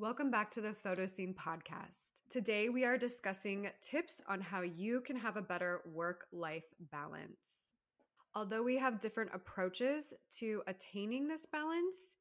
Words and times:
Welcome 0.00 0.28
back 0.28 0.50
to 0.50 0.60
the 0.60 0.74
Photo 0.74 1.06
Scene 1.06 1.34
podcast. 1.34 2.18
Today 2.28 2.68
we 2.68 2.84
are 2.84 2.98
discussing 2.98 3.68
tips 3.80 4.20
on 4.28 4.40
how 4.40 4.62
you 4.62 5.00
can 5.00 5.14
have 5.14 5.36
a 5.36 5.42
better 5.42 5.82
work 5.86 6.26
life 6.32 6.64
balance. 6.90 7.38
Although 8.34 8.64
we 8.64 8.76
have 8.76 8.98
different 8.98 9.30
approaches 9.32 10.12
to 10.38 10.62
attaining 10.66 11.28
this 11.28 11.46
balance, 11.46 12.16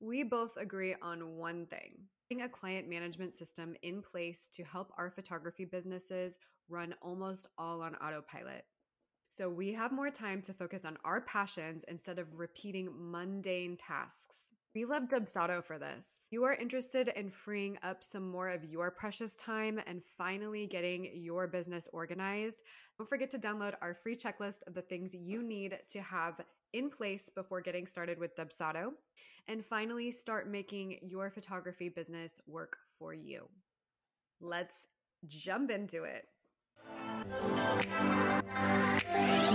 we 0.00 0.22
both 0.22 0.58
agree 0.58 0.94
on 1.00 1.38
one 1.38 1.64
thing 1.66 2.42
a 2.42 2.48
client 2.48 2.90
management 2.90 3.36
system 3.36 3.74
in 3.82 4.02
place 4.02 4.48
to 4.52 4.64
help 4.64 4.92
our 4.98 5.08
photography 5.08 5.64
businesses 5.64 6.36
run 6.68 6.92
almost 7.00 7.46
all 7.56 7.80
on 7.80 7.94
autopilot. 7.94 8.64
So 9.30 9.48
we 9.48 9.72
have 9.72 9.92
more 9.92 10.10
time 10.10 10.42
to 10.42 10.52
focus 10.52 10.84
on 10.84 10.98
our 11.04 11.20
passions 11.22 11.84
instead 11.88 12.18
of 12.18 12.26
repeating 12.34 12.90
mundane 12.92 13.76
tasks. 13.76 14.53
We 14.74 14.84
love 14.84 15.04
Dubsado 15.04 15.62
for 15.62 15.78
this. 15.78 16.04
You 16.32 16.42
are 16.42 16.54
interested 16.54 17.06
in 17.14 17.30
freeing 17.30 17.78
up 17.84 18.02
some 18.02 18.28
more 18.28 18.48
of 18.48 18.64
your 18.64 18.90
precious 18.90 19.34
time 19.34 19.80
and 19.86 20.02
finally 20.18 20.66
getting 20.66 21.10
your 21.14 21.46
business 21.46 21.88
organized. 21.92 22.64
Don't 22.98 23.08
forget 23.08 23.30
to 23.30 23.38
download 23.38 23.74
our 23.80 23.94
free 23.94 24.16
checklist 24.16 24.66
of 24.66 24.74
the 24.74 24.82
things 24.82 25.14
you 25.14 25.44
need 25.44 25.78
to 25.90 26.02
have 26.02 26.40
in 26.72 26.90
place 26.90 27.30
before 27.32 27.60
getting 27.60 27.86
started 27.86 28.18
with 28.18 28.34
Dubsado. 28.34 28.88
And 29.46 29.64
finally, 29.64 30.10
start 30.10 30.50
making 30.50 30.98
your 31.02 31.30
photography 31.30 31.88
business 31.88 32.40
work 32.48 32.76
for 32.98 33.14
you. 33.14 33.48
Let's 34.40 34.88
jump 35.28 35.70
into 35.70 36.02
it. 36.02 36.26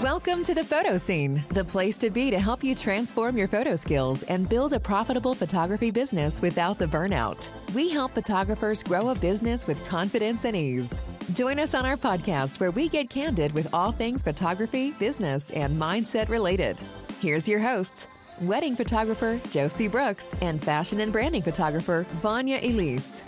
Welcome 0.04 0.44
to 0.44 0.54
the 0.54 0.64
Photo 0.64 0.98
Scene, 0.98 1.44
the 1.50 1.66
place 1.66 1.98
to 1.98 2.10
be 2.10 2.32
to 2.32 2.40
help 2.40 2.64
you 2.64 2.74
transform 2.74 3.38
your 3.38 3.50
photo 3.50 3.76
skills 3.76 4.24
and 4.24 4.48
build 4.48 4.72
a 4.72 4.80
profitable 4.80 5.34
photography 5.34 5.92
business 5.92 6.42
without 6.42 6.80
the 6.80 6.86
burnout. 6.86 7.50
We 7.76 7.90
help 7.90 8.14
photographers 8.14 8.82
grow 8.82 9.10
a 9.10 9.16
business 9.16 9.68
with 9.68 9.86
confidence 9.90 10.46
and 10.46 10.56
ease. 10.56 11.02
Join 11.34 11.59
us 11.59 11.73
on 11.73 11.86
our 11.86 11.98
podcast 11.98 12.62
where 12.62 12.72
we 12.72 12.88
get 12.88 13.09
candid 13.09 13.52
with 13.52 13.73
all 13.73 13.92
things 13.92 14.23
photography, 14.23 14.92
business, 14.92 15.52
and 15.52 15.78
mindset 15.78 16.30
related. 16.30 16.78
Here's 17.20 17.46
your 17.46 17.59
hosts, 17.59 18.08
wedding 18.40 18.78
photographer 18.78 19.40
Josie 19.52 19.90
Brooks 19.90 20.34
and 20.42 20.64
fashion 20.64 21.02
and 21.02 21.12
branding 21.12 21.42
photographer 21.42 22.06
Vanya 22.22 22.59
Elise. 22.64 23.22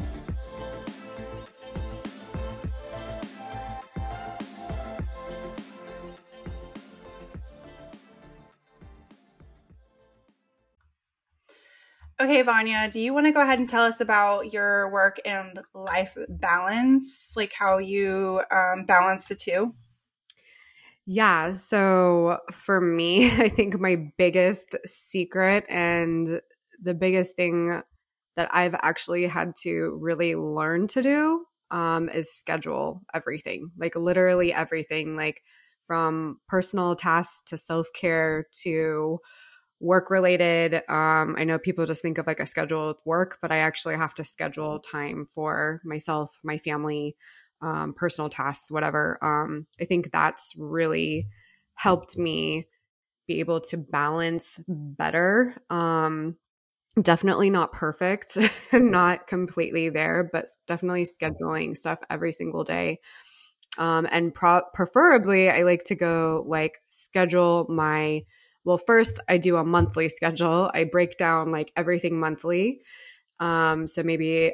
Okay, 12.21 12.43
Vanya, 12.43 12.87
do 12.87 12.99
you 12.99 13.15
want 13.15 13.25
to 13.25 13.31
go 13.31 13.41
ahead 13.41 13.57
and 13.57 13.67
tell 13.67 13.83
us 13.83 13.99
about 13.99 14.53
your 14.53 14.91
work 14.91 15.17
and 15.25 15.59
life 15.73 16.15
balance, 16.29 17.33
like 17.35 17.51
how 17.51 17.79
you 17.79 18.43
um, 18.51 18.85
balance 18.85 19.25
the 19.25 19.33
two? 19.33 19.73
Yeah. 21.07 21.53
So 21.53 22.37
for 22.51 22.79
me, 22.79 23.25
I 23.41 23.49
think 23.49 23.79
my 23.79 24.11
biggest 24.19 24.75
secret 24.85 25.65
and 25.67 26.41
the 26.79 26.93
biggest 26.93 27.35
thing 27.35 27.81
that 28.35 28.49
I've 28.53 28.75
actually 28.83 29.25
had 29.25 29.55
to 29.63 29.97
really 29.99 30.35
learn 30.35 30.85
to 30.89 31.01
do 31.01 31.45
um, 31.71 32.07
is 32.07 32.31
schedule 32.31 33.01
everything, 33.15 33.71
like 33.79 33.95
literally 33.95 34.53
everything, 34.53 35.15
like 35.15 35.41
from 35.87 36.39
personal 36.47 36.95
tasks 36.95 37.41
to 37.47 37.57
self 37.57 37.87
care 37.95 38.45
to 38.61 39.17
work 39.81 40.09
related. 40.09 40.75
Um, 40.87 41.35
I 41.37 41.43
know 41.43 41.57
people 41.57 41.85
just 41.85 42.01
think 42.01 42.17
of 42.17 42.27
like 42.27 42.39
a 42.39 42.45
schedule 42.45 42.89
with 42.89 42.97
work, 43.05 43.39
but 43.41 43.51
I 43.51 43.57
actually 43.57 43.95
have 43.95 44.13
to 44.15 44.23
schedule 44.23 44.79
time 44.79 45.25
for 45.25 45.81
myself, 45.83 46.39
my 46.43 46.57
family, 46.59 47.15
um, 47.61 47.93
personal 47.93 48.29
tasks, 48.29 48.71
whatever. 48.71 49.17
Um, 49.23 49.65
I 49.79 49.85
think 49.85 50.11
that's 50.11 50.53
really 50.55 51.27
helped 51.73 52.17
me 52.17 52.67
be 53.27 53.39
able 53.39 53.61
to 53.61 53.77
balance 53.77 54.59
better. 54.67 55.55
Um, 55.69 56.37
definitely 57.01 57.49
not 57.49 57.71
perfect, 57.71 58.37
not 58.73 59.27
completely 59.27 59.89
there, 59.89 60.29
but 60.31 60.45
definitely 60.67 61.05
scheduling 61.05 61.75
stuff 61.75 61.99
every 62.09 62.33
single 62.33 62.63
day. 62.63 62.99
Um, 63.77 64.07
and 64.11 64.33
pro- 64.33 64.63
preferably, 64.73 65.49
I 65.49 65.63
like 65.63 65.85
to 65.85 65.95
go 65.95 66.43
like 66.47 66.79
schedule 66.89 67.65
my 67.69 68.23
well, 68.63 68.77
first 68.77 69.19
I 69.27 69.37
do 69.37 69.57
a 69.57 69.63
monthly 69.63 70.09
schedule. 70.09 70.71
I 70.73 70.83
break 70.83 71.17
down 71.17 71.51
like 71.51 71.71
everything 71.75 72.19
monthly. 72.19 72.81
Um, 73.39 73.87
so 73.87 74.03
maybe 74.03 74.53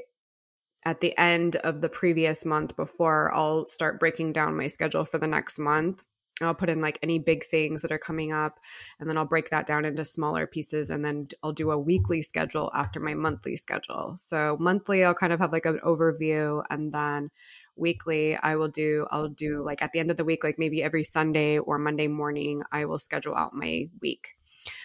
at 0.86 1.02
the 1.02 1.18
end 1.18 1.58
of 1.58 1.82
the 1.82 1.90
previous 1.90 2.46
month 2.46 2.76
before 2.76 3.34
I'll 3.34 3.66
start 3.66 4.00
breaking 4.00 4.32
down 4.32 4.56
my 4.56 4.68
schedule 4.68 5.04
for 5.04 5.18
the 5.18 5.28
next 5.28 5.60
month. 5.60 6.04
I'll 6.42 6.54
put 6.54 6.70
in 6.70 6.82
like 6.82 7.00
any 7.02 7.20
big 7.20 7.44
things 7.44 7.82
that 7.82 7.92
are 7.92 7.98
coming 7.98 8.32
up 8.32 8.60
and 9.00 9.10
then 9.10 9.18
I'll 9.18 9.26
break 9.26 9.50
that 9.50 9.66
down 9.66 9.86
into 9.86 10.06
smaller 10.06 10.46
pieces 10.46 10.90
and 10.90 11.04
then 11.04 11.28
I'll 11.42 11.52
do 11.52 11.72
a 11.72 11.80
weekly 11.80 12.22
schedule 12.22 12.72
after 12.76 13.00
my 13.00 13.16
monthly 13.16 13.58
schedule. 13.58 14.16
So 14.18 14.56
monthly 14.60 15.04
I'll 15.04 15.16
kind 15.16 15.34
of 15.34 15.40
have 15.40 15.52
like 15.52 15.66
an 15.66 15.80
overview 15.84 16.64
and 16.70 16.94
then 16.94 17.32
weekly 17.78 18.36
i 18.38 18.56
will 18.56 18.68
do 18.68 19.06
i'll 19.12 19.28
do 19.28 19.64
like 19.64 19.82
at 19.82 19.92
the 19.92 20.00
end 20.00 20.12
of 20.12 20.18
the 20.18 20.26
week 20.26 20.44
like 20.44 20.58
maybe 20.58 20.82
every 20.84 21.04
sunday 21.04 21.58
or 21.58 21.78
monday 21.78 22.08
morning 22.08 22.62
i 22.72 22.86
will 22.86 22.98
schedule 22.98 23.36
out 23.36 23.54
my 23.54 23.88
week 24.02 24.36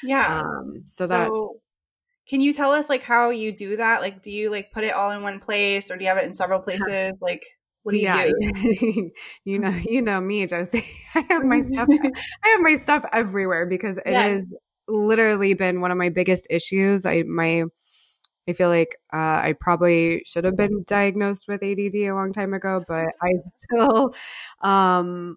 yeah 0.02 0.40
um, 0.42 0.72
so, 0.72 1.06
so 1.06 1.08
that 1.08 1.30
can 2.28 2.40
you 2.40 2.52
tell 2.52 2.72
us 2.72 2.88
like 2.88 3.02
how 3.02 3.30
you 3.30 3.52
do 3.52 3.76
that 3.76 4.00
like 4.00 4.22
do 4.22 4.30
you 4.30 4.50
like 4.50 4.72
put 4.72 4.84
it 4.84 4.94
all 4.94 5.10
in 5.10 5.22
one 5.22 5.40
place 5.40 5.90
or 5.90 5.96
do 5.96 6.04
you 6.04 6.08
have 6.08 6.18
it 6.18 6.24
in 6.24 6.34
several 6.34 6.60
places 6.60 7.14
like 7.20 7.44
what 7.82 7.92
do 7.92 7.98
you 7.98 8.04
yeah. 8.04 8.26
do? 8.26 9.10
you 9.44 9.58
know, 9.58 9.68
you 9.84 10.02
know 10.02 10.20
me, 10.20 10.46
Josie. 10.46 10.86
I 11.14 11.24
have 11.28 11.44
my 11.44 11.62
stuff. 11.62 11.88
I 12.44 12.48
have 12.48 12.60
my 12.60 12.76
stuff 12.76 13.04
everywhere 13.12 13.66
because 13.66 13.98
it 13.98 14.04
yeah. 14.06 14.22
has 14.22 14.44
literally 14.88 15.54
been 15.54 15.80
one 15.80 15.90
of 15.90 15.98
my 15.98 16.08
biggest 16.08 16.46
issues. 16.50 17.04
I 17.04 17.22
my 17.22 17.64
I 18.48 18.52
feel 18.52 18.68
like 18.68 18.96
uh, 19.12 19.16
I 19.16 19.54
probably 19.60 20.22
should 20.26 20.44
have 20.44 20.56
been 20.56 20.84
diagnosed 20.86 21.46
with 21.48 21.62
ADD 21.62 21.94
a 21.94 22.12
long 22.12 22.32
time 22.32 22.54
ago, 22.54 22.84
but 22.86 23.08
I 23.22 23.34
still, 23.58 24.14
um, 24.60 25.36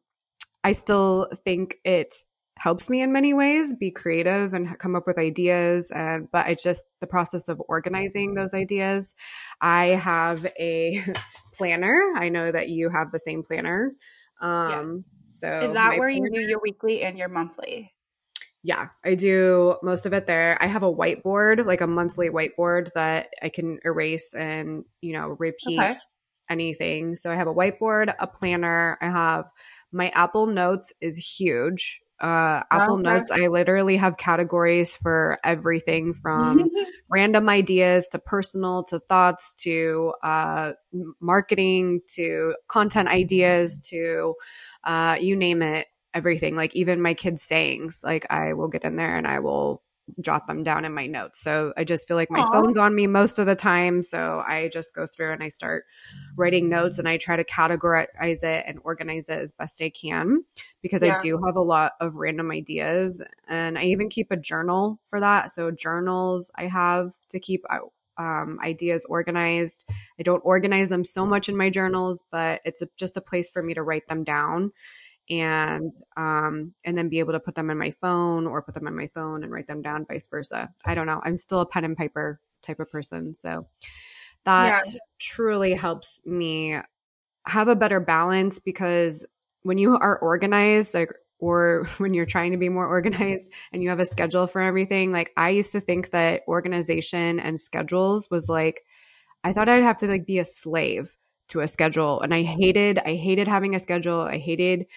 I 0.64 0.72
still 0.72 1.30
think 1.44 1.78
it 1.84 2.16
helps 2.58 2.90
me 2.90 3.02
in 3.02 3.12
many 3.12 3.34
ways 3.34 3.74
be 3.74 3.92
creative 3.92 4.54
and 4.54 4.80
come 4.80 4.96
up 4.96 5.06
with 5.06 5.18
ideas. 5.18 5.92
And 5.92 6.30
but 6.32 6.50
it's 6.50 6.64
just 6.64 6.84
the 7.02 7.08
process 7.08 7.48
of 7.48 7.62
organizing 7.68 8.34
those 8.34 8.54
ideas. 8.54 9.14
I 9.62 9.88
have 9.88 10.46
a 10.60 11.02
planner. 11.54 12.14
I 12.16 12.30
know 12.30 12.52
that 12.52 12.70
you 12.70 12.90
have 12.90 13.12
the 13.12 13.20
same 13.20 13.44
planner. 13.44 13.94
Um, 14.42 15.04
yes. 15.06 15.38
So 15.40 15.60
is 15.62 15.74
that 15.74 15.98
where 15.98 16.10
planner, 16.10 16.28
you 16.28 16.34
do 16.34 16.42
your 16.42 16.60
weekly 16.64 17.02
and 17.02 17.18
your 17.18 17.30
monthly? 17.30 17.95
Yeah, 18.66 18.88
I 19.04 19.14
do 19.14 19.76
most 19.84 20.08
of 20.08 20.14
it 20.14 20.26
there. 20.26 20.58
I 20.60 20.66
have 20.66 20.82
a 20.82 20.92
whiteboard, 20.92 21.68
like 21.68 21.82
a 21.82 21.88
monthly 21.88 22.30
whiteboard 22.30 22.90
that 22.96 23.30
I 23.40 23.50
can 23.50 23.78
erase 23.86 24.34
and, 24.34 24.86
you 25.02 25.14
know, 25.14 25.36
repeat 25.38 25.80
okay. 25.80 25.96
anything. 26.50 27.16
So 27.16 27.32
I 27.32 27.36
have 27.36 27.46
a 27.46 27.54
whiteboard, 27.54 28.16
a 28.18 28.26
planner. 28.26 28.98
I 29.02 29.06
have 29.06 29.52
my 29.92 30.10
Apple 30.10 30.48
Notes 30.48 30.94
is 31.00 31.16
huge. 31.16 32.02
Uh, 32.20 32.64
Apple 32.72 32.96
okay. 32.96 33.04
Notes, 33.04 33.30
I 33.30 33.48
literally 33.48 33.98
have 33.98 34.18
categories 34.18 34.96
for 34.96 35.38
everything 35.44 36.16
from 36.16 36.72
random 37.08 37.48
ideas 37.50 38.08
to 38.14 38.20
personal 38.20 38.84
to 38.86 39.00
thoughts 39.00 39.54
to 39.60 40.12
uh, 40.24 40.72
marketing 41.22 42.02
to 42.16 42.56
content 42.68 43.10
ideas 43.10 43.80
to 43.92 44.34
uh, 44.86 45.18
you 45.20 45.36
name 45.36 45.62
it 45.62 45.86
everything, 46.16 46.56
like 46.56 46.76
even 46.76 47.02
my 47.02 47.14
kids' 47.14 47.44
sayings, 47.44 48.02
like 48.04 48.26
I 48.32 48.54
will 48.54 48.70
get 48.70 48.84
in 48.84 48.96
there 48.96 49.18
and 49.18 49.28
I 49.28 49.40
will 49.40 49.84
jot 50.22 50.48
them 50.48 50.64
down 50.64 50.86
in 50.86 50.94
my 50.94 51.08
notes. 51.08 51.42
So 51.42 51.74
I 51.78 51.84
just 51.84 52.08
feel 52.08 52.16
like 52.16 52.30
my 52.30 52.40
Aww. 52.40 52.52
phone's 52.52 52.78
on 52.78 52.96
me 52.96 53.08
most 53.08 53.40
of 53.40 53.48
the 53.48 53.56
time. 53.56 54.04
So 54.04 54.44
I 54.48 54.70
just 54.72 54.94
go 54.94 55.06
through 55.06 55.32
and 55.32 55.44
I 55.44 55.50
start 55.50 55.86
writing 56.38 56.70
notes 56.70 57.00
and 57.00 57.10
I 57.10 57.18
try 57.18 57.36
to 57.36 57.44
categorize 57.44 58.44
it 58.44 58.66
and 58.68 58.80
organize 58.84 59.30
it 59.30 59.40
as 59.40 59.52
best 59.52 59.82
I 59.82 59.90
can 59.90 60.44
because 60.82 61.02
yeah. 61.02 61.18
I 61.18 61.20
do 61.20 61.40
have 61.44 61.56
a 61.56 61.62
lot 61.62 61.94
of 62.00 62.16
random 62.16 62.52
ideas. 62.52 63.22
And 63.48 63.78
I 63.78 63.86
even 63.86 64.10
keep 64.10 64.32
a 64.32 64.38
journal 64.38 65.00
for 65.08 65.20
that. 65.20 65.52
So 65.52 65.72
journals 65.72 66.52
I 66.56 66.68
have 66.68 67.14
to 67.30 67.40
keep 67.40 67.66
um, 68.18 68.60
ideas 68.64 69.06
organized. 69.10 69.86
I 70.20 70.24
don't 70.24 70.42
organize 70.46 70.90
them 70.90 71.04
so 71.04 71.26
much 71.26 71.50
in 71.50 71.58
my 71.58 71.70
journals, 71.70 72.24
but 72.32 72.62
it's 72.64 72.82
a, 72.82 72.88
just 72.96 73.18
a 73.18 73.22
place 73.22 73.50
for 73.50 73.62
me 73.62 73.74
to 73.74 73.84
write 73.84 74.08
them 74.08 74.24
down 74.24 74.72
and 75.30 75.96
um 76.18 76.74
and 76.84 76.98
then 76.98 77.10
be 77.10 77.20
able 77.20 77.34
to 77.34 77.40
put 77.40 77.56
them 77.56 77.70
in 77.70 77.78
my 77.78 77.92
phone 77.92 78.46
or 78.46 78.62
put 78.62 78.74
them 78.74 78.88
on 78.88 78.96
my 78.96 79.08
phone 79.08 79.44
and 79.44 79.52
write 79.52 79.68
them 79.68 79.82
down 79.82 80.06
vice 80.06 80.28
versa 80.28 80.72
i 80.86 80.94
don't 80.94 81.08
know 81.08 81.22
i'm 81.24 81.38
still 81.38 81.62
a 81.62 81.66
pen 81.66 81.84
and 81.84 81.98
paper 81.98 82.40
type 82.62 82.80
of 82.80 82.90
person 82.90 83.34
so 83.34 83.68
that 84.44 84.84
yeah. 84.86 85.00
truly 85.20 85.74
helps 85.74 86.22
me 86.26 86.78
have 87.48 87.68
a 87.68 87.76
better 87.76 88.00
balance 88.00 88.60
because 88.60 89.26
when 89.64 89.78
you 89.78 89.98
are 89.98 90.20
organized 90.20 90.94
like 90.94 91.12
or 91.40 91.88
when 91.98 92.14
you're 92.14 92.26
trying 92.26 92.52
to 92.52 92.58
be 92.58 92.70
more 92.70 92.88
organized 92.88 93.52
and 93.72 93.82
you 93.82 93.90
have 93.90 94.00
a 94.00 94.06
schedule 94.06 94.46
for 94.46 94.62
everything 94.62 95.12
like 95.12 95.32
i 95.38 95.50
used 95.50 95.72
to 95.72 95.80
think 95.80 96.12
that 96.12 96.42
organization 96.48 97.40
and 97.40 97.60
schedules 97.60 98.30
was 98.30 98.48
like 98.48 98.84
I 99.46 99.54
thought 99.54 99.70
I'd 99.70 99.84
have 99.84 100.00
to 100.00 100.08
like 100.08 100.26
be 100.26 100.40
a 100.40 100.46
slave 100.46 101.16
to 101.50 101.60
a 101.60 101.68
schedule. 101.68 102.20
And 102.20 102.34
I 102.34 102.42
hated, 102.42 102.98
I 102.98 103.14
hated 103.14 103.48
having 103.48 103.76
a 103.76 103.80
schedule. 103.80 104.22
I 104.22 104.40
hated 104.40 104.88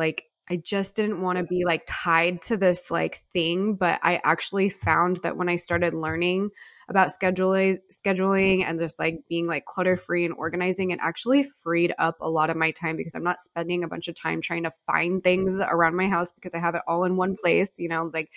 like 0.00 0.24
I 0.50 0.56
just 0.56 0.96
didn't 0.96 1.22
want 1.22 1.38
to 1.38 1.44
be 1.44 1.64
like 1.64 1.84
tied 1.86 2.42
to 2.42 2.56
this 2.56 2.90
like 2.90 3.22
thing, 3.32 3.76
but 3.76 4.00
I 4.02 4.20
actually 4.24 4.68
found 4.68 5.18
that 5.18 5.36
when 5.36 5.48
I 5.48 5.54
started 5.54 5.94
learning 5.94 6.50
about 6.88 7.10
scheduling 7.10 7.78
scheduling 7.92 8.64
and 8.64 8.80
just 8.80 8.98
like 8.98 9.20
being 9.28 9.46
like 9.46 9.64
clutter 9.64 9.96
free 9.96 10.24
and 10.24 10.34
organizing 10.34 10.90
it 10.90 10.98
actually 11.00 11.44
freed 11.44 11.94
up 12.00 12.16
a 12.20 12.28
lot 12.28 12.50
of 12.50 12.56
my 12.56 12.72
time 12.72 12.96
because 12.96 13.14
I'm 13.14 13.22
not 13.22 13.38
spending 13.38 13.84
a 13.84 13.88
bunch 13.88 14.08
of 14.08 14.16
time 14.16 14.40
trying 14.40 14.64
to 14.64 14.72
find 14.72 15.22
things 15.22 15.60
around 15.60 15.94
my 15.94 16.08
house 16.08 16.32
because 16.32 16.52
I 16.52 16.58
have 16.58 16.74
it 16.74 16.82
all 16.88 17.04
in 17.04 17.16
one 17.16 17.36
place, 17.36 17.70
you 17.78 17.88
know, 17.88 18.10
like 18.12 18.32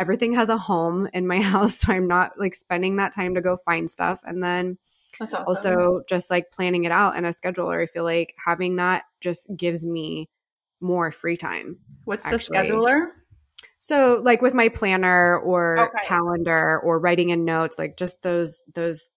everything 0.00 0.34
has 0.34 0.48
a 0.48 0.58
home 0.58 1.08
in 1.12 1.28
my 1.28 1.40
house 1.52 1.78
so 1.78 1.92
I'm 1.92 2.08
not 2.08 2.32
like 2.40 2.56
spending 2.56 2.96
that 2.96 3.14
time 3.14 3.36
to 3.36 3.40
go 3.40 3.56
find 3.56 3.88
stuff 3.88 4.20
and 4.24 4.42
then 4.42 4.78
awesome. 5.20 5.44
also 5.46 6.02
just 6.08 6.28
like 6.28 6.50
planning 6.50 6.82
it 6.82 6.90
out 6.90 7.14
in 7.14 7.24
a 7.24 7.28
scheduler. 7.28 7.80
I 7.80 7.86
feel 7.86 8.02
like 8.02 8.34
having 8.44 8.76
that 8.76 9.04
just 9.20 9.48
gives 9.56 9.86
me 9.86 10.28
more 10.82 11.10
free 11.10 11.36
time. 11.36 11.78
What's 12.04 12.26
actually. 12.26 12.58
the 12.58 12.64
scheduler? 12.64 13.06
So 13.80 14.20
like 14.24 14.42
with 14.42 14.54
my 14.54 14.68
planner 14.68 15.38
or 15.38 15.88
okay. 15.88 16.06
calendar 16.06 16.78
or 16.80 16.98
writing 16.98 17.30
in 17.30 17.44
notes, 17.44 17.78
like 17.78 17.96
just 17.96 18.22
those 18.22 18.62
those 18.74 19.08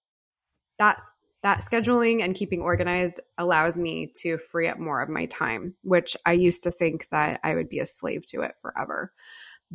that 0.80 1.02
that 1.44 1.60
scheduling 1.60 2.24
and 2.24 2.34
keeping 2.36 2.62
organized 2.62 3.20
allows 3.38 3.78
me 3.78 4.12
to 4.18 4.40
free 4.40 4.68
up 4.68 4.80
more 4.80 5.02
of 5.02 5.10
my 5.10 5.28
time, 5.28 5.76
which 5.84 6.18
I 6.26 6.32
used 6.32 6.64
to 6.64 6.72
think 6.72 7.08
that 7.10 7.40
I 7.44 7.54
would 7.54 7.70
be 7.70 7.80
a 7.80 7.86
slave 7.86 8.26
to 8.28 8.42
it 8.42 8.56
forever 8.60 9.14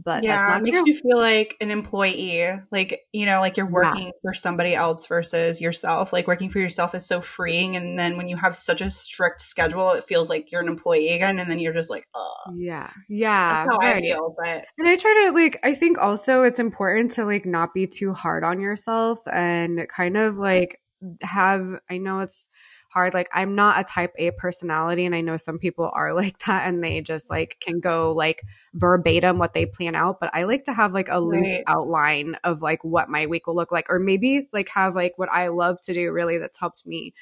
but 0.03 0.25
yeah, 0.25 0.57
it 0.57 0.63
makes 0.63 0.79
true. 0.79 0.93
you 0.93 0.99
feel 0.99 1.19
like 1.19 1.57
an 1.61 1.71
employee, 1.71 2.49
like 2.71 3.01
you 3.13 3.27
know, 3.27 3.41
like 3.41 3.57
you're 3.57 3.71
working 3.71 4.07
yeah. 4.07 4.13
for 4.23 4.35
somebody 4.35 4.75
else 4.75 5.07
versus 5.07 5.61
yourself. 5.61 6.13
Like 6.13 6.27
working 6.27 6.49
for 6.49 6.59
yourself 6.59 6.95
is 6.95 7.07
so 7.07 7.21
freeing, 7.21 7.77
and 7.77 7.99
then 7.99 8.17
when 8.17 8.29
you 8.29 8.37
have 8.37 8.57
such 8.57 8.81
a 8.81 8.91
strict 8.91 9.41
schedule, 9.41 9.93
it 9.93 10.05
feels 10.05 10.29
like 10.29 10.51
you're 10.51 10.61
an 10.61 10.69
employee 10.69 11.11
again, 11.11 11.39
and 11.39 11.51
then 11.51 11.59
you're 11.59 11.73
just 11.73 11.91
like, 11.91 12.07
oh, 12.15 12.35
yeah, 12.55 12.91
yeah, 13.09 13.65
That's 13.65 13.75
how 13.75 13.89
right. 13.89 13.97
I 13.97 14.01
feel. 14.01 14.35
But 14.39 14.67
and 14.79 14.89
I 14.89 14.97
try 14.97 15.27
to 15.27 15.33
like, 15.33 15.59
I 15.63 15.75
think 15.75 15.99
also 15.99 16.43
it's 16.43 16.59
important 16.59 17.13
to 17.13 17.25
like 17.25 17.47
not 17.47 17.75
be 17.75 17.87
too 17.87 18.13
hard 18.13 18.45
on 18.45 18.61
yourself 18.61 19.21
and 19.31 19.87
kind 19.89 20.17
of 20.17 20.37
like 20.37 20.81
have. 21.23 21.79
I 21.91 21.99
know 21.99 22.21
it's 22.21 22.49
hard. 22.91 23.15
Like 23.15 23.29
I'm 23.33 23.55
not 23.55 23.81
a 23.81 23.85
type 23.85 24.13
A 24.19 24.31
personality 24.33 25.07
and 25.07 25.15
I 25.15 25.21
know 25.21 25.37
some 25.37 25.59
people 25.59 25.91
are 25.93 26.13
like 26.21 26.39
that 26.41 26.69
and 26.69 26.83
they 26.83 27.01
just 27.01 27.31
like 27.31 27.57
can 27.61 27.81
go 27.81 28.13
like 28.13 28.43
verbatim 28.75 29.39
what 29.39 29.53
they 29.53 29.67
plan 29.67 29.95
out, 29.95 30.21
but 30.21 30.31
I 30.35 30.45
like 30.45 30.65
to 30.65 30.73
have 30.73 30.93
like 30.93 31.09
a 31.09 31.19
loose 31.19 31.49
right. 31.49 31.65
outline 31.67 32.37
of 32.45 32.63
like 32.63 32.85
what 32.85 33.09
my 33.09 33.27
week 33.27 33.47
will 33.47 33.57
look 33.57 33.73
like 33.73 33.91
or 33.91 33.99
maybe 33.99 34.49
like 34.53 34.69
have 34.71 34.95
like 34.95 35.15
what 35.17 35.31
I 35.31 35.49
love 35.49 35.81
to 35.83 35.95
do 35.95 36.13
really 36.13 36.39
that's 36.39 36.59
helped 36.59 36.87
me 36.87 37.15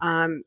um 0.00 0.42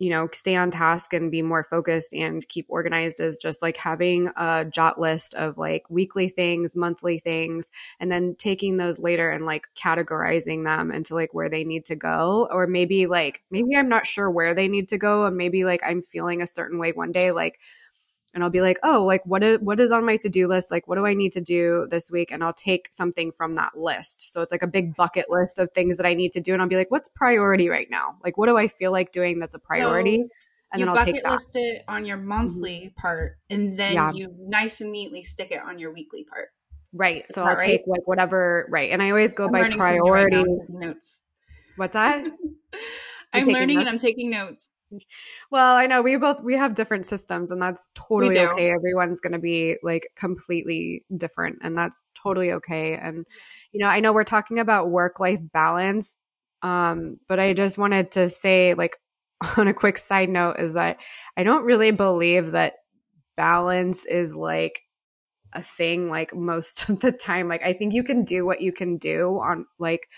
you 0.00 0.08
know, 0.08 0.26
stay 0.32 0.56
on 0.56 0.70
task 0.70 1.12
and 1.12 1.30
be 1.30 1.42
more 1.42 1.62
focused 1.62 2.14
and 2.14 2.48
keep 2.48 2.64
organized 2.70 3.20
is 3.20 3.36
just 3.36 3.60
like 3.60 3.76
having 3.76 4.30
a 4.34 4.64
jot 4.64 4.98
list 4.98 5.34
of 5.34 5.58
like 5.58 5.84
weekly 5.90 6.26
things, 6.30 6.74
monthly 6.74 7.18
things, 7.18 7.70
and 8.00 8.10
then 8.10 8.34
taking 8.38 8.78
those 8.78 8.98
later 8.98 9.30
and 9.30 9.44
like 9.44 9.68
categorizing 9.78 10.64
them 10.64 10.90
into 10.90 11.14
like 11.14 11.34
where 11.34 11.50
they 11.50 11.64
need 11.64 11.84
to 11.84 11.96
go. 11.96 12.48
Or 12.50 12.66
maybe 12.66 13.06
like, 13.06 13.42
maybe 13.50 13.76
I'm 13.76 13.90
not 13.90 14.06
sure 14.06 14.30
where 14.30 14.54
they 14.54 14.68
need 14.68 14.88
to 14.88 14.96
go. 14.98 15.26
And 15.26 15.36
maybe 15.36 15.64
like 15.64 15.82
I'm 15.84 16.00
feeling 16.00 16.40
a 16.40 16.46
certain 16.46 16.78
way 16.78 16.92
one 16.92 17.12
day, 17.12 17.30
like 17.30 17.60
and 18.32 18.44
I'll 18.44 18.50
be 18.50 18.60
like, 18.60 18.78
oh, 18.82 19.04
like 19.04 19.24
what 19.26 19.42
is 19.42 19.58
what 19.60 19.80
is 19.80 19.90
on 19.90 20.04
my 20.04 20.16
to 20.18 20.28
do 20.28 20.46
list? 20.46 20.70
Like, 20.70 20.86
what 20.86 20.96
do 20.96 21.06
I 21.06 21.14
need 21.14 21.32
to 21.32 21.40
do 21.40 21.86
this 21.90 22.10
week? 22.10 22.30
And 22.30 22.44
I'll 22.44 22.52
take 22.52 22.88
something 22.92 23.32
from 23.32 23.56
that 23.56 23.76
list. 23.76 24.32
So 24.32 24.40
it's 24.40 24.52
like 24.52 24.62
a 24.62 24.68
big 24.68 24.94
bucket 24.94 25.28
list 25.28 25.58
of 25.58 25.70
things 25.70 25.96
that 25.96 26.06
I 26.06 26.14
need 26.14 26.32
to 26.32 26.40
do, 26.40 26.52
and 26.52 26.62
I'll 26.62 26.68
be 26.68 26.76
like, 26.76 26.90
what's 26.90 27.08
priority 27.08 27.68
right 27.68 27.88
now? 27.90 28.16
Like, 28.22 28.38
what 28.38 28.46
do 28.46 28.56
I 28.56 28.68
feel 28.68 28.92
like 28.92 29.12
doing 29.12 29.38
that's 29.38 29.54
a 29.54 29.58
priority? 29.58 30.16
So 30.18 30.28
and 30.72 30.80
you 30.80 30.86
then 30.86 30.88
I'll 30.96 31.04
bucket 31.04 31.28
list 31.28 31.56
it 31.56 31.82
on 31.88 32.04
your 32.04 32.16
monthly 32.16 32.92
mm-hmm. 32.94 33.00
part, 33.00 33.38
and 33.48 33.78
then 33.78 33.94
yeah. 33.94 34.12
you 34.12 34.34
nice 34.38 34.80
and 34.80 34.92
neatly 34.92 35.22
stick 35.24 35.50
it 35.50 35.60
on 35.60 35.78
your 35.78 35.92
weekly 35.92 36.24
part. 36.24 36.48
Right. 36.92 37.24
So 37.30 37.42
I'll 37.42 37.56
right? 37.56 37.66
take 37.66 37.82
like 37.86 38.06
whatever. 38.06 38.66
Right, 38.68 38.90
and 38.90 39.02
I 39.02 39.10
always 39.10 39.32
go 39.32 39.46
I'm 39.46 39.52
by 39.52 39.68
priority. 39.70 40.36
Right 40.36 40.46
notes. 40.68 41.20
What's 41.76 41.94
that? 41.94 42.24
I'm 43.32 43.46
learning 43.46 43.76
notes? 43.76 43.86
and 43.86 43.88
I'm 43.88 43.98
taking 43.98 44.30
notes. 44.30 44.69
Well, 45.50 45.76
I 45.76 45.86
know 45.86 46.02
we 46.02 46.16
both 46.16 46.42
we 46.42 46.54
have 46.54 46.74
different 46.74 47.06
systems 47.06 47.52
and 47.52 47.60
that's 47.60 47.88
totally 47.94 48.38
okay. 48.38 48.70
Everyone's 48.70 49.20
going 49.20 49.32
to 49.32 49.38
be 49.38 49.76
like 49.82 50.08
completely 50.16 51.04
different 51.16 51.58
and 51.62 51.76
that's 51.76 52.02
totally 52.20 52.52
okay. 52.52 52.94
And 52.94 53.24
you 53.72 53.80
know, 53.80 53.88
I 53.88 54.00
know 54.00 54.12
we're 54.12 54.24
talking 54.24 54.58
about 54.58 54.90
work-life 54.90 55.40
balance 55.52 56.16
um 56.62 57.16
but 57.26 57.40
I 57.40 57.54
just 57.54 57.78
wanted 57.78 58.10
to 58.12 58.28
say 58.28 58.74
like 58.74 58.96
on 59.56 59.68
a 59.68 59.74
quick 59.74 59.96
side 59.96 60.28
note 60.28 60.58
is 60.58 60.74
that 60.74 60.98
I 61.36 61.42
don't 61.42 61.64
really 61.64 61.90
believe 61.90 62.50
that 62.50 62.74
balance 63.36 64.04
is 64.04 64.34
like 64.34 64.82
a 65.52 65.62
thing 65.62 66.08
like 66.08 66.34
most 66.34 66.88
of 66.88 67.00
the 67.00 67.12
time. 67.12 67.48
Like 67.48 67.62
I 67.64 67.72
think 67.72 67.94
you 67.94 68.02
can 68.02 68.24
do 68.24 68.44
what 68.44 68.60
you 68.60 68.72
can 68.72 68.98
do 68.98 69.40
on 69.40 69.66
like 69.78 70.08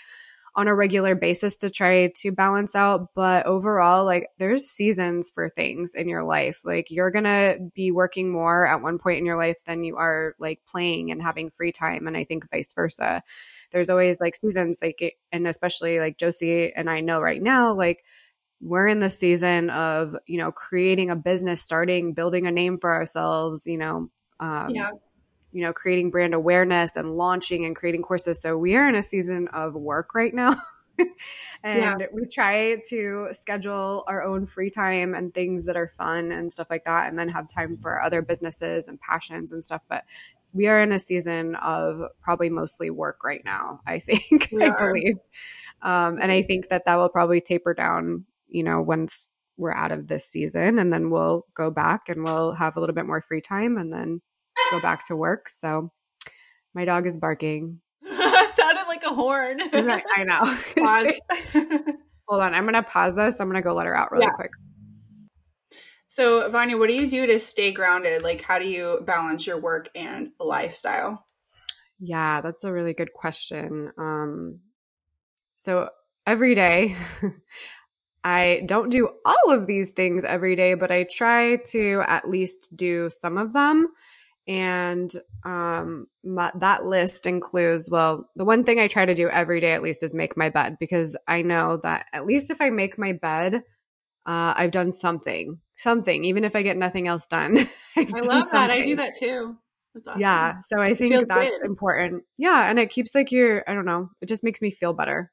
on 0.55 0.69
a 0.69 0.75
regular 0.75 1.15
basis 1.15 1.57
to 1.57 1.71
try 1.71 2.13
to 2.17 2.31
balance 2.31 2.75
out. 2.75 3.09
But 3.15 3.47
overall, 3.47 4.05
like 4.05 4.29
there's 4.39 4.67
seasons 4.67 5.31
for 5.35 5.49
things 5.49 5.95
in 5.95 6.09
your 6.09 6.25
life. 6.25 6.61
Like 6.65 6.91
you're 6.91 7.11
going 7.11 7.25
to 7.25 7.59
be 7.75 7.91
working 7.91 8.31
more 8.31 8.67
at 8.67 8.83
one 8.83 8.99
point 8.99 9.19
in 9.19 9.27
your 9.27 9.39
life 9.39 9.65
than 9.65 9.85
you 9.85 9.97
are 9.97 10.35
like 10.39 10.61
playing 10.67 11.11
and 11.11 11.23
having 11.23 11.49
free 11.49 11.73
time. 11.73 12.07
And 12.07 12.17
I 12.17 12.25
think 12.25 12.51
vice 12.51 12.73
versa. 12.75 13.23
There's 13.71 13.89
always 13.89 14.21
like 14.21 14.37
seasons, 14.37 14.81
like, 14.83 15.17
and 15.31 15.47
especially 15.47 15.99
like 16.01 16.19
Josie 16.19 16.73
and 16.75 16.91
I 16.91 17.01
know 17.01 17.21
right 17.21 17.43
now, 17.43 17.73
like, 17.75 18.05
we're 18.65 18.87
in 18.87 19.01
the 19.01 19.09
season 19.09 19.71
of 19.71 20.15
you 20.27 20.39
know 20.39 20.53
creating 20.53 21.11
a 21.11 21.17
business 21.17 21.61
starting 21.61 22.15
building 22.15 22.47
a 22.47 22.53
name 22.53 22.79
for 22.79 22.95
ourselves 22.95 23.67
you 23.67 23.77
know 23.77 24.09
um, 24.39 24.71
yeah 24.71 24.91
you 25.53 25.63
know, 25.63 25.73
creating 25.73 26.11
brand 26.11 26.35
awareness 26.35 26.97
and 26.97 27.17
launching 27.17 27.65
and 27.65 27.77
creating 27.77 28.03
courses. 28.03 28.41
So 28.41 28.57
we 28.57 28.75
are 28.75 28.89
in 28.89 28.95
a 28.95 29.03
season 29.03 29.49
of 29.49 29.75
work 29.75 30.15
right 30.15 30.35
now. 30.35 30.57
and 31.63 32.01
yeah. 32.01 32.07
we 32.13 32.27
try 32.27 32.81
to 32.89 33.29
schedule 33.31 34.05
our 34.07 34.23
own 34.23 34.47
free 34.47 34.71
time 34.71 35.15
and 35.15 35.33
things 35.33 35.65
that 35.67 35.77
are 35.77 35.89
fun 35.89 36.33
and 36.33 36.53
stuff 36.53 36.69
like 36.71 36.85
that 36.85 37.09
and 37.09 37.19
then 37.19 37.29
have 37.29 37.47
time 37.49 37.77
for 37.77 38.03
other 38.03 38.23
businesses 38.23 38.89
and 38.89 39.01
passions 39.01 39.53
and 39.53 39.65
stuff 39.65 39.81
but 39.89 40.05
we 40.53 40.67
are 40.67 40.83
in 40.83 40.93
a 40.93 40.99
season 40.99 41.55
of 41.57 42.03
probably 42.21 42.51
mostly 42.51 42.91
work 42.91 43.25
right 43.25 43.43
now 43.45 43.81
i 43.87 43.99
think 43.99 44.51
i 44.61 44.69
believe 44.69 45.17
um, 45.81 46.19
and 46.21 46.31
i 46.31 46.43
think 46.43 46.69
that 46.69 46.85
that 46.85 46.97
will 46.97 47.09
probably 47.09 47.41
taper 47.41 47.73
down 47.73 48.25
you 48.49 48.63
know 48.63 48.81
once 48.83 49.31
we're 49.57 49.73
out 49.73 49.93
of 49.93 50.09
this 50.09 50.27
season 50.27 50.79
and 50.79 50.93
then 50.93 51.11
we'll 51.11 51.47
go 51.55 51.71
back 51.71 52.09
and 52.09 52.23
we'll 52.25 52.53
have 52.53 52.77
a 52.77 52.81
little 52.81 52.95
bit 52.95 53.07
more 53.07 53.21
free 53.21 53.41
time 53.41 53.77
and 53.77 53.93
then 53.93 54.21
go 54.71 54.81
back 54.81 55.07
to 55.09 55.17
work. 55.17 55.49
So 55.49 55.91
my 56.75 56.85
dog 56.85 57.07
is 57.07 57.17
barking. 57.17 57.81
sounded 58.05 58.85
like 58.89 59.03
a 59.05 59.15
horn. 59.15 59.61
right, 59.73 60.05
I 60.17 60.25
know. 60.25 60.45
Hold 62.29 62.43
on, 62.43 62.55
I'm 62.55 62.65
gonna 62.65 62.83
pause 62.83 63.15
this. 63.15 63.41
I'm 63.41 63.49
gonna 63.49 63.63
go 63.63 63.75
let 63.75 63.87
her 63.87 63.97
out 63.97 64.13
really 64.13 64.27
yeah. 64.27 64.35
quick. 64.35 64.51
So, 66.07 66.49
Vanya, 66.51 66.77
what 66.77 66.89
do 66.89 66.95
you 66.95 67.09
do 67.09 67.27
to 67.27 67.39
stay 67.39 67.73
grounded? 67.73 68.23
Like, 68.23 68.43
how 68.43 68.59
do 68.59 68.69
you 68.69 69.01
balance 69.05 69.47
your 69.47 69.59
work 69.59 69.89
and 69.95 70.29
lifestyle? 70.39 71.27
Yeah, 71.99 72.43
that's 72.43 72.65
a 72.65 72.73
really 72.73 72.93
good 72.93 73.15
question. 73.15 73.93
Um, 73.97 74.61
so 75.57 75.89
every 76.27 76.55
day, 76.55 76.97
I 78.25 78.63
don't 78.67 78.91
do 78.91 79.09
all 79.25 79.51
of 79.51 79.67
these 79.67 79.91
things 79.91 80.25
every 80.25 80.55
day, 80.55 80.75
but 80.75 80.91
I 80.91 81.05
try 81.05 81.57
to 81.69 82.03
at 82.07 82.29
least 82.29 82.77
do 82.77 83.09
some 83.09 83.39
of 83.39 83.53
them 83.53 83.89
and 84.49 85.13
um 85.45 86.07
my, 86.25 86.51
that 86.57 86.85
list 86.85 87.27
includes 87.27 87.89
well 87.91 88.29
the 88.35 88.45
one 88.45 88.65
thing 88.65 88.81
i 88.81 88.89
try 88.89 89.05
to 89.05 89.15
do 89.15 89.29
every 89.29 89.61
day 89.61 89.73
at 89.73 89.83
least 89.83 90.03
is 90.03 90.13
make 90.13 90.37
my 90.37 90.49
bed 90.49 90.77
because 90.81 91.17
i 91.29 91.43
know 91.43 91.79
that 91.83 92.07
at 92.13 92.27
least 92.27 92.51
if 92.51 92.61
i 92.61 92.69
make 92.69 92.99
my 92.99 93.13
bed 93.13 93.63
uh, 94.27 94.55
i've 94.57 94.71
done 94.73 94.91
something 94.91 95.59
something 95.77 96.25
even 96.25 96.45
if 96.45 96.57
i 96.57 96.63
get 96.63 96.77
nothing 96.77 97.07
else 97.07 97.27
done 97.27 97.57
i 97.97 98.01
love 98.01 98.45
something. 98.45 98.51
that 98.53 98.71
i 98.71 98.83
do 98.83 98.97
that 98.97 99.13
too 99.19 99.57
awesome. 100.07 100.21
yeah 100.21 100.55
so 100.69 100.81
i 100.81 100.95
think 100.95 101.29
that's 101.29 101.47
good. 101.47 101.65
important 101.65 102.25
yeah 102.37 102.69
and 102.69 102.79
it 102.79 102.91
keeps 102.91 103.15
like 103.15 103.31
your 103.31 103.63
i 103.69 103.75
don't 103.75 103.85
know 103.85 104.09
it 104.21 104.27
just 104.27 104.43
makes 104.43 104.61
me 104.61 104.71
feel 104.71 104.93
better 104.93 105.31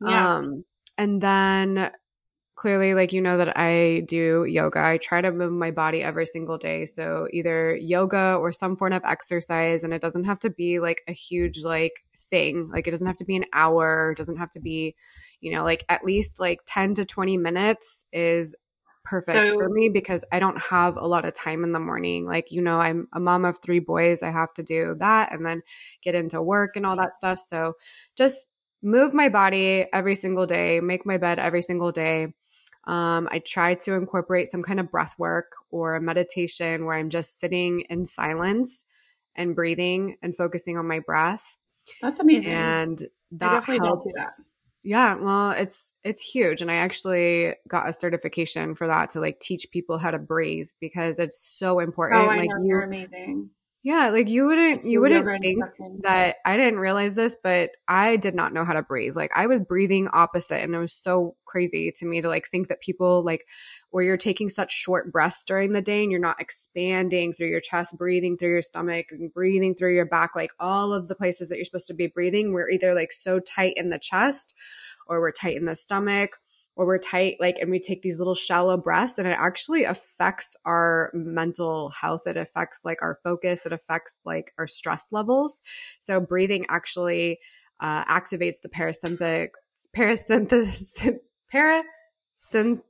yeah. 0.00 0.36
um 0.36 0.64
and 0.96 1.20
then 1.20 1.90
clearly 2.58 2.92
like 2.92 3.12
you 3.12 3.20
know 3.20 3.38
that 3.38 3.56
I 3.56 4.00
do 4.08 4.44
yoga. 4.44 4.80
I 4.80 4.98
try 4.98 5.20
to 5.20 5.30
move 5.30 5.52
my 5.52 5.70
body 5.70 6.02
every 6.02 6.26
single 6.26 6.58
day. 6.58 6.86
So 6.86 7.28
either 7.32 7.76
yoga 7.76 8.36
or 8.40 8.52
some 8.52 8.76
form 8.76 8.92
of 8.92 9.04
exercise 9.04 9.84
and 9.84 9.94
it 9.94 10.02
doesn't 10.02 10.24
have 10.24 10.40
to 10.40 10.50
be 10.50 10.80
like 10.80 11.02
a 11.06 11.12
huge 11.12 11.62
like 11.62 12.04
thing. 12.16 12.68
Like 12.68 12.88
it 12.88 12.90
doesn't 12.90 13.06
have 13.06 13.16
to 13.18 13.24
be 13.24 13.36
an 13.36 13.44
hour, 13.52 14.10
it 14.10 14.18
doesn't 14.18 14.38
have 14.38 14.50
to 14.50 14.60
be, 14.60 14.96
you 15.40 15.52
know, 15.52 15.62
like 15.62 15.84
at 15.88 16.04
least 16.04 16.40
like 16.40 16.58
10 16.66 16.94
to 16.94 17.04
20 17.04 17.36
minutes 17.36 18.04
is 18.12 18.56
perfect 19.04 19.50
so, 19.50 19.56
for 19.56 19.68
me 19.68 19.88
because 19.88 20.24
I 20.32 20.40
don't 20.40 20.60
have 20.60 20.96
a 20.96 21.06
lot 21.06 21.24
of 21.24 21.34
time 21.34 21.62
in 21.62 21.70
the 21.70 21.80
morning. 21.80 22.26
Like, 22.26 22.50
you 22.50 22.60
know, 22.60 22.80
I'm 22.80 23.06
a 23.14 23.20
mom 23.20 23.44
of 23.44 23.58
three 23.62 23.78
boys. 23.78 24.24
I 24.24 24.32
have 24.32 24.52
to 24.54 24.64
do 24.64 24.96
that 24.98 25.32
and 25.32 25.46
then 25.46 25.62
get 26.02 26.16
into 26.16 26.42
work 26.42 26.74
and 26.74 26.84
all 26.84 26.96
that 26.96 27.16
stuff. 27.16 27.38
So 27.38 27.74
just 28.16 28.48
move 28.82 29.14
my 29.14 29.28
body 29.28 29.86
every 29.92 30.14
single 30.14 30.46
day, 30.46 30.80
make 30.80 31.06
my 31.06 31.18
bed 31.18 31.38
every 31.38 31.62
single 31.62 31.92
day. 31.92 32.34
Um, 32.88 33.28
I 33.30 33.40
try 33.40 33.74
to 33.74 33.94
incorporate 33.94 34.50
some 34.50 34.62
kind 34.62 34.80
of 34.80 34.90
breath 34.90 35.14
work 35.18 35.52
or 35.70 35.94
a 35.94 36.00
meditation 36.00 36.86
where 36.86 36.96
I'm 36.96 37.10
just 37.10 37.38
sitting 37.38 37.82
in 37.90 38.06
silence 38.06 38.86
and 39.36 39.54
breathing 39.54 40.16
and 40.22 40.34
focusing 40.34 40.78
on 40.78 40.88
my 40.88 41.00
breath. 41.00 41.58
That's 42.00 42.18
amazing. 42.18 42.52
And 42.52 43.08
that 43.32 43.64
helps. 43.64 44.14
That. 44.14 44.44
Yeah, 44.82 45.16
well, 45.16 45.50
it's 45.50 45.92
it's 46.02 46.22
huge, 46.22 46.62
and 46.62 46.70
I 46.70 46.76
actually 46.76 47.54
got 47.66 47.88
a 47.88 47.92
certification 47.92 48.74
for 48.74 48.86
that 48.86 49.10
to 49.10 49.20
like 49.20 49.38
teach 49.38 49.66
people 49.70 49.98
how 49.98 50.10
to 50.10 50.18
breathe 50.18 50.68
because 50.80 51.18
it's 51.18 51.38
so 51.38 51.80
important. 51.80 52.22
Oh, 52.22 52.30
I 52.30 52.38
like 52.38 52.48
know. 52.48 52.64
you're 52.64 52.82
amazing. 52.82 53.50
Yeah, 53.88 54.10
like 54.10 54.28
you 54.28 54.44
wouldn't 54.44 54.84
you 54.84 55.00
wouldn't 55.00 55.40
think 55.40 55.64
that 56.02 56.36
I 56.44 56.58
didn't 56.58 56.78
realize 56.78 57.14
this, 57.14 57.34
but 57.42 57.70
I 57.88 58.16
did 58.16 58.34
not 58.34 58.52
know 58.52 58.62
how 58.62 58.74
to 58.74 58.82
breathe. 58.82 59.16
Like 59.16 59.30
I 59.34 59.46
was 59.46 59.60
breathing 59.60 60.10
opposite 60.12 60.62
and 60.62 60.74
it 60.74 60.78
was 60.78 60.92
so 60.92 61.36
crazy 61.46 61.90
to 61.92 62.04
me 62.04 62.20
to 62.20 62.28
like 62.28 62.48
think 62.48 62.68
that 62.68 62.82
people 62.82 63.24
like 63.24 63.46
where 63.88 64.04
you're 64.04 64.18
taking 64.18 64.50
such 64.50 64.70
short 64.70 65.10
breaths 65.10 65.42
during 65.46 65.72
the 65.72 65.80
day 65.80 66.02
and 66.02 66.10
you're 66.10 66.20
not 66.20 66.38
expanding 66.38 67.32
through 67.32 67.48
your 67.48 67.60
chest, 67.60 67.96
breathing 67.96 68.36
through 68.36 68.50
your 68.50 68.60
stomach 68.60 69.06
and 69.10 69.32
breathing 69.32 69.74
through 69.74 69.94
your 69.94 70.04
back, 70.04 70.36
like 70.36 70.52
all 70.60 70.92
of 70.92 71.08
the 71.08 71.14
places 71.14 71.48
that 71.48 71.56
you're 71.56 71.64
supposed 71.64 71.86
to 71.86 71.94
be 71.94 72.08
breathing, 72.08 72.52
we're 72.52 72.68
either 72.68 72.92
like 72.92 73.10
so 73.10 73.40
tight 73.40 73.72
in 73.78 73.88
the 73.88 73.98
chest 73.98 74.54
or 75.06 75.18
we're 75.18 75.32
tight 75.32 75.56
in 75.56 75.64
the 75.64 75.74
stomach 75.74 76.38
or 76.78 76.86
we're 76.86 76.98
tight, 76.98 77.36
like, 77.40 77.58
and 77.58 77.70
we 77.72 77.80
take 77.80 78.02
these 78.02 78.18
little 78.18 78.36
shallow 78.36 78.76
breaths, 78.76 79.18
and 79.18 79.26
it 79.26 79.36
actually 79.36 79.82
affects 79.82 80.56
our 80.64 81.10
mental 81.12 81.90
health. 81.90 82.28
It 82.28 82.36
affects 82.36 82.84
like 82.84 83.02
our 83.02 83.18
focus. 83.24 83.66
It 83.66 83.72
affects 83.72 84.20
like 84.24 84.52
our 84.58 84.68
stress 84.68 85.08
levels. 85.10 85.64
So 85.98 86.20
breathing 86.20 86.66
actually 86.68 87.40
uh, 87.80 88.04
activates 88.04 88.60
the 88.62 88.68
parasympathetic 88.68 89.50
parasympathetic 89.96 91.18
parasynth 91.52 92.82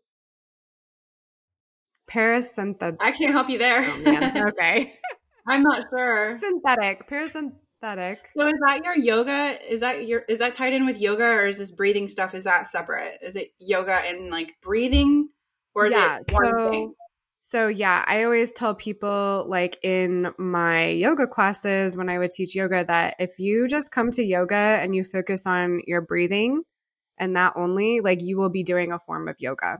parasympathetic. 2.10 2.96
I 3.00 3.12
can't 3.12 3.32
help 3.32 3.48
you 3.48 3.58
there. 3.58 3.84
Oh, 3.88 4.48
okay. 4.48 4.98
I'm 5.48 5.62
not 5.62 5.84
sure. 5.90 6.38
Synthetic 6.40 7.08
parasympathetic 7.08 7.52
aesthetic. 7.78 8.28
So 8.34 8.46
is 8.46 8.60
that 8.66 8.84
your 8.84 8.96
yoga? 8.96 9.58
Is 9.68 9.80
that 9.80 10.06
your 10.06 10.20
is 10.28 10.38
that 10.38 10.54
tied 10.54 10.72
in 10.72 10.86
with 10.86 11.00
yoga 11.00 11.24
or 11.24 11.46
is 11.46 11.58
this 11.58 11.70
breathing 11.70 12.08
stuff? 12.08 12.34
Is 12.34 12.44
that 12.44 12.66
separate? 12.66 13.18
Is 13.22 13.36
it 13.36 13.52
yoga 13.58 13.94
and 13.94 14.30
like 14.30 14.54
breathing? 14.62 15.28
Or 15.74 15.86
is 15.86 15.92
yeah, 15.92 16.18
it 16.18 16.32
one 16.32 16.44
so, 16.44 16.70
thing? 16.70 16.94
So 17.40 17.68
yeah, 17.68 18.04
I 18.06 18.24
always 18.24 18.52
tell 18.52 18.74
people 18.74 19.46
like 19.48 19.78
in 19.82 20.32
my 20.38 20.88
yoga 20.88 21.26
classes 21.26 21.96
when 21.96 22.08
I 22.08 22.18
would 22.18 22.32
teach 22.32 22.54
yoga 22.54 22.84
that 22.84 23.14
if 23.18 23.38
you 23.38 23.68
just 23.68 23.90
come 23.90 24.10
to 24.12 24.24
yoga 24.24 24.54
and 24.54 24.94
you 24.94 25.04
focus 25.04 25.46
on 25.46 25.80
your 25.86 26.00
breathing 26.00 26.62
and 27.18 27.36
that 27.36 27.54
only, 27.56 28.00
like 28.00 28.22
you 28.22 28.36
will 28.36 28.50
be 28.50 28.62
doing 28.62 28.92
a 28.92 28.98
form 28.98 29.28
of 29.28 29.36
yoga 29.38 29.78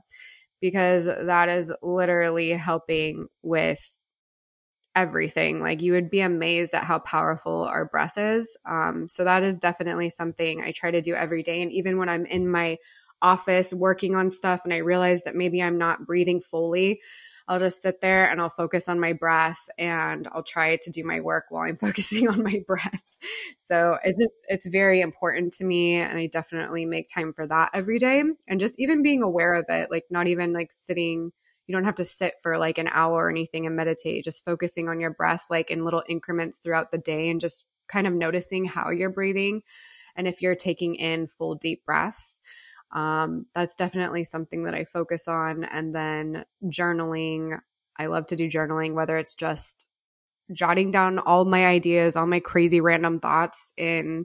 because 0.61 1.07
that 1.07 1.49
is 1.49 1.73
literally 1.83 2.51
helping 2.51 3.27
with 3.43 3.98
everything. 4.95 5.61
Like 5.61 5.83
you 5.83 5.93
would 5.93 6.11
be 6.11 6.21
amazed 6.21 6.75
at 6.75 6.85
how 6.85 6.99
powerful 6.99 7.63
our 7.65 7.85
breath 7.85 8.19
is. 8.19 8.57
Um, 8.65 9.09
so 9.09 9.25
that 9.25 9.43
is 9.43 9.59
definitely 9.59 10.09
something 10.09 10.61
I 10.61 10.73
try 10.73 10.91
to 10.91 11.01
do 11.01 11.15
every 11.15 11.43
day. 11.43 11.63
And 11.63 11.73
even 11.73 11.99
when 11.99 12.09
I'm 12.09 12.27
in 12.27 12.49
my 12.49 12.79
office 13.21 13.73
working 13.73 14.15
on 14.15 14.31
stuff 14.31 14.61
and 14.65 14.73
I 14.73 14.79
realize 14.79 15.23
that 15.23 15.35
maybe 15.35 15.63
I'm 15.63 15.79
not 15.79 16.07
breathing 16.07 16.41
fully, 16.41 17.01
I'll 17.47 17.59
just 17.59 17.83
sit 17.83 18.01
there 18.01 18.31
and 18.31 18.41
I'll 18.41 18.51
focus 18.51 18.89
on 18.89 19.01
my 19.01 19.13
breath 19.15 19.71
and 19.79 20.29
I'll 20.33 20.43
try 20.43 20.77
to 20.77 20.91
do 20.91 21.03
my 21.05 21.21
work 21.21 21.47
while 21.49 21.63
I'm 21.63 21.77
focusing 21.87 22.29
on 22.29 22.43
my 22.43 22.63
breath. 22.67 23.03
So 23.57 23.99
it's 24.05 24.19
just, 24.19 24.35
it's 24.49 24.67
very 24.67 25.01
important 25.01 25.55
to 25.55 25.65
me. 25.65 25.95
And 25.97 26.19
I 26.19 26.27
definitely 26.27 26.85
make 26.85 27.09
time 27.13 27.33
for 27.33 27.47
that 27.47 27.71
every 27.75 27.99
day. 27.99 28.23
And 28.47 28.61
just 28.61 28.79
even 28.79 29.03
being 29.03 29.23
aware 29.23 29.55
of 29.55 29.67
it, 29.69 29.91
like 29.91 30.05
not 30.11 30.27
even 30.27 30.53
like 30.53 30.73
sitting 30.73 31.33
you 31.69 31.75
don't 31.75 31.85
have 31.85 31.97
to 31.97 32.05
sit 32.05 32.35
for 32.43 32.59
like 32.59 32.79
an 32.79 32.89
hour 32.91 33.27
or 33.27 33.31
anything 33.31 33.67
and 33.67 33.77
meditate 33.77 34.25
just 34.25 34.45
focusing 34.45 34.89
on 34.89 34.99
your 34.99 35.11
breath 35.11 35.47
like 35.51 35.71
in 35.71 35.85
little 35.85 36.03
increments 36.09 36.59
throughout 36.59 36.91
the 36.91 36.99
day 36.99 37.29
and 37.29 37.41
just 37.41 37.67
kind 37.89 38.07
of 38.07 38.13
noticing 38.13 38.65
how 38.65 38.91
you're 38.91 39.11
breathing 39.11 39.63
and 40.17 40.27
if 40.27 40.43
you're 40.43 40.57
taking 40.57 40.97
in 40.97 41.29
full 41.29 41.55
deep 41.55 41.85
breaths. 41.87 42.41
Um, 42.91 43.45
that's 43.55 43.75
definitely 43.75 44.25
something 44.25 44.65
that 44.65 44.75
i 44.75 44.85
focus 44.85 45.29
on. 45.29 45.63
And 45.63 45.95
then 45.95 46.45
journaling 46.65 47.61
i 47.99 48.07
love 48.07 48.27
to 48.29 48.37
do 48.37 48.49
journaling 48.49 48.95
whether 48.95 49.19
it's 49.19 49.35
just 49.35 49.87
jotting 50.53 50.91
down 50.91 51.19
all 51.19 51.45
my 51.45 51.67
ideas 51.67 52.17
all 52.17 52.27
my 52.27 52.41
crazy 52.41 52.81
random 52.81 53.21
thoughts 53.21 53.73
in 53.77 54.25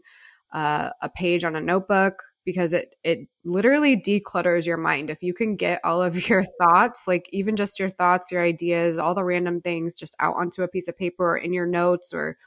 uh, 0.54 0.92
a 1.02 1.10
page 1.10 1.44
on 1.44 1.56
a 1.56 1.62
notebook 1.62 2.24
because 2.46 2.74
it 2.74 2.96
it 3.04 3.28
literally 3.44 3.96
declutters 3.96 4.66
your 4.66 4.78
mind. 4.78 5.10
If 5.10 5.24
you 5.24 5.34
can 5.34 5.56
get 5.56 5.80
all 5.84 6.02
of 6.02 6.28
your 6.30 6.44
thoughts, 6.62 7.04
like 7.08 7.30
even 7.32 7.56
just 7.56 7.80
your 7.80 7.90
thoughts, 7.90 8.32
your 8.32 8.44
ideas, 8.44 8.98
all 8.98 9.16
the 9.16 9.24
random 9.24 9.62
things 9.62 9.98
just 9.98 10.16
out 10.20 10.36
onto 10.36 10.64
a 10.64 10.68
piece 10.68 10.88
of 10.88 10.98
paper 10.98 11.32
or 11.34 11.38
in 11.38 11.54
your 11.54 11.66
notes 11.66 12.14
or 12.14 12.38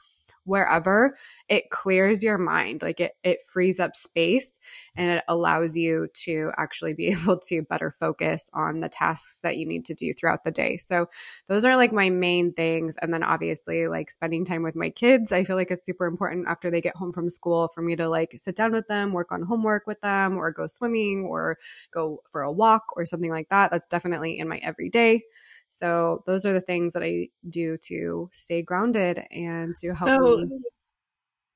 wherever, 0.47 1.17
it 1.49 1.69
clears 1.69 2.23
your 2.23 2.37
mind. 2.37 2.81
Like 2.81 2.99
it, 2.99 3.13
it 3.23 3.39
frees 3.47 3.79
up 3.79 3.95
space 3.95 4.59
and 4.95 5.11
it 5.11 5.23
allows 5.27 5.75
you 5.75 6.07
to 6.25 6.51
actually 6.57 6.93
be 6.93 7.07
able 7.11 7.39
to 7.39 7.61
better 7.63 7.91
focus 7.91 8.49
on 8.53 8.79
the 8.79 8.89
tasks 8.89 9.41
that 9.41 9.57
you 9.57 9.65
need 9.65 9.85
to 9.85 9.93
do 9.93 10.13
throughout 10.13 10.43
the 10.43 10.51
day. 10.51 10.77
So 10.77 11.07
those 11.47 11.65
are 11.65 11.75
like 11.75 11.91
my 11.91 12.09
main 12.09 12.53
things. 12.53 12.97
And 12.97 13.13
then 13.13 13.23
obviously 13.23 13.87
like 13.87 14.09
spending 14.09 14.45
time 14.45 14.63
with 14.63 14.75
my 14.75 14.89
kids. 14.89 15.31
I 15.31 15.43
feel 15.43 15.55
like 15.55 15.71
it's 15.71 15.85
super 15.85 16.05
important 16.05 16.47
after 16.47 16.71
they 16.71 16.81
get 16.81 16.95
home 16.95 17.11
from 17.11 17.29
school 17.29 17.69
for 17.73 17.81
me 17.81 17.95
to 17.95 18.09
like 18.09 18.33
sit 18.37 18.55
down 18.55 18.71
with 18.71 18.87
them, 18.87 19.13
work 19.13 19.31
on 19.31 19.41
homework 19.43 19.85
with 19.87 20.01
them 20.01 20.37
or 20.37 20.51
go 20.51 20.67
swimming 20.67 21.25
or 21.25 21.57
go 21.91 22.21
for 22.29 22.41
a 22.41 22.51
walk 22.51 22.83
or 22.95 23.05
something 23.05 23.31
like 23.31 23.49
that. 23.49 23.71
That's 23.71 23.87
definitely 23.87 24.39
in 24.39 24.47
my 24.47 24.57
everyday. 24.57 25.23
So 25.69 26.23
those 26.25 26.45
are 26.45 26.53
the 26.53 26.61
things 26.61 26.93
that 26.93 27.03
I 27.03 27.29
do 27.49 27.77
to 27.85 28.29
stay 28.33 28.61
grounded 28.61 29.23
and 29.31 29.75
to 29.77 29.93
help 29.93 30.09
so, 30.09 30.37
me. 30.37 30.59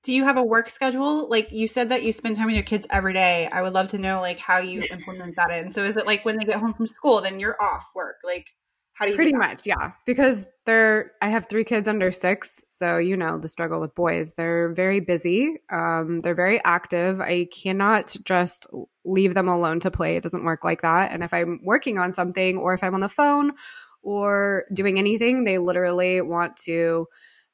Do 0.03 0.13
you 0.13 0.23
have 0.23 0.37
a 0.37 0.43
work 0.43 0.69
schedule? 0.69 1.29
Like 1.29 1.51
you 1.51 1.67
said 1.67 1.89
that 1.89 2.03
you 2.03 2.11
spend 2.11 2.35
time 2.35 2.47
with 2.47 2.55
your 2.55 2.63
kids 2.63 2.87
every 2.89 3.13
day. 3.13 3.47
I 3.51 3.61
would 3.61 3.73
love 3.73 3.89
to 3.89 3.99
know 3.99 4.19
like 4.19 4.39
how 4.39 4.57
you 4.57 4.81
implement 4.91 5.35
that 5.35 5.51
in. 5.51 5.71
So 5.71 5.83
is 5.83 5.97
it 5.97 6.05
like 6.05 6.25
when 6.25 6.37
they 6.37 6.45
get 6.45 6.59
home 6.59 6.73
from 6.73 6.87
school, 6.87 7.21
then 7.21 7.39
you're 7.39 7.61
off 7.61 7.89
work? 7.95 8.17
Like 8.23 8.47
how 8.93 9.05
do 9.05 9.11
you 9.11 9.15
pretty 9.15 9.31
do 9.31 9.37
much 9.37 9.65
yeah 9.65 9.91
because 10.05 10.45
they're 10.65 11.11
i 11.21 11.29
have 11.29 11.47
three 11.47 11.63
kids 11.63 11.87
under 11.87 12.11
six 12.11 12.63
so 12.69 12.97
you 12.97 13.17
know 13.17 13.37
the 13.37 13.47
struggle 13.47 13.79
with 13.79 13.95
boys 13.95 14.33
they're 14.35 14.73
very 14.73 14.99
busy 14.99 15.57
um, 15.71 16.21
they're 16.21 16.35
very 16.35 16.63
active 16.63 17.19
i 17.21 17.47
cannot 17.51 18.15
just 18.23 18.67
leave 19.03 19.33
them 19.33 19.47
alone 19.47 19.79
to 19.79 19.89
play 19.89 20.15
it 20.15 20.23
doesn't 20.23 20.43
work 20.43 20.63
like 20.63 20.81
that 20.81 21.11
and 21.11 21.23
if 21.23 21.33
i'm 21.33 21.59
working 21.63 21.97
on 21.97 22.11
something 22.11 22.57
or 22.57 22.73
if 22.73 22.83
i'm 22.83 22.93
on 22.93 22.99
the 22.99 23.09
phone 23.09 23.51
or 24.03 24.65
doing 24.74 25.00
anything. 25.00 25.43
They 25.43 25.58
literally 25.58 26.22
want 26.22 26.58
to 26.63 27.08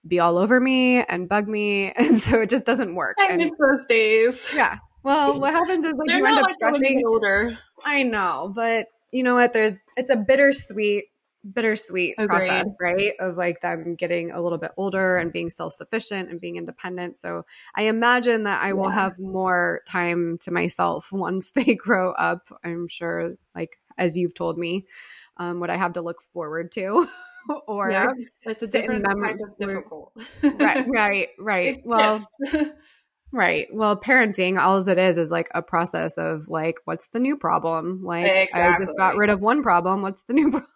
be 0.08 0.20
all 0.20 0.38
over 0.38 0.60
me 0.60 1.04
and 1.04 1.28
bug 1.28 1.48
me. 1.48 1.94
And 1.98 2.18
so 2.18 2.42
it 2.42 2.50
just 2.50 2.66
doesn't 2.66 2.96
work. 2.96 3.18
I 3.20 3.28
and, 3.30 3.38
miss 3.38 3.52
those 3.60 3.86
days. 3.88 4.50
Yeah. 4.54 4.78
Well, 5.04 5.40
what 5.40 5.54
happens 5.54 5.86
is 5.86 5.94
like 5.94 6.08
They're 6.08 6.18
you 6.18 6.26
end 6.26 6.38
up 6.38 6.44
like 6.44 6.56
stressing. 6.56 7.04
Older. 7.06 7.58
I 7.86 8.04
know, 8.04 8.52
but 8.54 8.88
you 9.12 9.24
know 9.24 9.36
what? 9.36 9.54
There's 9.54 9.80
it's 9.96 10.10
a 10.10 10.16
bittersweet, 10.18 11.06
bittersweet 11.54 12.16
Agreed. 12.18 12.28
process, 12.28 12.68
right? 12.80 13.14
Of 13.20 13.38
like 13.38 13.62
them 13.62 13.96
getting 13.96 14.32
a 14.32 14.42
little 14.42 14.58
bit 14.58 14.72
older 14.76 15.18
and 15.18 15.32
being 15.32 15.50
self 15.50 15.74
sufficient 15.74 16.30
and 16.30 16.42
being 16.42 16.58
independent. 16.58 17.18
So 17.18 17.46
I 17.76 17.84
imagine 17.84 18.44
that 18.44 18.62
I 18.62 18.74
will 18.74 18.90
have 18.90 19.18
more 19.18 19.82
time 19.88 20.40
to 20.40 20.52
myself 20.52 21.10
once 21.12 21.52
they 21.52 21.76
grow 21.76 22.12
up. 22.12 22.42
I'm 22.64 22.88
sure, 22.88 23.36
like 23.56 23.80
as 23.98 24.18
you've 24.18 24.34
told 24.34 24.58
me 24.58 24.86
um, 25.38 25.60
what 25.60 25.70
I 25.70 25.78
have 25.78 25.94
to 25.94 26.02
look 26.02 26.22
forward 26.22 26.72
to. 26.74 27.08
or 27.68 27.92
yeah, 27.92 28.12
it's 28.44 28.62
a 28.62 28.68
different 28.68 29.06
kind 29.06 29.40
of 29.42 29.58
difficult. 29.60 30.14
right, 30.44 30.86
right, 30.90 31.30
right. 31.40 31.82
well, 31.84 32.26
right. 33.32 33.68
Well, 33.72 33.96
parenting, 34.00 34.60
all 34.60 34.78
as 34.78 34.88
it 34.88 34.98
is 34.98 35.18
is 35.18 35.32
like 35.32 35.50
a 35.54 35.62
process 35.62 36.18
of 36.18 36.48
like, 36.48 36.76
what's 36.86 37.08
the 37.08 37.20
new 37.20 37.38
problem? 37.38 38.04
Like, 38.04 38.26
exactly. 38.26 38.62
I 38.62 38.86
just 38.86 38.98
got 38.98 39.18
rid 39.18 39.30
of 39.30 39.40
one 39.42 39.64
problem. 39.64 40.02
What's 40.02 40.24
the 40.24 40.34
new 40.34 40.52
problem? 40.52 40.72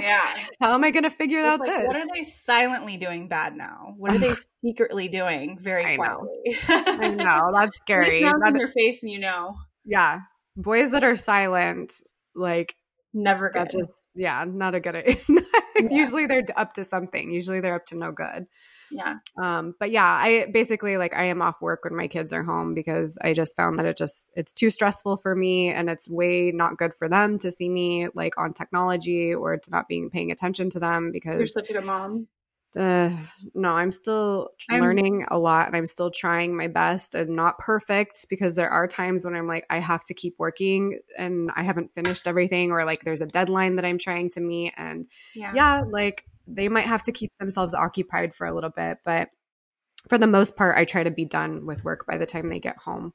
Yeah. 0.00 0.34
How 0.60 0.74
am 0.74 0.82
I 0.82 0.90
going 0.90 1.04
to 1.04 1.10
figure 1.10 1.38
it's 1.38 1.46
out 1.46 1.60
like, 1.60 1.68
this? 1.68 1.86
What 1.86 1.96
are 1.96 2.06
they 2.12 2.24
silently 2.24 2.96
doing 2.96 3.28
bad 3.28 3.54
now? 3.54 3.94
What 3.96 4.12
are 4.12 4.18
they 4.18 4.34
secretly 4.34 5.06
doing 5.06 5.58
very 5.60 5.84
I 5.84 5.96
quietly? 5.96 6.56
Know. 6.68 6.84
I 6.86 7.10
know. 7.10 7.52
That's 7.54 7.76
scary. 7.80 8.24
That, 8.24 8.48
in 8.48 8.56
your 8.56 8.68
face 8.68 9.04
and 9.04 9.12
you 9.12 9.20
know. 9.20 9.54
Yeah. 9.84 10.20
Boys 10.56 10.90
that 10.90 11.04
are 11.04 11.14
silent, 11.14 11.92
like, 12.34 12.74
never 13.14 13.50
good. 13.50 13.70
just 13.70 13.99
yeah, 14.14 14.44
not 14.46 14.74
a 14.74 14.80
good 14.80 15.18
yeah. 15.28 15.88
Usually 15.90 16.26
they're 16.26 16.44
up 16.56 16.74
to 16.74 16.84
something. 16.84 17.30
Usually 17.30 17.60
they're 17.60 17.74
up 17.74 17.86
to 17.86 17.96
no 17.96 18.12
good. 18.12 18.46
Yeah. 18.90 19.16
Um, 19.40 19.74
but 19.78 19.90
yeah, 19.90 20.04
I 20.04 20.46
basically 20.52 20.96
like 20.96 21.14
I 21.14 21.24
am 21.26 21.42
off 21.42 21.60
work 21.60 21.84
when 21.84 21.96
my 21.96 22.08
kids 22.08 22.32
are 22.32 22.42
home 22.42 22.74
because 22.74 23.16
I 23.22 23.32
just 23.32 23.56
found 23.56 23.78
that 23.78 23.86
it 23.86 23.96
just 23.96 24.32
it's 24.34 24.52
too 24.52 24.70
stressful 24.70 25.18
for 25.18 25.34
me 25.34 25.68
and 25.68 25.88
it's 25.88 26.08
way 26.08 26.50
not 26.52 26.76
good 26.76 26.94
for 26.94 27.08
them 27.08 27.38
to 27.38 27.52
see 27.52 27.68
me 27.68 28.08
like 28.14 28.36
on 28.36 28.52
technology 28.52 29.32
or 29.32 29.56
to 29.56 29.70
not 29.70 29.88
being 29.88 30.10
paying 30.10 30.32
attention 30.32 30.70
to 30.70 30.80
them 30.80 31.12
because 31.12 31.38
you're 31.38 31.46
such 31.46 31.70
a 31.70 31.74
good 31.74 31.84
mom. 31.84 32.26
Uh, 32.76 33.10
no, 33.54 33.70
I'm 33.70 33.90
still 33.90 34.50
I'm- 34.68 34.80
learning 34.80 35.26
a 35.28 35.38
lot 35.38 35.66
and 35.66 35.76
I'm 35.76 35.86
still 35.86 36.10
trying 36.10 36.56
my 36.56 36.68
best 36.68 37.14
and 37.14 37.30
not 37.30 37.58
perfect 37.58 38.26
because 38.28 38.54
there 38.54 38.70
are 38.70 38.86
times 38.86 39.24
when 39.24 39.34
I'm 39.34 39.48
like, 39.48 39.66
I 39.70 39.80
have 39.80 40.04
to 40.04 40.14
keep 40.14 40.36
working 40.38 41.00
and 41.18 41.50
I 41.56 41.62
haven't 41.64 41.94
finished 41.94 42.28
everything 42.28 42.70
or 42.70 42.84
like 42.84 43.02
there's 43.02 43.22
a 43.22 43.26
deadline 43.26 43.76
that 43.76 43.84
I'm 43.84 43.98
trying 43.98 44.30
to 44.30 44.40
meet. 44.40 44.72
And 44.76 45.06
Yeah. 45.34 45.52
yeah, 45.54 45.82
like 45.88 46.26
they 46.46 46.68
might 46.68 46.86
have 46.86 47.02
to 47.04 47.12
keep 47.12 47.32
themselves 47.38 47.74
occupied 47.74 48.34
for 48.34 48.46
a 48.46 48.54
little 48.54 48.70
bit, 48.70 48.98
but 49.04 49.30
for 50.08 50.16
the 50.16 50.26
most 50.26 50.56
part, 50.56 50.78
I 50.78 50.84
try 50.84 51.02
to 51.02 51.10
be 51.10 51.24
done 51.24 51.66
with 51.66 51.84
work 51.84 52.06
by 52.06 52.18
the 52.18 52.26
time 52.26 52.48
they 52.48 52.60
get 52.60 52.78
home. 52.78 53.12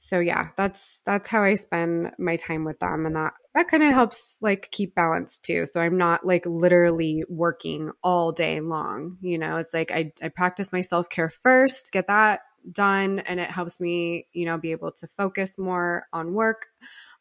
So 0.00 0.20
yeah, 0.20 0.50
that's 0.56 1.02
that's 1.04 1.28
how 1.28 1.42
I 1.42 1.54
spend 1.56 2.12
my 2.18 2.36
time 2.36 2.64
with 2.64 2.78
them, 2.78 3.04
and 3.06 3.16
that 3.16 3.34
that 3.54 3.68
kind 3.68 3.82
of 3.82 3.92
helps 3.92 4.36
like 4.40 4.68
keep 4.70 4.94
balance 4.94 5.38
too. 5.38 5.66
So 5.66 5.80
I'm 5.80 5.98
not 5.98 6.24
like 6.24 6.46
literally 6.46 7.24
working 7.28 7.90
all 8.02 8.30
day 8.32 8.60
long. 8.60 9.18
You 9.20 9.38
know, 9.38 9.56
it's 9.56 9.74
like 9.74 9.90
I 9.90 10.12
I 10.22 10.28
practice 10.28 10.72
my 10.72 10.82
self 10.82 11.08
care 11.08 11.28
first, 11.30 11.90
get 11.92 12.06
that 12.06 12.40
done, 12.72 13.20
and 13.20 13.40
it 13.40 13.50
helps 13.50 13.80
me 13.80 14.28
you 14.32 14.46
know 14.46 14.56
be 14.58 14.70
able 14.72 14.92
to 14.92 15.06
focus 15.08 15.58
more 15.58 16.06
on 16.12 16.32
work, 16.32 16.66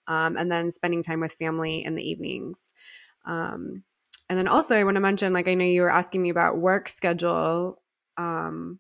um, 0.08 0.38
and 0.38 0.52
then 0.52 0.72
spending 0.72 1.04
time 1.04 1.20
with 1.20 1.34
family 1.34 1.84
in 1.84 1.96
the 1.96 2.04
evenings. 2.08 2.74
Um, 3.26 3.84
and 4.30 4.38
then 4.38 4.48
also, 4.48 4.76
I 4.76 4.84
want 4.84 4.96
to 4.96 5.02
mention, 5.02 5.34
like, 5.34 5.48
I 5.48 5.54
know 5.54 5.66
you 5.66 5.82
were 5.82 5.92
asking 5.92 6.22
me 6.22 6.30
about 6.30 6.58
work 6.58 6.90
schedule 6.90 7.82
um, 8.18 8.80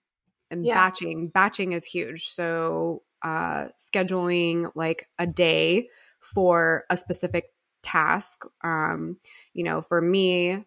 and 0.51 0.63
Yeah. 0.63 0.73
batching. 0.73 1.29
Batching 1.29 1.71
is 1.73 1.85
huge. 1.85 2.27
So, 2.27 3.03
uh, 3.23 3.67
scheduling 3.77 4.71
like 4.75 5.07
a 5.19 5.27
day 5.27 5.89
for 6.19 6.85
a 6.89 6.97
specific 6.97 7.45
task. 7.81 8.43
Um, 8.63 9.17
you 9.53 9.63
know, 9.63 9.81
for 9.81 10.01
me 10.01 10.65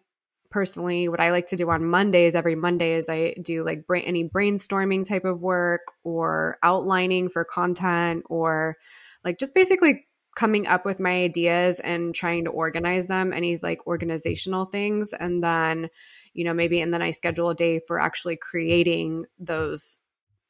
personally, 0.49 1.07
what 1.07 1.19
I 1.21 1.31
like 1.31 1.47
to 1.47 1.55
do 1.55 1.69
on 1.69 1.85
Mondays, 1.85 2.35
every 2.35 2.55
Monday, 2.55 2.95
is 2.95 3.07
I 3.07 3.35
do 3.41 3.63
like 3.63 3.85
any 3.89 4.27
brainstorming 4.27 5.07
type 5.07 5.25
of 5.25 5.41
work 5.41 5.81
or 6.03 6.57
outlining 6.61 7.29
for 7.29 7.45
content 7.45 8.23
or 8.29 8.77
like 9.23 9.39
just 9.39 9.53
basically 9.53 10.07
coming 10.35 10.67
up 10.67 10.85
with 10.85 10.99
my 10.99 11.23
ideas 11.23 11.79
and 11.79 12.13
trying 12.15 12.45
to 12.45 12.51
organize 12.51 13.07
them, 13.07 13.33
any 13.33 13.57
like 13.57 13.85
organizational 13.87 14.65
things. 14.65 15.13
And 15.13 15.43
then, 15.43 15.89
you 16.33 16.43
know, 16.43 16.53
maybe, 16.53 16.81
and 16.81 16.93
then 16.93 17.01
I 17.01 17.11
schedule 17.11 17.49
a 17.49 17.55
day 17.55 17.81
for 17.85 17.99
actually 17.99 18.37
creating 18.37 19.25
those 19.39 20.01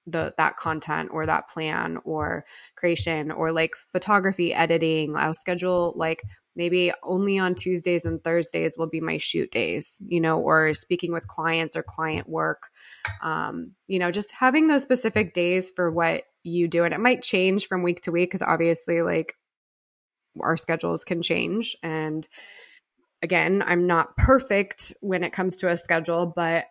the 0.07 0.33
that 0.37 0.57
content 0.57 1.09
or 1.11 1.25
that 1.25 1.49
plan 1.49 1.97
or 2.03 2.45
creation 2.75 3.31
or 3.31 3.51
like 3.51 3.75
photography 3.75 4.53
editing. 4.53 5.15
I'll 5.15 5.33
schedule 5.33 5.93
like 5.95 6.23
maybe 6.55 6.91
only 7.03 7.39
on 7.39 7.55
tuesdays 7.55 8.03
and 8.03 8.21
thursdays 8.23 8.75
will 8.77 8.89
be 8.89 8.99
my 8.99 9.17
shoot 9.17 9.49
days 9.51 9.95
you 10.05 10.19
know 10.19 10.39
or 10.39 10.73
speaking 10.73 11.13
with 11.13 11.27
clients 11.27 11.75
or 11.75 11.83
client 11.83 12.27
work. 12.27 12.69
Um, 13.21 13.71
you 13.87 13.99
know 13.99 14.11
just 14.11 14.31
having 14.31 14.67
those 14.67 14.81
specific 14.81 15.33
days 15.33 15.71
for 15.75 15.91
what 15.91 16.23
you 16.43 16.67
do 16.67 16.83
and 16.83 16.93
it 16.93 16.99
might 16.99 17.21
change 17.21 17.67
from 17.67 17.83
week 17.83 18.01
to 18.01 18.11
week 18.11 18.31
because 18.31 18.41
obviously 18.41 19.01
like 19.01 19.35
our 20.41 20.57
schedules 20.57 21.03
can 21.03 21.21
change. 21.21 21.75
And 21.83 22.27
again 23.21 23.63
i'm 23.65 23.87
not 23.87 24.15
perfect 24.17 24.93
when 25.01 25.23
it 25.23 25.33
comes 25.33 25.57
to 25.57 25.69
a 25.69 25.77
schedule 25.77 26.25
but 26.35 26.65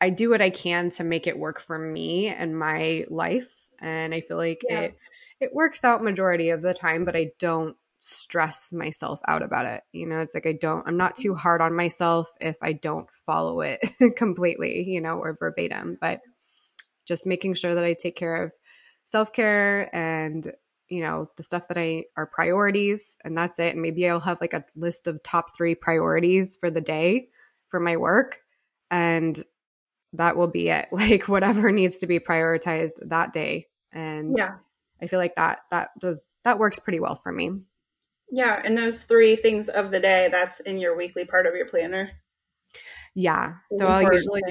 i 0.00 0.10
do 0.10 0.30
what 0.30 0.42
i 0.42 0.50
can 0.50 0.90
to 0.90 1.04
make 1.04 1.26
it 1.26 1.38
work 1.38 1.60
for 1.60 1.78
me 1.78 2.28
and 2.28 2.58
my 2.58 3.04
life 3.08 3.66
and 3.80 4.14
i 4.14 4.20
feel 4.20 4.36
like 4.36 4.62
Yeah. 4.68 4.80
it 4.80 4.98
it 5.40 5.54
works 5.54 5.84
out 5.84 6.02
majority 6.02 6.50
of 6.50 6.62
the 6.62 6.74
time 6.74 7.04
but 7.04 7.16
i 7.16 7.30
don't 7.38 7.76
stress 8.00 8.72
myself 8.72 9.20
out 9.26 9.42
about 9.42 9.66
it 9.66 9.82
you 9.92 10.06
know? 10.06 10.20
It's 10.20 10.34
like 10.34 10.46
i 10.46 10.52
don't 10.52 10.86
i'm 10.86 10.96
not 10.96 11.16
too 11.16 11.30
mm-hmm. 11.30 11.40
hard 11.40 11.60
on 11.60 11.74
myself 11.74 12.30
if 12.40 12.56
i 12.62 12.72
don't 12.72 13.08
follow 13.26 13.60
it 13.60 13.80
completely 14.16 14.84
you 14.84 15.00
know 15.00 15.18
or 15.18 15.36
verbatim 15.38 15.98
but 16.00 16.20
just 17.06 17.26
making 17.26 17.54
sure 17.54 17.74
that 17.74 17.84
i 17.84 17.94
take 17.94 18.16
care 18.16 18.44
of 18.44 18.52
self-care 19.06 19.94
and 19.94 20.52
you 20.88 21.00
know 21.00 21.28
the 21.36 21.42
stuff 21.42 21.68
that 21.68 21.78
i 21.78 22.04
are 22.16 22.26
priorities 22.26 23.16
and 23.24 23.36
that's 23.36 23.58
it. 23.58 23.72
And 23.72 23.82
maybe 23.82 24.08
i'll 24.08 24.20
have 24.20 24.40
like 24.40 24.54
a 24.54 24.64
list 24.76 25.06
of 25.06 25.22
top 25.22 25.56
three 25.56 25.74
priorities 25.74 26.56
for 26.60 26.70
the 26.70 26.80
day 26.80 27.28
for 27.68 27.80
my 27.80 27.96
work 27.96 28.40
and 28.90 29.42
that 30.12 30.36
will 30.36 30.46
be 30.48 30.68
it 30.68 30.86
like 30.92 31.28
whatever 31.28 31.70
needs 31.72 31.98
to 31.98 32.06
be 32.06 32.18
prioritized 32.18 32.94
that 33.08 33.32
day 33.32 33.66
and 33.92 34.34
Yeah. 34.36 34.56
i 35.02 35.06
feel 35.06 35.18
like 35.18 35.36
that 35.36 35.60
that 35.70 35.90
does 35.98 36.26
that 36.44 36.58
works 36.58 36.78
pretty 36.78 37.00
well 37.00 37.14
for 37.16 37.32
me 37.32 37.50
Yeah. 38.30 38.60
And 38.64 38.76
those 38.76 39.04
three 39.04 39.36
things 39.36 39.68
of 39.68 39.90
the 39.92 40.00
day, 40.00 40.28
that's 40.30 40.58
in 40.60 40.78
your 40.78 40.96
weekly 40.96 41.24
part 41.24 41.46
of 41.46 41.54
your 41.54 41.68
planner. 41.68 42.10
yeah 43.14 43.54
so 43.78 43.86
i'll 43.86 44.12
usually 44.12 44.42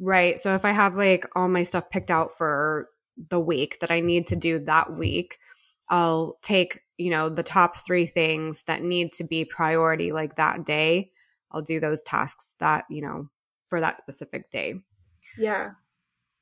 Right. 0.00 0.40
So 0.40 0.56
if 0.56 0.64
I 0.64 0.72
have 0.72 0.96
like 0.96 1.24
all 1.36 1.46
my 1.46 1.62
stuff 1.62 1.88
picked 1.88 2.10
out 2.10 2.36
for 2.36 2.88
the 3.30 3.38
week 3.38 3.78
that 3.78 3.92
I 3.92 4.00
need 4.00 4.26
to 4.26 4.34
do 4.36 4.58
that 4.64 4.92
week, 4.92 5.38
I'll 5.88 6.36
take, 6.42 6.80
you 6.96 7.10
know, 7.10 7.28
the 7.28 7.44
top 7.44 7.76
three 7.78 8.06
things 8.08 8.64
that 8.64 8.82
need 8.82 9.12
to 9.12 9.24
be 9.24 9.44
priority 9.44 10.10
like 10.10 10.34
that 10.34 10.66
day. 10.66 11.12
I'll 11.52 11.62
do 11.62 11.78
those 11.78 12.02
tasks 12.02 12.56
that, 12.58 12.86
you 12.90 13.02
know, 13.02 13.28
for 13.68 13.80
that 13.80 13.96
specific 13.96 14.50
day. 14.50 14.74
Yeah. 15.38 15.70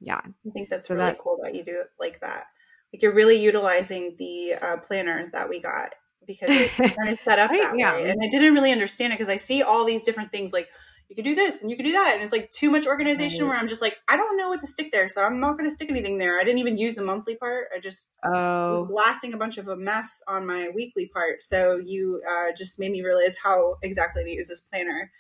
Yeah. 0.01 0.21
I 0.25 0.51
think 0.53 0.69
that's 0.69 0.89
So 0.89 0.95
really 0.95 1.07
that- 1.11 1.19
cool 1.19 1.39
that 1.43 1.55
you 1.55 1.65
do 1.65 1.81
it 1.81 1.89
like 1.99 2.21
that. 2.21 2.47
Like 2.93 3.03
you're 3.03 3.15
really 3.15 3.41
utilizing 3.43 4.17
the 4.19 4.55
uh, 4.61 4.77
planner 4.79 5.31
that 5.33 5.49
we 5.49 5.61
got 5.61 5.95
because 6.27 6.51
it's 6.51 6.75
kind 6.97 7.09
of 7.11 7.19
set 7.25 7.39
up 7.39 7.51
that 7.51 7.79
yeah. 7.79 7.95
way. 7.95 8.11
And 8.11 8.21
I 8.23 8.29
didn't 8.29 8.53
really 8.55 8.71
understand 8.73 9.13
it 9.13 9.19
because 9.19 9.31
I 9.31 9.39
see 9.39 9.63
all 9.63 9.87
these 9.87 10.03
different 10.03 10.31
things 10.31 10.53
like 10.53 10.69
you 11.09 11.17
can 11.17 11.25
do 11.25 11.35
this 11.35 11.63
and 11.63 11.71
you 11.71 11.77
can 11.77 11.87
do 11.87 11.93
that. 11.93 12.13
And 12.15 12.23
it's 12.23 12.33
like 12.33 12.51
too 12.51 12.71
much 12.71 12.87
organization 12.87 13.43
Right. 13.45 13.49
where 13.51 13.59
I'm 13.59 13.69
just 13.69 13.81
like, 13.83 13.97
I 14.09 14.17
don't 14.17 14.37
know 14.37 14.49
what 14.51 14.61
to 14.61 14.67
stick 14.67 14.93
there. 14.93 15.09
So 15.09 15.23
I'm 15.25 15.41
not 15.41 15.57
going 15.57 15.69
to 15.69 15.75
stick 15.75 15.89
anything 15.91 16.19
there. 16.19 16.39
I 16.39 16.45
didn't 16.45 16.59
even 16.59 16.77
use 16.77 16.95
the 16.95 17.03
monthly 17.03 17.35
part. 17.37 17.69
I 17.75 17.81
just 17.81 18.11
was 18.25 18.33
Oh, 18.35 18.87
blasting 18.91 19.33
a 19.33 19.37
bunch 19.39 19.57
of 19.59 19.69
a 19.69 19.77
mess 19.77 20.23
on 20.29 20.47
my 20.47 20.69
weekly 20.75 21.07
part. 21.07 21.43
So 21.43 21.77
you 21.77 22.23
uh, 22.29 22.53
just 22.57 22.79
made 22.79 22.93
me 22.93 23.03
realize 23.03 23.37
how 23.43 23.77
exactly 23.83 24.23
to 24.25 24.31
use 24.31 24.49
this 24.49 24.61
planner. 24.61 25.11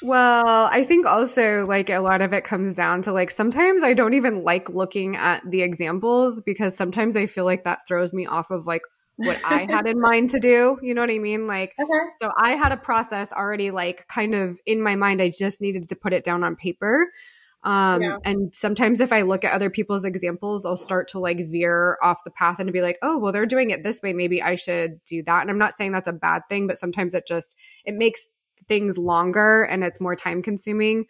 Well, 0.00 0.68
I 0.70 0.84
think 0.84 1.06
also 1.06 1.66
like 1.66 1.90
a 1.90 1.98
lot 1.98 2.20
of 2.20 2.32
it 2.32 2.44
comes 2.44 2.74
down 2.74 3.02
to 3.02 3.12
like 3.12 3.30
sometimes 3.30 3.82
I 3.82 3.94
don't 3.94 4.14
even 4.14 4.44
like 4.44 4.68
looking 4.68 5.16
at 5.16 5.42
the 5.48 5.62
examples 5.62 6.40
because 6.40 6.76
sometimes 6.76 7.16
I 7.16 7.26
feel 7.26 7.44
like 7.44 7.64
that 7.64 7.80
throws 7.88 8.12
me 8.12 8.26
off 8.26 8.50
of 8.50 8.66
like 8.66 8.82
what 9.16 9.40
I 9.44 9.66
had 9.68 9.86
in 9.86 10.00
mind 10.00 10.30
to 10.30 10.40
do. 10.40 10.78
You 10.82 10.94
know 10.94 11.00
what 11.00 11.10
I 11.10 11.18
mean? 11.18 11.48
Like, 11.48 11.72
Okay. 11.80 12.10
so 12.20 12.30
I 12.38 12.52
had 12.52 12.70
a 12.70 12.76
process 12.76 13.32
already 13.32 13.72
like 13.72 14.06
kind 14.06 14.34
of 14.34 14.60
in 14.66 14.80
my 14.80 14.94
mind. 14.94 15.20
I 15.20 15.30
just 15.36 15.60
needed 15.60 15.88
to 15.88 15.96
put 15.96 16.12
it 16.12 16.22
down 16.22 16.44
on 16.44 16.54
paper. 16.54 17.10
Um, 17.64 18.00
Yeah. 18.00 18.18
and 18.24 18.54
sometimes 18.54 19.00
if 19.00 19.12
I 19.12 19.22
look 19.22 19.44
at 19.44 19.52
other 19.52 19.68
people's 19.68 20.04
examples, 20.04 20.64
I'll 20.64 20.76
start 20.76 21.08
to 21.08 21.18
like 21.18 21.38
veer 21.38 21.98
off 22.02 22.22
the 22.24 22.30
path 22.30 22.60
and 22.60 22.72
be 22.72 22.82
like, 22.82 22.98
oh, 23.02 23.18
well, 23.18 23.32
they're 23.32 23.46
doing 23.46 23.70
it 23.70 23.82
this 23.82 24.00
way. 24.00 24.12
Maybe 24.12 24.40
I 24.40 24.54
should 24.54 25.04
do 25.06 25.24
that. 25.24 25.40
And 25.40 25.50
I'm 25.50 25.58
not 25.58 25.72
saying 25.72 25.90
that's 25.90 26.06
a 26.06 26.12
bad 26.12 26.42
thing, 26.48 26.68
but 26.68 26.78
sometimes 26.78 27.14
it 27.14 27.26
just, 27.26 27.56
it 27.84 27.94
makes 27.94 28.28
things 28.68 28.98
longer 28.98 29.62
and 29.62 29.82
it's 29.82 30.00
more 30.00 30.16
time 30.16 30.42
consuming 30.42 31.06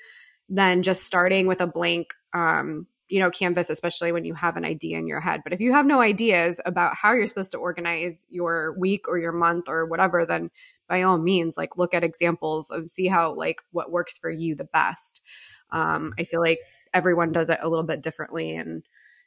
than 0.49 0.83
just 0.83 1.05
starting 1.05 1.47
with 1.47 1.61
a 1.61 1.67
blank 1.67 2.15
um 2.35 2.87
you 3.09 3.21
know 3.21 3.31
canvas 3.31 3.71
especially 3.71 4.13
when 4.13 4.25
you 4.25 4.35
have 4.35 4.57
an 4.57 4.65
idea 4.65 4.99
in 4.99 5.07
your 5.07 5.21
head 5.21 5.41
but 5.45 5.53
if 5.53 5.61
you 5.61 5.73
have 5.73 5.87
no 5.87 6.01
ideas 6.01 6.61
about 6.65 6.95
how 6.95 7.13
you're 7.13 7.27
supposed 7.27 7.51
to 7.53 7.59
organize 7.59 8.25
your 8.29 8.75
week 8.79 9.09
or 9.09 9.19
your 9.19 9.33
month 9.33 9.69
or 9.69 9.87
whatever 9.87 10.25
then 10.25 10.51
by 10.89 11.03
all 11.03 11.19
means 11.19 11.57
like 11.57 11.77
look 11.77 11.95
at 11.95 12.05
examples 12.05 12.71
and 12.71 12.91
see 12.91 13.07
how 13.07 13.35
like 13.35 13.61
what 13.73 13.91
works 13.91 14.19
for 14.19 14.31
you 14.31 14.55
the 14.55 14.65
best 14.65 15.23
um 15.71 16.15
i 16.19 16.25
feel 16.25 16.41
like 16.41 16.59
everyone 16.95 17.33
does 17.33 17.51
it 17.51 17.59
a 17.63 17.69
little 17.69 17.85
bit 17.85 18.03
differently 18.03 18.55
and 18.55 18.85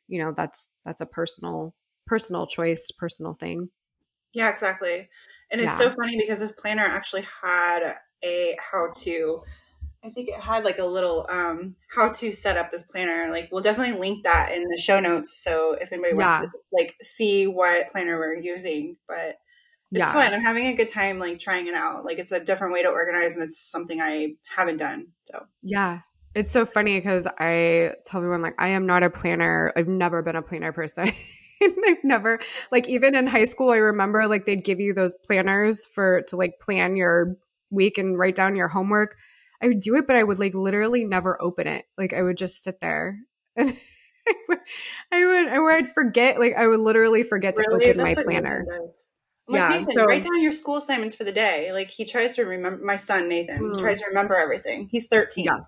you 0.08 0.24
know 0.24 0.32
that's 0.32 0.70
that's 0.86 1.02
a 1.02 1.06
personal 1.06 1.76
personal 2.08 2.48
choice 2.48 2.92
personal 2.92 3.34
thing 3.34 3.70
Yeah, 4.34 4.50
exactly. 4.50 5.10
And 5.52 5.60
it's 5.60 5.72
Yeah. 5.72 5.78
so 5.78 5.92
funny 5.92 6.18
because 6.18 6.40
this 6.40 6.54
planner 6.54 6.86
actually 6.86 7.26
had 7.42 7.96
a 8.24 8.58
how 8.60 8.90
to 9.02 9.44
I 10.04 10.10
think 10.10 10.30
it 10.30 10.40
had 10.40 10.64
like 10.64 10.80
a 10.80 10.86
little 10.86 11.26
um 11.30 11.76
how 11.94 12.10
to 12.10 12.32
set 12.32 12.58
up 12.58 12.72
this 12.72 12.84
planner. 12.84 13.30
Like 13.30 13.50
we'll 13.52 13.62
definitely 13.62 14.00
link 14.00 14.24
that 14.24 14.52
in 14.52 14.64
the 14.64 14.78
show 14.78 15.00
notes 15.00 15.40
so 15.44 15.74
if 15.80 15.92
anybody 15.92 16.16
wants 16.16 16.46
to 16.46 16.52
like 16.72 16.96
see 17.02 17.46
what 17.46 17.92
planner 17.92 18.18
we're 18.18 18.36
using. 18.36 18.98
But 19.08 19.38
it's 19.94 20.00
yeah 20.00 20.12
fun. 20.12 20.34
I'm 20.34 20.42
having 20.42 20.68
a 20.68 20.74
good 20.74 20.88
time 20.88 21.20
like 21.20 21.38
trying 21.38 21.68
it 21.68 21.76
out. 21.76 22.04
Like 22.04 22.18
it's 22.18 22.32
a 22.32 22.40
different 22.40 22.74
way 22.74 22.82
to 22.82 22.90
organize 22.90 23.36
and 23.36 23.44
it's 23.44 23.60
something 23.60 24.02
I 24.02 24.34
haven't 24.44 24.78
done. 24.78 25.08
So 25.26 25.46
Yeah. 25.62 26.00
It's 26.34 26.52
so 26.52 26.66
funny 26.66 26.98
because 26.98 27.28
I 27.40 27.94
tell 28.06 28.22
everyone 28.22 28.42
like 28.42 28.56
I 28.58 28.70
am 28.70 28.88
not 28.88 29.04
a 29.04 29.10
planner. 29.10 29.72
I've 29.76 29.90
never 29.90 30.24
been 30.24 30.36
a 30.36 30.42
planner 30.42 30.72
person. 30.72 31.12
I've 31.62 32.04
never 32.04 32.40
like 32.72 32.90
even 32.90 33.14
in 33.14 33.28
high 33.28 33.44
school 33.44 33.70
I 33.70 33.78
remember 33.78 34.28
like 34.28 34.46
they'd 34.46 34.64
give 34.64 34.80
you 34.80 34.96
those 34.96 35.14
planners 35.24 35.86
for 35.86 36.24
to 36.24 36.36
like 36.36 36.60
plan 36.60 36.96
your 36.96 37.38
week 37.72 37.98
and 37.98 38.18
write 38.18 38.36
down 38.36 38.56
your 38.56 38.68
homework. 38.68 39.16
I 39.62 39.68
would 39.68 39.82
do 39.82 39.96
it 39.96 40.08
but 40.08 40.16
I 40.16 40.24
would 40.24 40.40
like 40.40 40.54
literally 40.54 41.06
never 41.06 41.42
open 41.42 41.68
it. 41.68 41.86
Like 41.98 42.14
I 42.14 42.22
would 42.22 42.38
just 42.38 42.64
sit 42.64 42.82
there 42.82 43.20
and 43.56 43.78
I 45.12 45.26
would 45.26 45.48
I 45.48 45.60
would 45.60 45.88
forget 45.88 46.40
like 46.40 46.56
I 46.56 46.68
would 46.68 46.80
literally 46.80 47.24
forget 47.24 47.56
to 47.56 47.66
open 47.72 47.98
my 47.98 48.14
planner. 48.14 48.66
Nathan 48.66 48.86
does. 48.88 49.04
I'm 49.48 49.54
like, 49.54 49.62
Yeah, 49.62 49.70
Nathan, 49.70 49.94
so- 49.94 50.06
write 50.06 50.24
down 50.24 50.42
your 50.42 50.52
school 50.52 50.78
assignments 50.78 51.16
for 51.16 51.24
the 51.24 51.32
day. 51.32 51.72
Like 51.72 51.90
he 51.90 52.06
tries 52.06 52.36
to 52.36 52.44
remember 52.44 52.84
my 52.84 52.98
son 52.98 53.28
Nathan. 53.28 53.74
He 53.74 53.80
tries 53.80 53.98
mm. 53.98 54.04
to 54.04 54.08
remember 54.10 54.36
everything. 54.36 54.88
He's 54.92 55.08
13. 55.08 55.46
Yeah. 55.46 55.60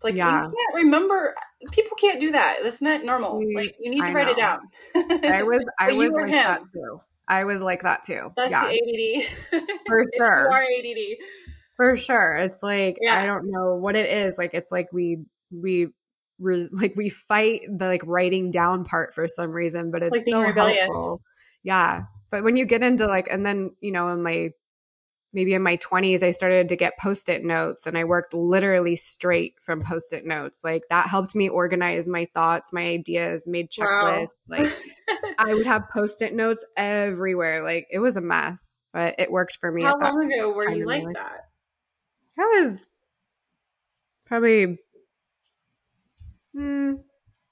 It's 0.00 0.04
like 0.04 0.14
yeah. 0.14 0.44
you 0.44 0.54
can't 0.56 0.84
remember. 0.84 1.34
People 1.72 1.94
can't 2.00 2.18
do 2.18 2.32
that. 2.32 2.60
That's 2.62 2.80
not 2.80 3.04
normal. 3.04 3.38
Like 3.54 3.76
you 3.78 3.90
need 3.90 4.02
to 4.02 4.10
I 4.10 4.14
write 4.14 4.26
know. 4.28 4.32
it 4.32 4.36
down. 4.36 4.60
I 4.94 5.42
was. 5.42 5.62
I 5.78 5.92
was 5.92 6.10
like 6.10 6.22
him. 6.24 6.30
that 6.30 6.62
too. 6.72 7.00
I 7.28 7.44
was 7.44 7.60
like 7.60 7.82
that 7.82 8.02
too. 8.02 8.32
That's 8.34 8.50
yeah. 8.50 8.66
the 8.66 9.22
ADD. 9.52 9.62
For 9.86 10.04
sure. 10.16 10.48
you 10.48 10.56
are 10.56 10.62
ADD. 10.62 11.18
For 11.80 11.96
sure. 11.96 12.36
It's 12.36 12.62
like 12.62 12.98
yeah. 13.00 13.18
I 13.18 13.24
don't 13.24 13.50
know 13.50 13.74
what 13.76 13.96
it 13.96 14.10
is. 14.10 14.36
Like 14.36 14.52
it's 14.52 14.70
like 14.70 14.88
we 14.92 15.24
we 15.50 15.88
like 16.72 16.92
we 16.94 17.08
fight 17.08 17.62
the 17.74 17.86
like 17.86 18.02
writing 18.04 18.50
down 18.50 18.84
part 18.84 19.14
for 19.14 19.26
some 19.26 19.50
reason, 19.50 19.90
but 19.90 20.02
it's 20.02 20.12
like 20.12 20.26
so 20.28 20.42
rebellious. 20.42 20.80
helpful. 20.80 21.22
Yeah. 21.62 22.02
But 22.30 22.44
when 22.44 22.56
you 22.56 22.66
get 22.66 22.82
into 22.82 23.06
like, 23.06 23.28
and 23.30 23.46
then, 23.46 23.70
you 23.80 23.92
know, 23.92 24.08
in 24.08 24.22
my 24.22 24.50
maybe 25.32 25.54
in 25.54 25.62
my 25.62 25.76
20s 25.76 26.24
i 26.24 26.32
started 26.32 26.68
to 26.68 26.74
get 26.74 26.98
post-it 26.98 27.44
notes 27.44 27.86
and 27.86 27.96
i 27.96 28.02
worked 28.02 28.34
literally 28.34 28.96
straight 28.96 29.54
from 29.60 29.80
post-it 29.80 30.26
notes 30.26 30.64
like 30.64 30.82
that 30.90 31.06
helped 31.06 31.36
me 31.36 31.48
organize 31.48 32.04
my 32.04 32.26
thoughts 32.34 32.72
my 32.72 32.82
ideas 32.82 33.44
made 33.46 33.70
checklists 33.70 34.34
wow. 34.48 34.58
like 34.58 34.76
i 35.38 35.54
would 35.54 35.66
have 35.66 35.88
post-it 35.94 36.34
notes 36.34 36.64
everywhere 36.76 37.62
like 37.62 37.86
it 37.92 38.00
was 38.00 38.16
a 38.16 38.20
mess 38.20 38.82
but 38.92 39.14
it 39.20 39.30
worked 39.30 39.56
for 39.60 39.70
me 39.70 39.84
how 39.84 39.96
long 39.96 40.32
ago 40.32 40.52
were 40.52 40.68
you 40.68 40.84
like 40.84 41.04
that 41.14 41.42
that 42.40 42.62
was 42.62 42.86
probably 44.24 44.78
hmm, 46.54 46.94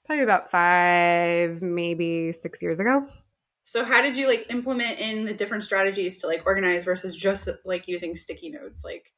probably 0.05 0.23
about 0.23 0.49
five 0.49 1.61
maybe 1.61 2.31
six 2.31 2.61
years 2.61 2.79
ago 2.79 3.05
so 3.69 3.85
how 3.85 4.01
did 4.01 4.17
you 4.17 4.27
like 4.27 4.47
implement 4.49 4.97
in 4.97 5.25
the 5.25 5.33
different 5.33 5.63
strategies 5.63 6.21
to 6.21 6.27
like 6.27 6.41
organize 6.47 6.83
versus 6.83 7.15
just 7.15 7.47
like 7.63 7.87
using 7.87 8.15
sticky 8.15 8.49
notes? 8.49 8.83
Like 8.83 9.13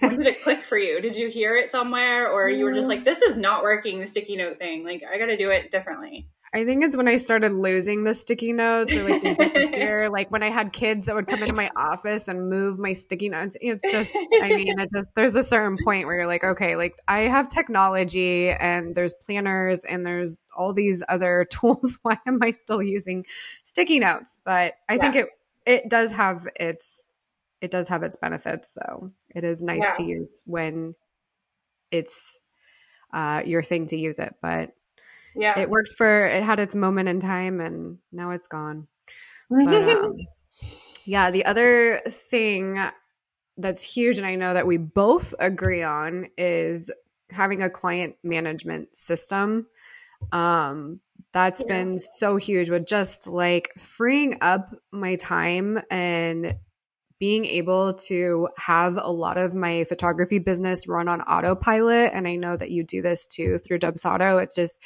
when 0.00 0.18
did 0.18 0.26
it 0.26 0.42
click 0.42 0.64
for 0.64 0.76
you? 0.76 1.00
Did 1.00 1.14
you 1.14 1.28
hear 1.28 1.54
it 1.54 1.70
somewhere 1.70 2.28
or 2.28 2.48
you 2.48 2.64
were 2.64 2.72
just 2.72 2.88
like, 2.94 3.04
this 3.04 3.22
is 3.22 3.36
not 3.36 3.62
working, 3.62 4.00
the 4.00 4.08
sticky 4.08 4.34
note 4.34 4.58
thing. 4.58 4.84
Like 4.84 5.04
I 5.08 5.16
gotta 5.16 5.36
do 5.36 5.50
it 5.50 5.70
differently. 5.70 6.28
I 6.54 6.64
think 6.64 6.84
it's 6.84 6.96
when 6.96 7.08
I 7.08 7.16
started 7.16 7.50
losing 7.50 8.04
the 8.04 8.14
sticky 8.14 8.52
notes 8.52 8.94
or 8.94 9.02
like 9.02 9.22
disappear. 9.22 10.08
like 10.12 10.30
when 10.30 10.44
I 10.44 10.50
had 10.50 10.72
kids 10.72 11.06
that 11.06 11.14
would 11.16 11.26
come 11.26 11.42
into 11.42 11.52
my 11.52 11.68
office 11.74 12.28
and 12.28 12.48
move 12.48 12.78
my 12.78 12.92
sticky 12.92 13.28
notes. 13.28 13.56
It's 13.60 13.90
just, 13.90 14.14
I 14.40 14.50
mean, 14.50 14.78
it 14.78 14.88
just, 14.94 15.10
there's 15.16 15.34
a 15.34 15.42
certain 15.42 15.76
point 15.82 16.06
where 16.06 16.14
you're 16.14 16.28
like, 16.28 16.44
okay, 16.44 16.76
like 16.76 16.94
I 17.08 17.22
have 17.22 17.48
technology 17.48 18.50
and 18.50 18.94
there's 18.94 19.12
planners 19.14 19.84
and 19.84 20.06
there's 20.06 20.40
all 20.56 20.72
these 20.72 21.02
other 21.08 21.44
tools. 21.50 21.98
Why 22.02 22.18
am 22.24 22.38
I 22.40 22.52
still 22.52 22.82
using 22.82 23.26
sticky 23.64 23.98
notes? 23.98 24.38
But 24.44 24.74
I 24.88 24.94
yeah. 24.94 25.00
think 25.00 25.16
it, 25.16 25.28
it 25.66 25.88
does 25.88 26.12
have 26.12 26.46
its, 26.54 27.08
it 27.60 27.72
does 27.72 27.88
have 27.88 28.04
its 28.04 28.14
benefits 28.14 28.74
though. 28.74 29.10
It 29.34 29.42
is 29.42 29.60
nice 29.60 29.82
yeah. 29.82 29.92
to 29.92 30.02
use 30.04 30.42
when 30.46 30.94
it's 31.90 32.38
uh, 33.12 33.42
your 33.44 33.64
thing 33.64 33.86
to 33.86 33.96
use 33.96 34.20
it. 34.20 34.36
But 34.40 34.70
yeah. 35.34 35.58
it 35.58 35.70
worked 35.70 35.94
for 35.96 36.26
it 36.26 36.42
had 36.42 36.60
its 36.60 36.74
moment 36.74 37.08
in 37.08 37.20
time 37.20 37.60
and 37.60 37.98
now 38.12 38.30
it's 38.30 38.48
gone. 38.48 38.86
But, 39.50 39.88
um, 39.88 40.16
yeah 41.06 41.30
the 41.30 41.44
other 41.44 42.00
thing 42.08 42.78
that's 43.58 43.82
huge 43.82 44.16
and 44.16 44.26
i 44.26 44.34
know 44.34 44.54
that 44.54 44.66
we 44.66 44.78
both 44.78 45.34
agree 45.38 45.82
on 45.82 46.26
is 46.38 46.90
having 47.30 47.62
a 47.62 47.70
client 47.70 48.16
management 48.22 48.96
system. 48.96 49.66
Um 50.32 51.00
that's 51.32 51.60
yeah. 51.62 51.66
been 51.66 51.98
so 51.98 52.36
huge 52.36 52.70
with 52.70 52.86
just 52.86 53.26
like 53.26 53.70
freeing 53.76 54.38
up 54.40 54.74
my 54.92 55.16
time 55.16 55.80
and 55.90 56.56
being 57.18 57.44
able 57.44 57.94
to 57.94 58.48
have 58.56 58.96
a 59.00 59.10
lot 59.10 59.36
of 59.36 59.52
my 59.54 59.84
photography 59.84 60.38
business 60.38 60.86
run 60.86 61.08
on 61.08 61.20
autopilot. 61.22 62.12
And 62.14 62.26
i 62.28 62.36
know 62.36 62.56
that 62.56 62.70
you 62.70 62.84
do 62.84 63.02
this 63.02 63.26
too 63.26 63.58
through 63.58 63.80
dubsado 63.80 64.42
it's 64.42 64.54
just 64.54 64.80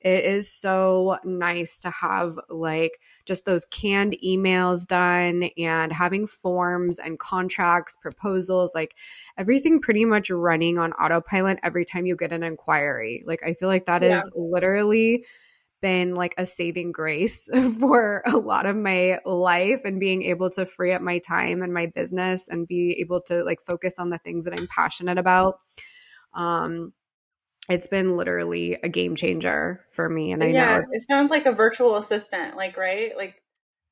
it 0.00 0.24
is 0.24 0.52
so 0.52 1.18
nice 1.24 1.78
to 1.80 1.90
have 1.90 2.38
like 2.48 3.00
just 3.24 3.44
those 3.44 3.64
canned 3.64 4.16
emails 4.24 4.86
done 4.86 5.50
and 5.56 5.92
having 5.92 6.26
forms 6.26 6.98
and 6.98 7.18
contracts, 7.18 7.96
proposals, 8.00 8.74
like 8.74 8.94
everything 9.38 9.80
pretty 9.80 10.04
much 10.04 10.30
running 10.30 10.78
on 10.78 10.92
autopilot 10.92 11.58
every 11.62 11.84
time 11.84 12.06
you 12.06 12.14
get 12.14 12.32
an 12.32 12.42
inquiry. 12.42 13.24
Like 13.26 13.42
I 13.42 13.54
feel 13.54 13.68
like 13.68 13.86
that 13.86 14.02
yeah. 14.02 14.20
is 14.20 14.30
literally 14.34 15.24
been 15.80 16.14
like 16.14 16.34
a 16.38 16.46
saving 16.46 16.92
grace 16.92 17.48
for 17.80 18.22
a 18.26 18.36
lot 18.36 18.66
of 18.66 18.76
my 18.76 19.18
life 19.24 19.80
and 19.84 20.00
being 20.00 20.22
able 20.22 20.50
to 20.50 20.66
free 20.66 20.92
up 20.92 21.02
my 21.02 21.18
time 21.18 21.62
and 21.62 21.72
my 21.72 21.86
business 21.86 22.48
and 22.48 22.66
be 22.68 22.98
able 23.00 23.20
to 23.20 23.44
like 23.44 23.60
focus 23.60 23.94
on 23.98 24.10
the 24.10 24.18
things 24.18 24.44
that 24.44 24.58
I'm 24.58 24.66
passionate 24.68 25.18
about. 25.18 25.58
Um 26.34 26.92
it's 27.68 27.86
been 27.86 28.16
literally 28.16 28.78
a 28.82 28.88
game 28.88 29.16
changer 29.16 29.84
for 29.90 30.08
me. 30.08 30.32
And 30.32 30.42
I 30.42 30.48
yeah, 30.48 30.78
know 30.78 30.84
it 30.90 31.02
sounds 31.08 31.30
like 31.30 31.46
a 31.46 31.52
virtual 31.52 31.96
assistant, 31.96 32.56
like 32.56 32.76
right, 32.76 33.16
like 33.16 33.42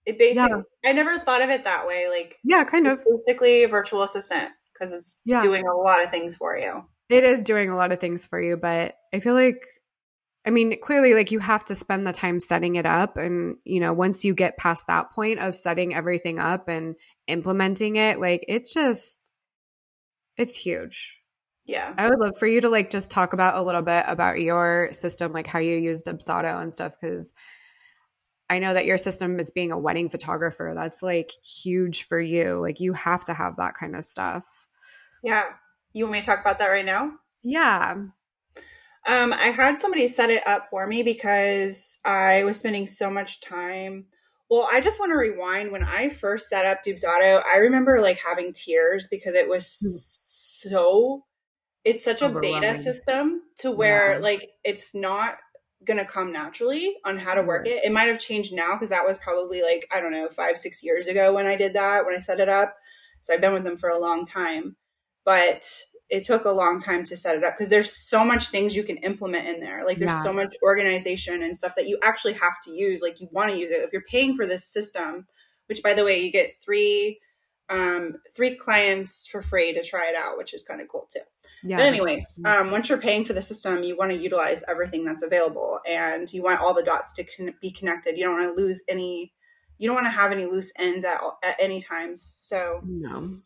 it 0.07 0.19
basically. 0.19 0.63
Yeah. 0.83 0.91
I 0.91 0.93
never 0.93 1.19
thought 1.19 1.43
of 1.43 1.51
it 1.51 1.65
that 1.65 1.87
way. 1.87 2.09
Like 2.09 2.39
yeah, 2.45 2.65
kind 2.65 2.87
of 2.87 3.05
basically 3.27 3.65
a 3.65 3.69
virtual 3.69 4.03
assistant 4.03 4.51
because 4.73 4.93
it's 4.93 5.19
yeah. 5.25 5.41
doing 5.41 5.67
a 5.67 5.75
lot 5.75 6.03
of 6.03 6.11
things 6.11 6.37
for 6.37 6.57
you. 6.57 6.85
It 7.09 7.25
is 7.25 7.43
doing 7.43 7.71
a 7.71 7.77
lot 7.77 7.93
of 7.93 8.01
things 8.01 8.27
for 8.27 8.41
you, 8.41 8.57
but 8.57 8.95
I 9.13 9.21
feel 9.21 9.35
like. 9.35 9.65
I 10.47 10.51
mean, 10.51 10.79
clearly, 10.79 11.15
like 11.15 11.33
you 11.33 11.39
have 11.39 11.65
to 11.65 11.75
spend 11.75 12.07
the 12.07 12.13
time 12.13 12.39
setting 12.39 12.75
it 12.75 12.85
up. 12.85 13.17
And, 13.17 13.57
you 13.65 13.81
know, 13.81 13.95
once 13.95 14.27
you 14.27 14.35
get 14.35 14.59
past 14.59 14.89
that 14.89 15.11
point 15.11 15.39
of 15.39 15.55
setting 15.55 15.95
everything 15.95 16.39
up 16.39 16.69
and 16.69 16.97
implementing 17.27 17.97
it, 17.97 18.21
like 18.21 18.45
it's 18.47 18.75
just, 18.75 19.21
it's 20.37 20.55
huge 20.55 21.15
yeah. 21.65 21.95
I 21.97 22.09
would 22.09 22.19
love 22.19 22.37
for 22.39 22.47
you 22.47 22.61
to 22.61 22.69
like 22.69 22.91
just 22.91 23.11
talk 23.11 23.33
about 23.33 23.57
a 23.57 23.63
little 23.63 23.83
bit 23.83 24.05
about 24.07 24.41
your 24.41 24.91
system 24.93 25.33
like 25.33 25.47
how 25.47 25.59
you 25.59 25.77
use 25.77 26.03
dubsado 26.03 26.61
and 26.63 26.73
stuff 26.73 26.95
because 27.01 27.33
i 28.51 28.59
know 28.59 28.75
that 28.75 28.85
your 28.85 28.99
system 28.99 29.41
is 29.41 29.51
being 29.51 29.73
a 29.73 29.79
wedding 29.79 30.11
photographer. 30.11 30.73
That's 30.75 31.03
like 31.03 31.33
huge 31.43 32.07
for 32.07 32.21
you. 32.21 32.61
Like 32.61 32.81
you 32.81 32.93
have 32.93 33.25
to 33.27 33.35
have 33.35 33.57
that 33.57 33.75
kind 33.75 33.97
of 33.97 34.05
stuff. 34.05 34.69
Yeah. 35.23 35.45
You 35.95 36.05
want 36.05 36.13
me 36.13 36.21
to 36.21 36.27
talk 36.27 36.41
about 36.41 36.59
that 36.59 36.69
right 36.69 36.85
now? 36.85 37.13
Yeah. 37.43 37.95
Um 39.07 39.33
i 39.33 39.47
had 39.55 39.79
somebody 39.79 40.09
set 40.09 40.31
it 40.31 40.47
up 40.47 40.69
for 40.69 40.87
me 40.87 41.03
because 41.03 41.99
i 42.05 42.45
was 42.45 42.59
spending 42.59 42.87
so 42.87 43.11
much 43.11 43.41
time 43.41 44.07
well, 44.51 44.69
I 44.71 44.81
just 44.81 45.01
want 45.01 45.11
to 45.11 45.17
rewind. 45.17 45.73
When 45.73 45.83
I 45.83 46.11
first 46.11 46.49
set 46.49 46.67
up 46.67 46.85
Dubsado, 46.85 47.43
I 47.45 47.57
remember 47.57 48.01
like 48.01 48.21
having 48.21 48.53
tears 48.53 49.09
because 49.11 49.35
it 49.35 49.49
was 49.49 49.79
hmm. 49.81 50.69
so 50.69 51.25
it's 51.85 52.03
such 52.03 52.23
a 52.23 52.29
beta 52.29 52.77
system 52.77 53.43
to 53.59 53.71
where 53.71 54.15
yeah. 54.15 54.19
like 54.19 54.51
it's 54.65 54.95
not 54.95 55.37
gonna 55.87 56.05
come 56.05 56.33
naturally 56.33 56.97
on 57.05 57.19
how 57.19 57.35
to 57.35 57.43
work 57.43 57.67
it. 57.67 57.85
It 57.85 57.93
might 57.93 58.09
have 58.09 58.19
changed 58.19 58.55
now 58.55 58.73
because 58.73 58.89
that 58.89 59.07
was 59.07 59.19
probably 59.19 59.63
like 59.63 59.87
I 59.93 60.01
don't 60.01 60.13
know 60.13 60.29
five 60.29 60.59
six 60.59 60.83
years 60.83 61.07
ago 61.07 61.35
when 61.35 61.47
I 61.47 61.57
did 61.57 61.75
that 61.75 62.07
when 62.07 62.15
I 62.15 62.19
set 62.19 62.41
it 62.41 62.49
up. 62.49 62.77
So 63.21 63.35
I've 63.35 63.41
been 63.41 63.53
with 63.53 63.65
them 63.65 63.77
for 63.77 63.89
a 63.89 63.99
long 63.99 64.25
time, 64.25 64.77
but 65.25 65.67
it 66.11 66.25
took 66.25 66.45
a 66.45 66.51
long 66.51 66.81
time 66.81 67.03
to 67.05 67.17
set 67.17 67.37
it 67.37 67.45
up 67.45 67.57
because 67.57 67.71
there's 67.71 67.93
so 67.93 68.25
much 68.25 68.49
things 68.49 68.77
you 68.77 68.83
can 68.83 68.99
implement 68.99 69.49
in 69.49 69.61
there. 69.61 69.85
Like 69.85 69.99
there's 69.99 70.11
yeah. 70.11 70.23
so 70.23 70.33
much 70.33 70.55
organization 70.63 71.43
and 71.43 71.57
stuff 71.57 71.75
that 71.77 71.89
you 71.89 71.99
actually 72.03 72.35
have 72.35 72.61
to 72.65 72.71
use. 72.71 73.03
Like 73.03 73.21
you 73.21 73.29
want 73.33 73.51
to 73.51 73.59
use 73.59 73.71
it 73.71 73.81
if 73.81 73.93
you're 73.93 74.03
paying 74.03 74.37
for 74.37 74.47
this 74.47 74.67
system. 74.67 75.27
Which 75.67 75.83
by 75.83 75.95
the 75.95 76.05
way, 76.05 76.21
you 76.21 76.31
get 76.31 76.53
three 76.63 77.21
um, 77.71 78.17
three 78.37 78.57
clients 78.57 79.27
for 79.27 79.43
free 79.43 79.73
to 79.73 79.83
try 79.83 80.11
it 80.11 80.17
out, 80.17 80.37
which 80.37 80.53
is 80.53 80.63
kind 80.63 80.81
of 80.81 80.89
cool 80.89 81.09
too. 81.11 81.21
Yeah. 81.67 81.79
But 81.79 81.87
anyways, 81.87 82.41
um, 82.45 82.71
once 82.71 82.91
you're 82.91 82.99
paying 82.99 83.25
for 83.25 83.33
the 83.33 83.41
system, 83.41 83.83
you 83.83 83.97
want 83.97 84.13
to 84.13 84.19
utilize 84.19 84.63
everything 84.69 85.05
that's 85.05 85.23
available, 85.23 85.81
and 85.89 86.31
you 86.31 86.43
want 86.43 86.61
all 86.61 86.75
the 86.75 86.83
dots 86.83 87.15
to 87.15 87.25
con- 87.25 87.55
be 87.61 87.71
connected. 87.71 88.19
You 88.19 88.25
don't 88.25 88.39
want 88.39 88.57
to 88.57 88.63
lose 88.63 88.83
any. 88.87 89.33
You 89.79 89.89
don't 89.89 89.95
want 89.95 90.07
to 90.07 90.11
have 90.11 90.31
any 90.31 90.45
loose 90.45 90.73
ends 90.79 91.05
at 91.05 91.21
all, 91.23 91.39
at 91.43 91.57
any 91.59 91.81
times. 91.81 92.37
So 92.39 92.83
no. 92.85 93.37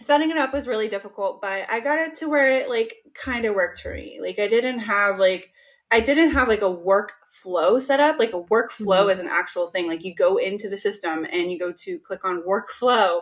Setting 0.00 0.30
it 0.30 0.36
up 0.36 0.52
was 0.52 0.68
really 0.68 0.88
difficult, 0.88 1.42
but 1.42 1.66
I 1.68 1.80
got 1.80 1.98
it 1.98 2.14
to 2.16 2.28
where 2.28 2.50
it 2.50 2.68
like 2.68 2.94
kind 3.14 3.44
of 3.44 3.54
worked 3.54 3.80
for 3.80 3.92
me. 3.92 4.18
Like 4.22 4.38
I 4.38 4.46
didn't 4.46 4.80
have 4.80 5.18
like 5.18 5.50
I 5.90 6.00
didn't 6.00 6.30
have 6.30 6.46
like 6.46 6.62
a 6.62 6.64
workflow 6.64 7.82
set 7.82 8.00
up. 8.00 8.20
Like 8.20 8.32
a 8.32 8.42
workflow 8.42 9.02
mm-hmm. 9.02 9.10
is 9.10 9.18
an 9.18 9.28
actual 9.28 9.66
thing. 9.66 9.88
Like 9.88 10.04
you 10.04 10.14
go 10.14 10.36
into 10.36 10.68
the 10.68 10.78
system 10.78 11.26
and 11.30 11.50
you 11.50 11.58
go 11.58 11.72
to 11.72 11.98
click 11.98 12.24
on 12.24 12.44
workflow 12.48 13.20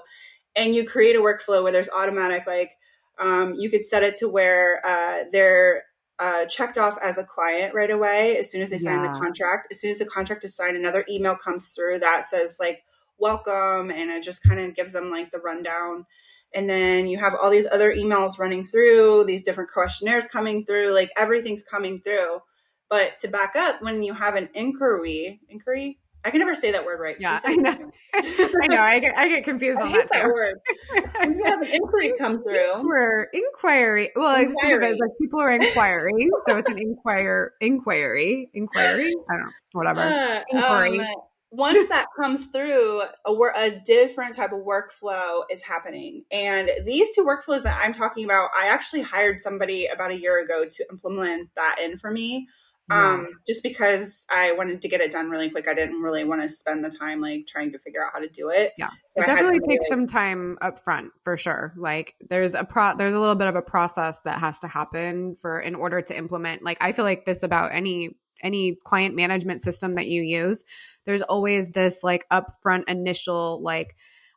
and 0.54 0.74
you 0.74 0.84
create 0.84 1.16
a 1.16 1.20
workflow 1.20 1.62
where 1.62 1.72
there's 1.72 1.88
automatic 1.88 2.46
like 2.46 2.76
um, 3.20 3.54
you 3.54 3.70
could 3.70 3.84
set 3.84 4.02
it 4.02 4.16
to 4.16 4.28
where 4.28 4.80
uh, 4.84 5.24
they're 5.30 5.84
uh, 6.18 6.46
checked 6.46 6.76
off 6.76 6.98
as 7.02 7.18
a 7.18 7.24
client 7.24 7.74
right 7.74 7.90
away 7.90 8.36
as 8.36 8.50
soon 8.50 8.62
as 8.62 8.70
they 8.70 8.78
sign 8.78 9.02
yeah. 9.02 9.12
the 9.12 9.18
contract. 9.18 9.68
As 9.70 9.80
soon 9.80 9.90
as 9.90 9.98
the 9.98 10.06
contract 10.06 10.44
is 10.44 10.54
signed, 10.54 10.76
another 10.76 11.04
email 11.08 11.36
comes 11.36 11.70
through 11.70 12.00
that 12.00 12.26
says 12.26 12.56
like 12.60 12.82
welcome, 13.18 13.90
and 13.90 14.10
it 14.10 14.22
just 14.22 14.42
kind 14.42 14.58
of 14.60 14.74
gives 14.74 14.92
them 14.92 15.10
like 15.10 15.30
the 15.30 15.38
rundown. 15.38 16.06
And 16.52 16.68
then 16.68 17.06
you 17.06 17.18
have 17.18 17.34
all 17.34 17.50
these 17.50 17.68
other 17.70 17.94
emails 17.94 18.38
running 18.38 18.64
through, 18.64 19.24
these 19.24 19.42
different 19.42 19.70
questionnaires 19.70 20.26
coming 20.26 20.64
through, 20.64 20.92
like 20.92 21.10
everything's 21.16 21.62
coming 21.62 22.00
through. 22.00 22.40
But 22.88 23.18
to 23.18 23.28
back 23.28 23.54
up, 23.54 23.80
when 23.82 24.02
you 24.02 24.14
have 24.14 24.34
an 24.34 24.48
inquiry, 24.52 25.40
inquiry, 25.48 26.00
I 26.24 26.30
can 26.30 26.40
never 26.40 26.54
say 26.54 26.72
that 26.72 26.84
word 26.84 27.00
right. 27.00 27.16
Yeah, 27.18 27.40
I 27.44 27.56
know. 27.56 27.90
I 28.14 28.66
know. 28.66 28.80
I 28.80 28.98
get 28.98 29.16
I 29.16 29.28
get 29.28 29.44
confused 29.44 29.80
I 29.80 29.86
on 29.86 29.92
that, 29.92 30.08
that 30.12 30.26
word. 30.26 30.54
When 31.20 31.38
you 31.38 31.44
have 31.44 31.62
an 31.62 31.68
inquiry 31.68 32.12
come 32.18 32.42
through, 32.42 32.72
Inquir- 32.74 33.26
inquiry. 33.32 34.10
Well, 34.16 34.28
I 34.28 34.44
just 34.44 34.60
think 34.60 34.74
of 34.74 34.82
it 34.82 34.96
like 35.00 35.10
people 35.20 35.40
are 35.40 35.52
inquiring, 35.52 36.30
so 36.46 36.56
it's 36.56 36.70
an 36.70 36.78
inquire 36.78 37.52
inquiry 37.60 38.50
inquiry. 38.52 39.14
I 39.30 39.34
don't 39.36 39.44
know, 39.44 39.50
whatever. 39.72 40.00
Uh, 40.00 40.40
Inquiry. 40.50 41.00
um, 41.00 41.06
once 41.50 41.88
that 41.88 42.06
comes 42.16 42.46
through, 42.46 43.02
a, 43.26 43.32
a 43.56 43.70
different 43.84 44.34
type 44.34 44.52
of 44.52 44.60
workflow 44.60 45.42
is 45.50 45.62
happening. 45.62 46.24
And 46.30 46.70
these 46.84 47.14
two 47.14 47.24
workflows 47.24 47.64
that 47.64 47.78
I'm 47.82 47.92
talking 47.92 48.24
about, 48.24 48.50
I 48.56 48.66
actually 48.68 49.02
hired 49.02 49.40
somebody 49.40 49.86
about 49.86 50.12
a 50.12 50.20
year 50.20 50.42
ago 50.42 50.64
to 50.64 50.86
implement 50.90 51.50
that 51.56 51.76
in 51.82 51.98
for 51.98 52.10
me. 52.10 52.46
Um, 52.90 53.28
just 53.46 53.62
because 53.62 54.26
I 54.30 54.52
wanted 54.52 54.82
to 54.82 54.88
get 54.88 55.00
it 55.00 55.12
done 55.12 55.30
really 55.30 55.50
quick. 55.50 55.68
I 55.68 55.74
didn't 55.74 56.02
really 56.02 56.24
want 56.24 56.42
to 56.42 56.48
spend 56.48 56.84
the 56.84 56.90
time 56.90 57.20
like 57.20 57.46
trying 57.46 57.72
to 57.72 57.78
figure 57.78 58.04
out 58.04 58.12
how 58.12 58.20
to 58.20 58.28
do 58.28 58.50
it. 58.50 58.72
Yeah. 58.76 58.88
So 58.88 59.22
it 59.22 59.26
definitely 59.26 59.60
takes 59.60 59.84
like- 59.84 59.90
some 59.90 60.06
time 60.06 60.58
up 60.60 60.78
front 60.82 61.12
for 61.22 61.36
sure 61.36 61.72
like 61.76 62.14
there's 62.28 62.54
a 62.54 62.64
pro 62.64 62.94
there's 62.96 63.14
a 63.14 63.20
little 63.20 63.34
bit 63.34 63.48
of 63.48 63.56
a 63.56 63.62
process 63.62 64.20
that 64.20 64.38
has 64.38 64.58
to 64.60 64.68
happen 64.68 65.34
for 65.34 65.60
in 65.60 65.74
order 65.74 66.00
to 66.00 66.16
implement 66.16 66.62
like 66.62 66.78
i 66.80 66.92
feel 66.92 67.04
like 67.04 67.24
this 67.24 67.42
about 67.42 67.72
any 67.72 68.16
any 68.42 68.76
client 68.84 69.14
management 69.14 69.60
system 69.60 69.94
that 69.94 70.06
you 70.06 70.22
use 70.22 70.64
there's 71.06 71.22
always 71.22 71.68
this 71.68 72.02
like 72.02 72.26
upfront 72.30 72.84
initial 72.88 73.62
like 73.62 73.96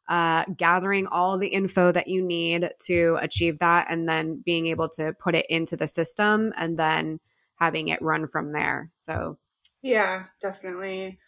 uh, 0.09 0.43
gathering 0.57 1.07
all 1.07 1.37
the 1.37 1.47
info 1.47 1.89
that 1.89 2.09
you 2.09 2.21
need 2.21 2.69
to 2.77 3.17
achieve 3.21 3.59
that 3.59 3.87
and 3.89 4.07
then 4.07 4.41
being 4.45 4.67
able 4.67 4.89
to 4.89 5.13
put 5.13 5.33
it 5.33 5.45
into 5.47 5.77
the 5.77 5.87
system 5.87 6.51
and 6.57 6.77
then 6.77 7.19
having 7.55 7.87
it 7.89 8.01
run 8.01 8.27
from 8.27 8.51
there 8.51 8.89
so 8.91 9.37
Yeah, 9.81 10.25
definitely. 10.41 11.19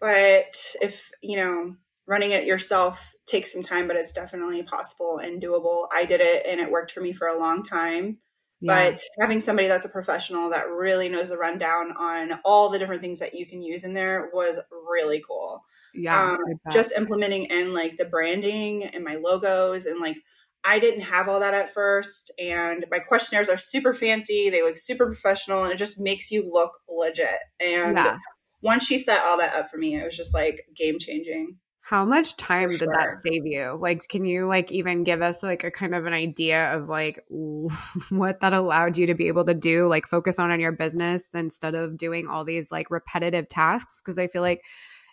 But 0.00 0.74
if, 0.82 1.10
you 1.22 1.36
know, 1.36 1.76
running 2.06 2.30
it 2.32 2.44
yourself 2.46 3.14
takes 3.26 3.52
some 3.52 3.62
time, 3.62 3.88
but 3.88 3.96
it's 3.96 4.12
definitely 4.12 4.62
possible 4.62 5.18
and 5.18 5.42
doable. 5.42 5.88
I 5.92 6.04
did 6.04 6.20
it 6.20 6.46
and 6.46 6.60
it 6.60 6.70
worked 6.70 6.92
for 6.92 7.00
me 7.00 7.12
for 7.12 7.28
a 7.28 7.38
long 7.38 7.62
time. 7.64 8.18
yeah 8.60 8.92
But 8.92 9.00
having 9.20 9.40
somebody 9.40 9.68
that's 9.68 9.84
a 9.86 9.90
professional 9.90 10.50
that 10.50 10.68
really 10.70 11.08
knows 11.08 11.30
the 11.30 11.38
rundown 11.38 11.92
on 11.96 12.40
all 12.44 12.68
the 12.68 12.78
different 12.78 13.00
things 13.00 13.20
that 13.20 13.34
you 13.34 13.46
can 13.46 13.62
use 13.62 13.84
in 13.84 13.94
there 13.94 14.30
was 14.32 14.58
really 14.70 15.22
cool. 15.26 15.64
yeah 15.94 16.28
um, 16.32 16.38
just 16.70 16.92
implementing 16.92 17.44
in 17.46 17.72
like 17.74 17.96
the 17.96 18.04
branding 18.04 18.84
and 18.84 19.04
my 19.04 19.16
logos 19.16 19.86
and 19.86 20.00
like 20.00 20.16
I 20.64 20.78
didn't 20.78 21.02
have 21.02 21.28
all 21.28 21.40
that 21.40 21.54
at 21.54 21.72
first 21.72 22.30
and 22.38 22.84
my 22.90 22.98
questionnaires 22.98 23.48
are 23.48 23.56
super 23.56 23.92
fancy 23.92 24.50
they 24.50 24.62
look 24.62 24.76
super 24.76 25.06
professional 25.06 25.64
and 25.64 25.72
it 25.72 25.78
just 25.78 26.00
makes 26.00 26.30
you 26.30 26.50
look 26.52 26.72
legit 26.88 27.38
and 27.60 27.96
yeah 27.96 28.18
once 28.62 28.84
she 28.84 28.98
set 28.98 29.24
all 29.24 29.38
that 29.38 29.54
up 29.54 29.70
for 29.70 29.78
me 29.78 29.96
it 29.96 30.04
was 30.04 30.16
just 30.16 30.34
like 30.34 30.66
game 30.76 30.98
changing 30.98 31.56
How 31.80 32.04
much 32.04 32.36
time 32.36 32.68
did 32.68 32.88
that 32.90 33.14
save 33.22 33.46
you? 33.46 33.78
Like, 33.80 34.06
can 34.08 34.26
you 34.26 34.46
like 34.46 34.70
even 34.70 35.04
give 35.04 35.22
us 35.22 35.42
like 35.42 35.64
a 35.64 35.70
kind 35.70 35.94
of 35.94 36.04
an 36.04 36.12
idea 36.12 36.74
of 36.74 36.88
like 36.88 37.24
what 38.10 38.40
that 38.40 38.52
allowed 38.52 38.98
you 38.98 39.06
to 39.06 39.14
be 39.14 39.28
able 39.28 39.44
to 39.46 39.54
do, 39.54 39.86
like 39.86 40.06
focus 40.06 40.38
on 40.38 40.50
in 40.50 40.60
your 40.60 40.72
business 40.72 41.28
instead 41.32 41.74
of 41.74 41.96
doing 41.96 42.26
all 42.28 42.44
these 42.44 42.70
like 42.70 42.90
repetitive 42.90 43.48
tasks? 43.48 44.02
Because 44.04 44.18
I 44.18 44.26
feel 44.26 44.42
like 44.42 44.62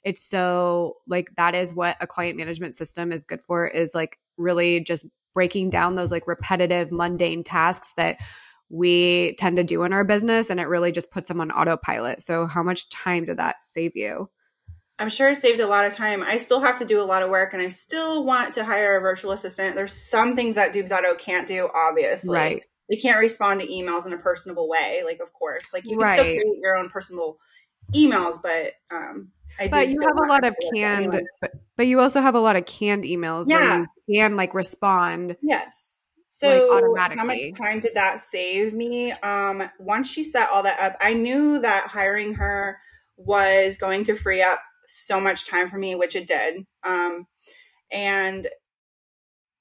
it's 0.03 0.23
so 0.23 0.97
like 1.07 1.29
that 1.37 1.55
is 1.55 1.73
what 1.73 1.95
a 2.01 2.07
client 2.07 2.37
management 2.37 2.75
system 2.75 3.11
is 3.11 3.23
good 3.23 3.41
for 3.41 3.67
is 3.67 3.95
like 3.95 4.19
really 4.37 4.81
just 4.81 5.05
breaking 5.35 5.69
down 5.69 5.93
those 5.93 6.09
like 6.09 6.25
repetitive 6.25 6.91
mundane 6.91 7.43
tasks 7.43 7.93
that 7.97 8.17
we 8.69 9.35
tend 9.37 9.57
to 9.57 9.63
do 9.63 9.83
in 9.83 9.93
our 9.93 10.03
business 10.03 10.49
and 10.49 10.59
it 10.59 10.67
really 10.67 10.91
just 10.91 11.11
puts 11.11 11.27
them 11.27 11.39
on 11.39 11.51
autopilot. 11.51 12.23
So 12.23 12.47
how 12.47 12.63
much 12.63 12.89
time 12.89 13.25
did 13.25 13.37
that 13.37 13.63
save 13.63 13.95
you? 13.95 14.27
I'm 14.97 15.09
sure 15.09 15.29
it 15.29 15.35
saved 15.35 15.59
a 15.59 15.67
lot 15.67 15.85
of 15.85 15.93
time. 15.93 16.23
I 16.23 16.37
still 16.37 16.61
have 16.61 16.79
to 16.79 16.85
do 16.85 17.01
a 17.01 17.03
lot 17.03 17.21
of 17.21 17.29
work 17.29 17.53
and 17.53 17.61
I 17.61 17.67
still 17.67 18.25
want 18.25 18.53
to 18.53 18.63
hire 18.63 18.97
a 18.97 19.01
virtual 19.01 19.33
assistant. 19.33 19.75
There's 19.75 19.93
some 19.93 20.35
things 20.35 20.55
that 20.55 20.73
Dubsado 20.73 21.17
can't 21.19 21.45
do, 21.47 21.69
obviously. 21.75 22.35
Right. 22.35 22.63
They 22.89 22.95
can't 22.95 23.19
respond 23.19 23.59
to 23.59 23.67
emails 23.67 24.05
in 24.05 24.13
a 24.13 24.17
personable 24.17 24.69
way, 24.69 25.01
like 25.03 25.19
of 25.19 25.33
course. 25.33 25.73
Like 25.73 25.83
you 25.85 25.97
can 25.97 26.13
still 26.13 26.23
Right. 26.23 26.39
create 26.39 26.57
your 26.61 26.77
own 26.77 26.89
personal 26.89 27.37
emails, 27.93 28.41
but 28.41 28.73
um 28.89 29.31
I 29.59 29.67
but 29.69 29.89
you 29.89 29.97
have 30.01 30.17
a 30.17 30.27
lot 30.27 30.43
of 30.45 30.55
canned 30.73 31.21
but, 31.41 31.51
but 31.77 31.87
you 31.87 31.99
also 32.01 32.21
have 32.21 32.35
a 32.35 32.39
lot 32.39 32.55
of 32.55 32.65
canned 32.65 33.03
emails 33.03 33.45
Yeah. 33.47 33.77
where 33.77 33.87
you 34.07 34.19
can 34.21 34.35
like 34.35 34.53
respond 34.53 35.37
Yes. 35.41 36.07
Like, 36.41 36.51
So 36.59 36.69
how 36.69 36.77
automatically. 36.77 37.51
much 37.51 37.59
time 37.59 37.79
did 37.79 37.93
that 37.93 38.19
save 38.19 38.73
me? 38.73 39.11
Um, 39.13 39.69
once 39.79 40.09
she 40.09 40.23
set 40.23 40.49
all 40.49 40.63
that 40.63 40.79
up, 40.81 40.97
I 40.99 41.13
knew 41.13 41.59
that 41.59 41.87
hiring 41.87 42.33
her 42.35 42.77
was 43.15 43.77
going 43.77 44.03
to 44.05 44.15
free 44.15 44.41
up 44.41 44.59
so 44.87 45.21
much 45.21 45.47
time 45.47 45.69
for 45.69 45.77
me, 45.77 45.95
which 45.95 46.13
it 46.15 46.27
did. 46.27 46.65
Um, 46.83 47.27
and 47.89 48.47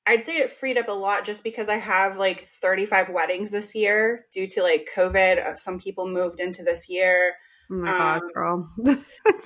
I'd 0.06 0.24
say 0.24 0.36
it 0.38 0.50
freed 0.50 0.76
up 0.76 0.88
a 0.88 0.92
lot 0.92 1.24
just 1.24 1.44
because 1.44 1.68
I 1.68 1.76
have 1.76 2.16
like 2.16 2.48
35 2.60 3.08
weddings 3.08 3.50
this 3.52 3.74
year 3.74 4.26
due 4.32 4.46
to 4.48 4.62
like 4.62 4.88
COVID. 4.94 5.46
Uh, 5.46 5.54
some 5.56 5.78
people 5.78 6.08
moved 6.08 6.40
into 6.40 6.62
this 6.64 6.88
year. 6.90 7.34
Oh 7.70 7.74
my 7.74 7.92
gosh 7.92 8.20
Um, 8.20 8.30
girl 8.34 8.68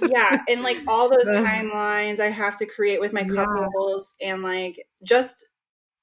yeah 0.00 0.38
and 0.48 0.62
like 0.62 0.78
all 0.86 1.08
those 1.08 1.30
timelines 1.30 2.20
i 2.20 2.28
have 2.28 2.56
to 2.58 2.66
create 2.66 3.00
with 3.00 3.12
my 3.12 3.24
Yeah. 3.24 3.44
couples 3.44 4.14
and 4.20 4.42
like 4.42 4.86
just 5.02 5.46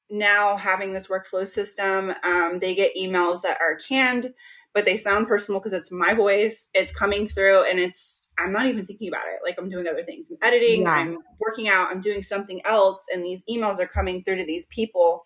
now 0.10 0.58
having 0.58 0.92
this 0.92 1.08
workflow 1.08 1.48
system 1.48 2.14
um, 2.24 2.60
they 2.60 2.76
get 2.76 2.96
emails 2.96 3.42
that 3.42 3.60
are 3.62 3.76
canned 3.78 4.34
but 4.74 4.86
they 4.86 4.98
sound 4.98 5.28
personal 5.28 5.60
because 5.60 5.74
it's 5.74 5.92
my 5.92 6.14
voice 6.14 6.70
it's 6.74 6.94
coming 6.94 7.28
through 7.28 7.64
and 7.70 7.80
it's 7.80 8.28
i'm 8.38 8.52
not 8.52 8.68
even 8.68 8.86
thinking 8.86 9.08
about 9.08 9.26
it 9.28 9.40
like 9.44 9.56
i'm 9.58 9.70
doing 9.70 9.88
other 9.88 10.04
things 10.04 10.30
i'm 10.30 10.38
editing 10.42 10.84
Yeah. 10.84 10.92
i'm 10.94 11.18
working 11.40 11.68
out 11.68 11.90
i'm 11.90 12.02
doing 12.02 12.22
something 12.22 12.62
else 12.66 13.06
and 13.14 13.24
these 13.24 13.44
emails 13.50 13.80
are 13.80 13.88
coming 13.88 14.24
through 14.24 14.38
to 14.38 14.46
these 14.46 14.66
people 14.68 15.24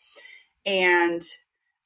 and 0.65 1.21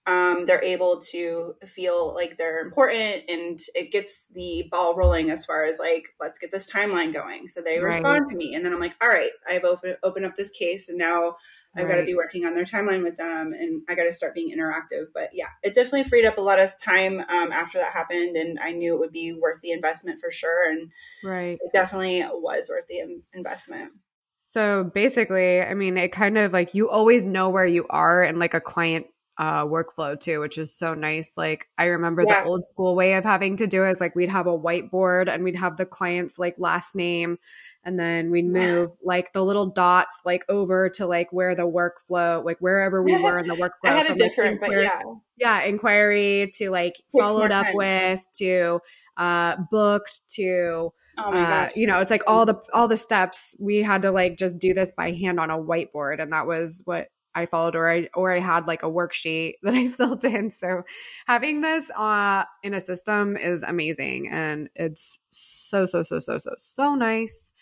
um, 0.06 0.46
they're 0.46 0.64
able 0.64 1.00
to 1.12 1.56
feel 1.66 2.14
like 2.14 2.38
they're 2.38 2.60
important 2.60 3.24
and 3.30 3.60
it 3.76 3.92
gets 3.92 4.28
the 4.34 4.68
ball 4.72 4.96
rolling 4.96 5.30
as 5.30 5.46
far 5.46 5.64
as 5.64 5.80
like 5.80 6.08
let's 6.20 6.40
get 6.40 6.52
this 6.52 6.70
timeline 6.70 7.14
going. 7.14 7.48
So 7.48 7.62
they 7.62 7.80
Right. 7.80 7.96
respond 7.96 8.30
to 8.30 8.36
me 8.36 8.54
and 8.56 8.66
then 8.66 8.74
i'm 8.74 8.80
like 8.80 8.96
all 9.02 9.08
right 9.08 9.32
i've 9.48 9.64
opened 9.64 9.98
open 10.04 10.26
up 10.26 10.36
this 10.36 10.50
case 10.52 10.90
and 10.90 10.98
now 10.98 11.36
i've 11.76 11.88
got 11.88 11.96
to 11.96 12.06
be 12.06 12.16
working 12.16 12.46
on 12.46 12.54
their 12.54 12.64
timeline 12.64 13.04
with 13.04 13.18
them 13.18 13.52
and 13.54 13.82
i 13.90 13.96
got 13.96 14.04
to 14.04 14.14
start 14.14 14.36
being 14.36 14.56
interactive. 14.56 15.06
But 15.14 15.30
yeah 15.34 15.48
it 15.64 15.74
definitely 15.74 16.04
freed 16.04 16.26
up 16.26 16.38
a 16.38 16.42
lot 16.42 16.60
of 16.60 16.70
time 16.82 17.20
um, 17.20 17.52
after 17.52 17.80
that 17.80 17.94
happened 17.94 18.36
and 18.36 18.60
i 18.60 18.72
knew 18.72 18.94
it 18.94 19.00
would 19.00 19.12
be 19.12 19.34
worth 19.34 19.62
the 19.62 19.72
investment 19.72 20.20
for 20.20 20.32
sure 20.32 20.70
and 20.72 20.92
right. 21.24 21.58
it 21.62 21.74
definitely 21.74 22.22
was 22.22 22.70
worth 22.70 22.88
the 22.88 23.00
in- 23.00 23.24
investment. 23.34 23.92
So 24.50 24.84
basically 24.84 25.62
i 25.62 25.74
mean 25.74 25.98
it 25.98 26.12
kind 26.12 26.38
of 26.38 26.54
like 26.54 26.74
you 26.74 26.90
always 26.90 27.24
know 27.24 27.50
where 27.50 27.66
you 27.66 27.86
are 27.90 28.24
in 28.24 28.40
like 28.40 28.54
a 28.54 28.62
client 28.62 29.08
uh 29.38 29.66
workflow 29.66 30.20
too 30.20 30.40
which 30.40 30.58
is 30.58 30.74
so 30.76 30.94
nice. 30.94 31.34
Like 31.38 31.68
i 31.78 31.86
remember 31.86 32.24
Yeah. 32.28 32.44
the 32.44 32.50
old 32.50 32.64
school 32.72 32.96
way 32.96 33.14
of 33.16 33.24
having 33.24 33.58
to 33.58 33.68
do 33.68 33.84
it 33.84 33.92
is 33.92 34.00
like 34.00 34.16
we'd 34.16 34.30
have 34.30 34.48
a 34.48 34.58
whiteboard 34.58 35.28
and 35.34 35.44
we'd 35.44 35.56
have 35.56 35.78
the 35.78 35.86
client's 35.86 36.38
like 36.38 36.56
last 36.60 36.96
name 36.96 37.38
and 37.84 38.00
then 38.00 38.32
we'd 38.32 38.48
move 38.48 38.92
like 39.04 39.34
the 39.34 39.44
little 39.44 39.66
dots 39.66 40.20
like 40.24 40.46
over 40.50 40.90
to 40.90 41.06
like 41.08 41.34
where 41.34 41.56
the 41.56 41.64
workflow 41.64 42.44
like 42.46 42.58
wherever 42.60 43.02
we 43.02 43.16
were 43.22 43.40
in 43.40 43.48
the 43.48 43.56
workflow 43.56 43.90
i 43.90 43.94
had 43.94 44.06
a 44.06 44.10
like, 44.10 44.18
different 44.18 44.60
but 44.62 44.72
yeah. 44.72 45.02
yeah 45.38 45.64
inquiry 45.64 46.52
to 46.56 46.70
like 46.70 46.96
followed 47.18 47.52
up 47.52 47.66
time. 47.66 47.76
with 47.76 48.26
to 48.34 48.80
uh 49.18 49.56
booked 49.72 50.22
to 50.30 50.92
oh 51.18 51.32
uh, 51.34 51.70
you 51.76 51.86
know 51.86 52.00
it's 52.00 52.10
like 52.10 52.24
all 52.26 52.46
the 52.46 52.56
all 52.74 52.88
the 52.88 52.98
steps. 52.98 53.56
We 53.60 53.84
had 53.84 54.02
to 54.02 54.12
like 54.12 54.36
just 54.38 54.58
do 54.58 54.74
this 54.74 54.92
by 54.98 55.12
hand 55.12 55.40
on 55.40 55.52
a 55.52 55.58
whiteboard 55.58 56.20
and 56.20 56.34
that 56.34 56.48
was 56.48 56.82
what 56.86 57.10
i 57.36 57.46
followed 57.46 57.76
or 57.76 57.90
i 57.90 58.08
or 58.14 58.32
i 58.32 58.40
had 58.40 58.68
like 58.68 58.84
a 58.84 58.88
worksheet 58.90 59.56
that 59.64 59.74
i 59.74 59.88
filled 59.88 60.24
in 60.26 60.50
so 60.50 60.84
having 61.28 61.62
this 61.62 61.90
uh 61.92 62.44
in 62.64 62.74
a 62.74 62.80
system 62.80 63.38
is 63.38 63.64
amazing 63.64 64.30
and 64.30 64.70
it's 64.76 65.20
so 65.32 65.86
so 65.86 66.04
so 66.04 66.20
so 66.20 66.38
so 66.38 66.52
so 66.58 66.96
nice 66.96 67.54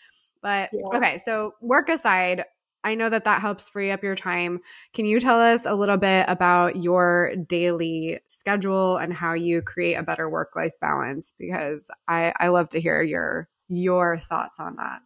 but 0.42 0.70
Yeah. 0.72 0.82
okay 0.94 1.18
so 1.18 1.54
work 1.60 1.88
aside 1.88 2.44
I 2.84 2.94
know 2.94 3.08
that 3.08 3.24
that 3.24 3.40
helps 3.40 3.68
free 3.68 3.90
up 3.90 4.02
your 4.02 4.16
time. 4.16 4.60
Can 4.92 5.04
you 5.04 5.20
tell 5.20 5.40
us 5.40 5.66
a 5.66 5.74
little 5.74 5.96
bit 5.96 6.24
about 6.28 6.82
your 6.82 7.34
daily 7.46 8.18
schedule 8.26 8.96
and 8.96 9.12
how 9.12 9.34
you 9.34 9.62
create 9.62 9.94
a 9.94 10.02
better 10.02 10.28
work 10.28 10.56
life 10.56 10.72
balance? 10.80 11.32
Because 11.38 11.90
I, 12.08 12.32
I 12.40 12.48
love 12.48 12.68
to 12.70 12.80
hear 12.80 13.02
your 13.02 13.48
your 13.68 14.18
thoughts 14.18 14.58
on 14.58 14.76
that. 14.76 15.00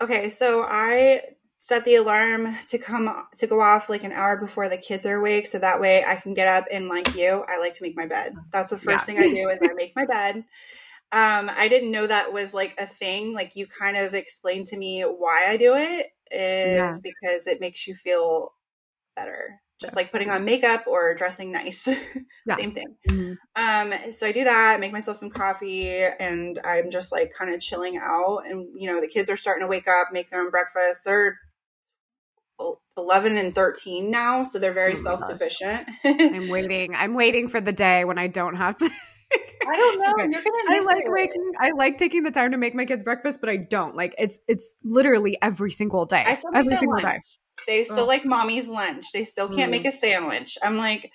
Okay, 0.00 0.30
so 0.30 0.62
I 0.62 1.22
set 1.68 1.84
the 1.84 1.96
alarm 1.96 2.56
to 2.66 2.78
come 2.78 3.26
to 3.36 3.46
go 3.46 3.60
off 3.60 3.90
like 3.90 4.02
an 4.02 4.12
hour 4.12 4.38
before 4.38 4.70
the 4.70 4.78
kids 4.78 5.04
are 5.04 5.16
awake 5.16 5.46
so 5.46 5.58
that 5.58 5.78
way 5.80 6.02
I 6.02 6.16
can 6.16 6.32
get 6.32 6.48
up 6.48 6.64
and 6.72 6.88
like 6.88 7.14
you, 7.14 7.44
I 7.46 7.58
like 7.58 7.74
to 7.74 7.82
make 7.82 7.94
my 7.94 8.06
bed. 8.06 8.32
That's 8.50 8.70
the 8.70 8.78
first 8.78 9.06
Yeah. 9.06 9.14
thing 9.16 9.18
I 9.18 9.28
do 9.34 9.48
is 9.50 9.58
I 9.62 9.74
make 9.74 9.94
my 9.94 10.06
bed. 10.06 10.36
Um 11.12 11.50
I 11.50 11.68
didn't 11.68 11.92
know 11.92 12.06
that 12.06 12.32
was 12.32 12.54
like 12.54 12.74
a 12.78 12.86
thing. 12.86 13.34
Like 13.34 13.54
you 13.54 13.66
kind 13.66 13.98
of 13.98 14.14
explained 14.14 14.66
to 14.68 14.78
me 14.78 15.02
why 15.02 15.44
I 15.46 15.56
do 15.58 15.74
it 15.74 16.06
is 16.30 16.76
Yeah. 16.76 16.96
because 17.02 17.46
it 17.46 17.60
makes 17.60 17.86
you 17.86 17.94
feel 17.94 18.52
better. 19.14 19.60
just 19.80 19.94
like 19.94 20.10
putting 20.10 20.28
on 20.30 20.44
makeup 20.44 20.84
or 20.88 21.14
dressing 21.14 21.52
nice. 21.52 21.86
Yeah. 22.46 22.56
Same 22.56 22.72
thing. 22.72 22.96
Mhm. 23.08 23.36
Um, 23.56 24.12
so 24.12 24.26
I 24.26 24.32
do 24.32 24.42
that, 24.44 24.80
make 24.80 24.90
myself 24.90 25.18
some 25.18 25.28
coffee, 25.28 25.90
and 26.00 26.58
I'm 26.64 26.90
just 26.90 27.12
like 27.12 27.30
kind 27.38 27.52
of 27.54 27.60
chilling 27.60 27.98
out. 27.98 28.38
And 28.48 28.66
you 28.74 28.90
know, 28.90 29.00
the 29.02 29.06
kids 29.06 29.28
are 29.28 29.36
starting 29.36 29.62
to 29.64 29.68
wake 29.68 29.86
up, 29.86 30.08
make 30.12 30.30
their 30.30 30.40
own 30.40 30.50
breakfast. 30.50 31.04
They're 31.04 31.38
11 32.98 33.38
and 33.38 33.54
13 33.54 34.10
now, 34.10 34.42
so 34.44 34.58
they're 34.58 34.72
very 34.74 34.92
Oh 34.92 34.96
self 34.96 35.20
sufficient. 35.22 35.88
I'm 36.04 36.48
waiting. 36.48 36.94
I'm 36.94 37.14
waiting 37.14 37.48
for 37.48 37.60
the 37.60 37.72
day 37.72 38.04
when 38.04 38.18
I 38.18 38.26
don't 38.26 38.56
have 38.56 38.76
to. 38.78 38.90
I 39.66 39.76
don't 39.76 39.98
know. 40.00 40.12
Okay. 40.24 40.32
You're 40.32 40.42
gonna 40.42 40.76
I 40.76 40.80
like 40.80 41.04
it. 41.04 41.10
making. 41.10 41.52
I 41.60 41.70
like 41.72 41.98
taking 41.98 42.22
the 42.22 42.30
time 42.30 42.50
to 42.52 42.56
make 42.58 42.74
my 42.74 42.84
kids 42.84 43.02
breakfast, 43.02 43.40
but 43.40 43.48
I 43.48 43.56
don't 43.56 43.94
like 43.96 44.14
it's. 44.18 44.38
It's 44.48 44.74
literally 44.84 45.36
every 45.42 45.70
single 45.70 46.04
day. 46.06 46.24
I 46.26 46.34
still 46.34 46.50
make 46.52 46.60
every 46.66 46.76
single 46.78 47.02
lunch. 47.02 47.04
day. 47.04 47.20
They 47.66 47.84
still 47.84 48.00
Ugh. 48.00 48.08
like 48.08 48.24
mommy's 48.24 48.66
lunch. 48.68 49.06
They 49.12 49.24
still 49.24 49.48
can't 49.48 49.68
Mm. 49.68 49.82
make 49.82 49.84
a 49.86 49.92
sandwich. 49.92 50.56
I'm 50.62 50.78
like, 50.78 51.12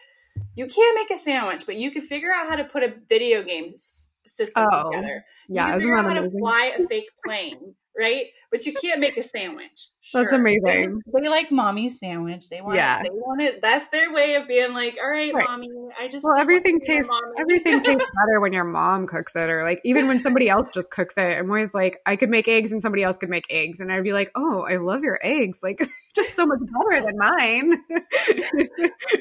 you 0.55 0.67
can't 0.67 0.95
make 0.95 1.09
a 1.09 1.19
sandwich, 1.19 1.65
but 1.65 1.75
you 1.77 1.89
can 1.91 2.01
figure 2.03 2.31
out 2.31 2.47
how 2.49 2.55
to 2.55 2.63
put 2.65 2.83
a 2.83 2.93
video 3.09 3.41
game 3.43 3.71
s- 3.73 4.11
system 4.27 4.67
Oh, 4.71 4.91
together. 4.91 5.25
Yeah, 5.49 5.65
you 5.67 5.71
can 5.71 5.73
isn't 5.73 5.79
figure 5.81 5.97
out 5.97 6.05
how 6.05 6.21
to 6.21 6.29
fly 6.29 6.71
a 6.77 6.87
fake 6.87 7.09
plane, 7.25 7.75
right? 7.97 8.25
But 8.51 8.65
you 8.65 8.73
can't 8.73 8.99
make 8.99 9.17
a 9.17 9.23
sandwich. 9.23 9.89
That's 10.13 10.31
amazing. 10.31 11.01
They, 11.11 11.21
they 11.23 11.29
like 11.29 11.51
mommy's 11.51 11.99
sandwich. 11.99 12.49
They 12.49 12.61
want 12.61 12.75
Yeah. 12.75 12.99
it. 12.99 13.03
They 13.03 13.09
want 13.09 13.41
it. 13.41 13.61
That's 13.63 13.87
their 13.87 14.13
way 14.13 14.35
of 14.35 14.47
being 14.47 14.73
like, 14.73 14.95
all 15.01 15.09
right, 15.09 15.33
Right. 15.33 15.47
mommy. 15.47 15.69
I 15.99 16.07
just 16.07 16.23
Well, 16.23 16.37
everything 16.37 16.73
want 16.75 16.83
to 16.83 16.89
be 16.91 16.95
tastes 16.95 17.21
everything 17.39 17.79
tastes 17.79 18.05
better 18.27 18.39
when 18.39 18.53
your 18.53 18.63
mom 18.63 19.07
cooks 19.07 19.35
it, 19.35 19.49
or 19.49 19.63
like 19.63 19.81
even 19.83 20.07
when 20.07 20.19
somebody 20.19 20.49
else 20.49 20.69
just 20.71 20.91
cooks 20.91 21.17
it. 21.17 21.21
I'm 21.39 21.49
always 21.49 21.73
like, 21.73 21.99
I 22.05 22.15
could 22.15 22.29
make 22.29 22.47
eggs 22.47 22.71
and 22.71 22.81
somebody 22.81 23.01
else 23.03 23.17
could 23.17 23.29
make 23.29 23.45
eggs, 23.49 23.79
and 23.79 23.91
I'd 23.91 24.03
be 24.03 24.13
like, 24.13 24.31
oh, 24.35 24.61
I 24.69 24.77
love 24.77 25.01
your 25.03 25.19
eggs, 25.23 25.61
like 25.63 25.79
just 26.15 26.35
so 26.35 26.45
much 26.45 26.59
better 26.59 27.05
than 27.05 27.17
mine. 27.17 27.73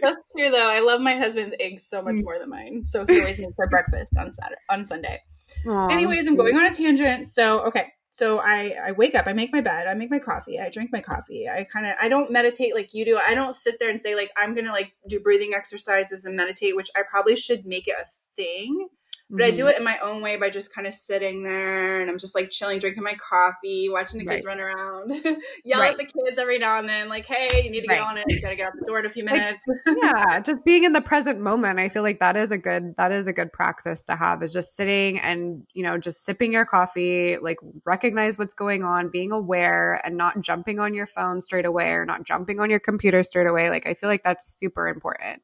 That's 0.02 0.16
true 0.36 0.50
though. 0.50 0.68
I 0.68 0.80
love 0.80 1.00
my 1.00 1.14
husband's 1.14 1.56
eggs 1.60 1.86
so 1.88 2.02
much 2.02 2.12
Mm. 2.16 2.24
more 2.24 2.38
than 2.38 2.50
mine. 2.50 2.84
So 2.84 3.06
he 3.06 3.18
always 3.18 3.38
makes 3.38 3.54
for 3.56 3.66
breakfast 3.68 4.12
on 4.18 4.32
Saturday 4.32 4.60
on 4.68 4.84
Sunday. 4.84 5.20
Aw, 5.66 5.88
Anyways, 5.88 6.26
I'm 6.26 6.36
going 6.36 6.56
on 6.56 6.66
a 6.66 6.74
tangent. 6.74 7.26
So 7.26 7.60
okay. 7.66 7.86
So 8.14 8.40
I, 8.40 8.76
I 8.88 8.92
wake 8.92 9.14
up, 9.14 9.26
I 9.26 9.32
make 9.32 9.52
my 9.52 9.62
bed, 9.62 9.86
I 9.86 9.94
make 9.94 10.10
my 10.10 10.18
coffee, 10.18 10.60
I 10.60 10.68
drink 10.68 10.90
my 10.92 11.00
coffee. 11.00 11.48
I 11.48 11.64
kind 11.64 11.86
of 11.86 11.94
I 11.98 12.10
don't 12.10 12.30
meditate 12.30 12.74
like 12.74 12.92
you 12.92 13.06
do. 13.06 13.18
I 13.26 13.34
don't 13.34 13.56
sit 13.56 13.78
there 13.80 13.88
and 13.88 14.00
say 14.00 14.14
like 14.14 14.30
I'm 14.36 14.54
gonna 14.54 14.70
like 14.70 14.92
do 15.08 15.18
breathing 15.18 15.54
exercises 15.54 16.26
and 16.26 16.36
meditate, 16.36 16.76
which 16.76 16.90
I 16.94 17.02
probably 17.10 17.36
should 17.36 17.64
make 17.64 17.88
it 17.88 17.94
a 17.98 18.04
thing. 18.36 18.88
But 19.36 19.46
I 19.46 19.50
do 19.50 19.66
Mhm. 19.66 19.70
it 19.70 19.78
in 19.78 19.84
my 19.84 19.98
own 19.98 20.22
way 20.22 20.36
by 20.36 20.50
just 20.50 20.74
kind 20.74 20.86
of 20.86 20.94
sitting 20.94 21.42
there 21.42 22.00
and 22.00 22.10
I'm 22.10 22.18
just 22.18 22.34
like 22.34 22.50
chilling, 22.50 22.78
drinking 22.78 23.02
my 23.02 23.14
coffee, 23.16 23.88
watching 23.88 24.18
the 24.18 24.26
kids 24.26 24.44
Right. 24.44 24.44
run 24.44 24.60
around, 24.60 25.10
yell 25.64 25.80
Right. 25.80 25.92
at 25.92 25.96
the 25.98 26.04
kids 26.04 26.38
every 26.38 26.58
now 26.58 26.78
and 26.78 26.88
then, 26.88 27.08
like, 27.08 27.26
hey, 27.26 27.62
you 27.64 27.70
need 27.70 27.80
to 27.82 27.88
get 27.88 27.98
on 28.00 28.18
it. 28.18 28.26
You 28.28 28.40
gotta 28.42 28.56
get 28.56 28.66
out 28.68 28.74
the 28.76 28.82
door 28.82 28.98
in 29.00 29.06
a 29.06 29.10
few 29.10 29.24
Like, 29.30 29.34
minutes. 29.34 29.64
yeah 29.86 30.40
just 30.40 30.64
being 30.64 30.84
in 30.84 30.92
the 30.92 31.00
present 31.00 31.40
moment 31.40 31.78
i 31.78 31.88
feel 31.88 32.02
like 32.02 32.18
that 32.18 32.36
is 32.36 32.50
a 32.50 32.58
good 32.58 32.94
that 32.96 33.12
is 33.12 33.26
a 33.26 33.32
good 33.32 33.52
practice 33.52 34.04
to 34.04 34.16
have 34.16 34.42
is 34.42 34.52
just 34.52 34.76
sitting 34.76 35.18
and 35.20 35.66
you 35.74 35.82
know 35.82 35.98
just 35.98 36.24
sipping 36.24 36.52
your 36.52 36.64
coffee 36.66 37.38
like 37.38 37.58
recognize 37.84 38.38
what's 38.38 38.54
going 38.54 38.84
on 38.84 39.08
being 39.10 39.32
aware 39.32 40.00
and 40.04 40.16
not 40.16 40.40
jumping 40.40 40.78
on 40.80 40.94
your 40.94 41.06
phone 41.06 41.40
straight 41.40 41.64
away 41.64 41.88
or 41.90 42.04
not 42.04 42.24
jumping 42.24 42.60
on 42.60 42.70
your 42.70 42.80
computer 42.80 43.22
straight 43.22 43.46
away 43.46 43.70
like 43.70 43.86
i 43.86 43.94
feel 43.94 44.08
like 44.08 44.22
that's 44.22 44.46
super 44.58 44.88
important 44.88 45.42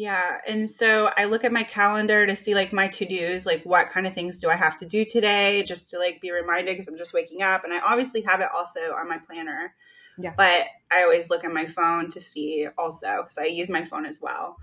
Yeah. 0.00 0.38
And 0.46 0.68
so 0.70 1.10
I 1.18 1.26
look 1.26 1.44
at 1.44 1.52
my 1.52 1.62
calendar 1.62 2.26
to 2.26 2.34
see 2.34 2.54
like 2.54 2.72
my 2.72 2.88
to 2.88 3.04
dos, 3.04 3.44
like 3.44 3.62
what 3.64 3.90
kind 3.90 4.06
of 4.06 4.14
things 4.14 4.38
do 4.38 4.48
I 4.48 4.56
have 4.56 4.78
to 4.78 4.86
do 4.86 5.04
today, 5.04 5.62
just 5.62 5.90
to 5.90 5.98
like 5.98 6.22
be 6.22 6.30
reminded 6.32 6.72
because 6.72 6.88
I'm 6.88 6.96
just 6.96 7.12
waking 7.12 7.42
up. 7.42 7.64
And 7.64 7.74
I 7.74 7.80
obviously 7.80 8.22
have 8.22 8.40
it 8.40 8.48
also 8.54 8.94
on 8.94 9.10
my 9.10 9.18
planner. 9.18 9.74
Yeah. 10.16 10.32
But 10.34 10.68
I 10.90 11.02
always 11.02 11.28
look 11.28 11.44
at 11.44 11.52
my 11.52 11.66
phone 11.66 12.08
to 12.12 12.20
see 12.22 12.66
also 12.78 13.18
because 13.18 13.36
I 13.36 13.44
use 13.44 13.68
my 13.68 13.84
phone 13.84 14.06
as 14.06 14.22
well. 14.22 14.56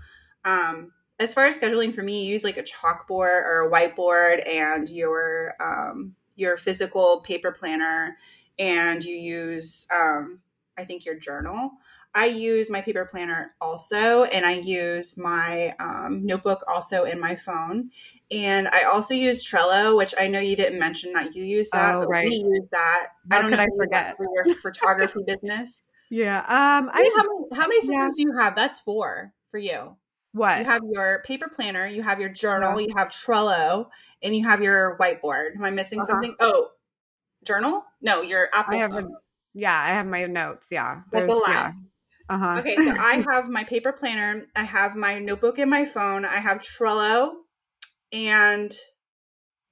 Um, 0.44 0.90
as 1.20 1.34
far 1.34 1.46
as 1.46 1.56
scheduling 1.56 1.94
for 1.94 2.02
me, 2.02 2.24
you 2.24 2.32
use 2.32 2.42
like 2.42 2.58
a 2.58 2.64
chalkboard 2.64 3.44
or 3.44 3.68
a 3.68 3.70
whiteboard 3.70 4.44
and 4.44 4.90
your 4.90 5.54
um, 5.60 6.16
your 6.34 6.56
physical 6.56 7.20
paper 7.20 7.52
planner, 7.52 8.16
and 8.58 9.04
you 9.04 9.14
use 9.14 9.86
um, 9.94 10.40
I 10.76 10.84
think 10.84 11.04
your 11.04 11.14
journal. 11.14 11.70
I 12.14 12.26
use 12.26 12.70
my 12.70 12.80
paper 12.80 13.04
planner 13.04 13.54
also, 13.60 14.24
and 14.24 14.44
I 14.44 14.52
use 14.52 15.16
my 15.16 15.74
um, 15.78 16.24
notebook 16.24 16.64
also 16.66 17.04
in 17.04 17.20
my 17.20 17.36
phone. 17.36 17.90
And 18.30 18.66
I 18.68 18.82
also 18.84 19.14
use 19.14 19.46
Trello, 19.48 19.96
which 19.96 20.14
I 20.18 20.26
know 20.26 20.40
you 20.40 20.56
didn't 20.56 20.78
mention 20.78 21.12
that 21.12 21.34
you 21.34 21.44
use 21.44 21.70
that, 21.70 21.94
Oh, 21.94 22.04
right. 22.06 22.26
we 22.28 22.34
use 22.34 22.68
that. 22.72 23.08
How 23.30 23.38
I 23.38 23.40
don't 23.42 23.50
could 23.50 23.56
know 23.58 23.62
I 23.62 23.66
if 23.66 23.70
you 23.74 23.80
use 23.82 23.88
that 23.90 24.16
forget? 24.16 24.16
for 24.16 24.26
your 24.34 24.56
photography 24.56 25.20
business. 25.26 25.82
yeah 26.10 26.38
um 26.40 26.90
I 26.92 27.02
mean, 27.02 27.12
how 27.16 27.22
many, 27.22 27.46
how 27.52 27.68
many 27.68 27.80
Yeah. 27.86 28.08
systems 28.08 28.16
do 28.16 28.22
you 28.22 28.36
have? 28.38 28.56
That's 28.56 28.80
four 28.80 29.32
for 29.50 29.58
you. 29.58 29.96
what 30.32 30.58
You 30.58 30.64
have 30.64 30.82
your 30.90 31.22
paper 31.26 31.48
planner, 31.48 31.86
you 31.86 32.02
have 32.02 32.18
your 32.20 32.30
journal, 32.30 32.80
you 32.80 32.88
have 32.96 33.08
Trello, 33.08 33.88
and 34.22 34.34
you 34.34 34.44
have 34.46 34.62
your 34.62 34.96
whiteboard. 34.98 35.56
Am 35.56 35.64
I 35.64 35.70
missing 35.70 36.00
Uh-huh. 36.00 36.08
something? 36.08 36.34
Oh, 36.40 36.68
journal? 37.44 37.84
No, 38.00 38.22
your 38.22 38.48
Apple 38.52 38.74
i 38.74 38.78
have 38.78 38.92
a, 38.92 39.04
yeah 39.54 39.78
i 39.78 39.88
have 39.90 40.06
my 40.06 40.26
notes 40.26 40.68
yeah 40.70 41.02
Like 41.12 41.24
a 41.24 41.26
There's- 41.26 41.40
line. 41.42 41.52
yeah 41.54 41.72
uh-huh 42.28 42.60
Okay, 42.60 42.80
so 42.80 42.92
I 42.98 43.24
have 43.32 43.48
my 43.48 43.64
paper 43.64 43.92
planner, 43.92 44.46
I 44.56 44.64
have 44.64 44.96
my 44.96 45.18
notebook 45.18 45.58
in 45.58 45.68
my 45.68 45.84
phone, 45.84 46.24
I 46.24 46.38
have 46.40 46.58
Trello, 46.58 47.32
and 48.12 48.74